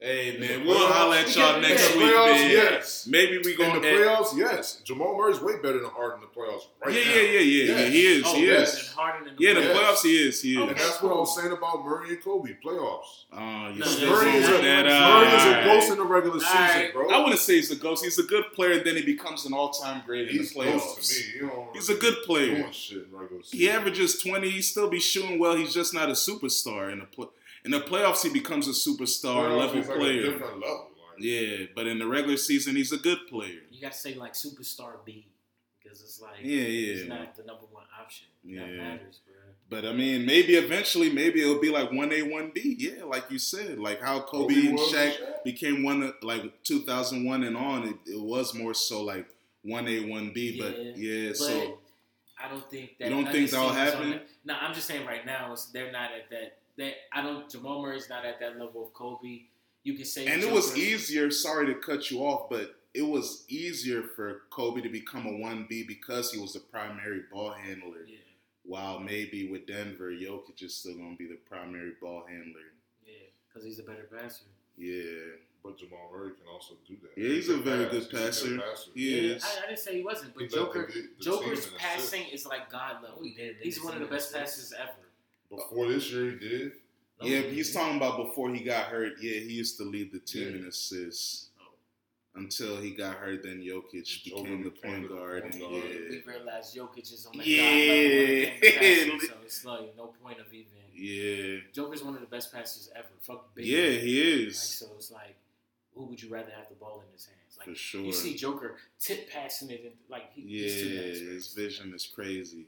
[0.00, 2.50] Hey man, we'll holler at y'all in next the week, playoffs, man.
[2.52, 3.06] yes.
[3.10, 4.80] Maybe we In gonna the playoffs, yes.
[4.84, 7.14] Jamal Murray's way better than Harden in the playoffs right yeah, now.
[7.16, 7.86] yeah, yeah, yeah, yeah.
[7.88, 8.74] He is, oh, he better is.
[8.74, 9.76] than Harden in the Yeah, the Yes.
[9.76, 10.58] playoffs, he is, he is.
[10.60, 13.24] And that's what I was saying about Murray and Kobe playoffs.
[13.32, 14.84] Oh, you No, Murray is a, with that?
[14.86, 15.64] Murray is a Alright.
[15.64, 16.92] ghost in the regular All season, right.
[16.92, 17.10] bro.
[17.10, 18.04] I wouldn't say he's a ghost.
[18.04, 18.74] He's a good player.
[18.74, 20.80] and Then he becomes an all-time great He's in the playoffs.
[20.80, 21.40] close to me.
[21.40, 22.72] You He's a good player.
[22.72, 23.58] Shit in regular season.
[23.58, 24.48] He averages twenty.
[24.48, 25.56] He still be shooting well.
[25.56, 27.26] He's just not a superstar in the play.
[27.68, 30.22] In the playoffs, he becomes a superstar Playoffs, level he's like a player.
[30.22, 30.88] different level.
[31.14, 33.60] Like, Yeah, but in the regular season, he's a good player.
[33.70, 35.26] You gotta say like superstar B
[35.82, 37.08] because it's like Yeah, he's yeah.
[37.08, 38.28] not the number one option.
[38.44, 38.66] That Yeah.
[38.82, 39.34] matters, bro.
[39.68, 42.74] But I mean, maybe eventually, maybe it'll be like one A, one B.
[42.78, 45.44] Yeah, like you said, like how Kobe, Kobe and Shaq Shaq.
[45.44, 47.86] became one, of- like 2001 and on.
[47.86, 49.28] It, it was more so like
[49.60, 50.58] one A, one B.
[50.58, 51.78] But Yeah, yeah, But so
[52.42, 53.08] I don't think that.
[53.10, 54.10] You don't think of these that'll happen?
[54.12, 56.57] that- No, I'm just saying right now they're not at that.
[56.78, 57.50] That I don't.
[57.50, 59.42] Jamal Murray's not at that level of Kobe.
[59.84, 61.30] You can say, and it was Joker- easier.
[61.30, 65.66] Sorry to cut you off, but it was easier for Kobe to become a one
[65.68, 68.04] B because he was the primary ball handler.
[68.06, 68.16] Yeah.
[68.64, 72.68] while maybe with Denver, Jokic is still gonna be the primary ball handler.
[73.06, 73.14] Yeah,
[73.48, 74.44] because he's a better passer.
[74.76, 77.20] Yeah, But Jamal Murray can also do that.
[77.20, 77.92] Yeah, he's a very pass.
[77.92, 78.58] good He's a passer.
[78.58, 78.90] passer.
[78.94, 79.44] He Yeah, is.
[79.44, 82.70] I, I didn't say he wasn't, but He Joker, the- the Joker's passing is like
[82.70, 83.22] God level.
[83.22, 83.56] He did.
[83.62, 84.40] He's Niggas one of the best that.
[84.44, 84.92] passers ever.
[85.50, 86.72] Before this year, he did.
[87.20, 87.40] No, yeah.
[87.42, 87.80] he He's didn't.
[87.82, 89.14] talking about before he got hurt.
[89.20, 90.56] Yeah, he used to lead the team Yeah.
[90.58, 91.72] in assists Oh.
[92.34, 93.42] until he got hurt.
[93.42, 95.72] Then Jokic Joker became the became point guard, point and guard.
[95.84, 97.62] yeah, We realized Jokic is on that Yeah.
[97.62, 98.78] God level when it came to
[99.16, 100.72] passing, so it's like no point of even.
[100.94, 103.08] yeah, Joker's one of the best passers ever.
[103.20, 103.82] Fuck Big yeah.
[103.90, 104.00] Man.
[104.00, 105.36] He Like, is so it's like,
[105.94, 107.56] who would you rather have the ball in his hands?
[107.58, 108.02] Like for sure.
[108.02, 111.92] you see Joker tip passing it, and, like he, Yeah, he's too nice, his vision
[111.94, 112.66] is crazy.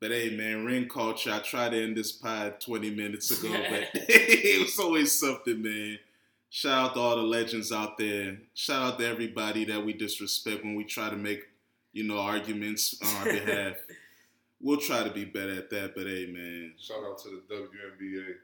[0.00, 1.32] But hey, man, ring culture.
[1.32, 5.98] I tried to end this pod 20 minutes ago, but it was always something, man.
[6.50, 8.38] Shout out to all the legends out there.
[8.54, 11.42] Shout out to everybody that we disrespect when we try to make,
[11.92, 13.76] you know, arguments on our behalf.
[14.60, 16.74] We'll try to be better at that, but hey, man.
[16.78, 18.34] Shout out to the WNBA.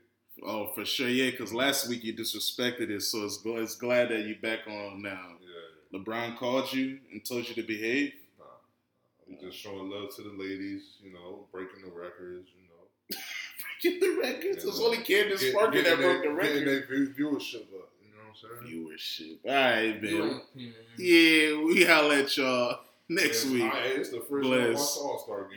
[0.44, 4.26] Oh, for sure, yeah, because last week you disrespected it, so it's, it's glad that
[4.26, 5.36] you're back on now.
[5.40, 5.98] Yeah.
[5.98, 8.12] LeBron called you and told you to behave.
[9.40, 9.47] Nah.
[9.47, 13.19] I'm just showing love to the ladies, you know, breaking the records, you know.
[13.82, 14.65] breaking the records.
[14.65, 16.69] Yeah, It's only Candace Get- Parker that getting broke the their- Getting record.
[16.69, 18.86] their view- viewership up, you know what I'm saying?
[18.89, 19.39] Viewership.
[19.47, 20.31] All right, You man.
[20.31, 20.70] ain't- hmm.
[20.98, 23.73] Yeah, we holla at y'all next Yeah, week.
[23.74, 24.61] I- it's the first Bless.
[24.61, 25.51] time I watched All Star game.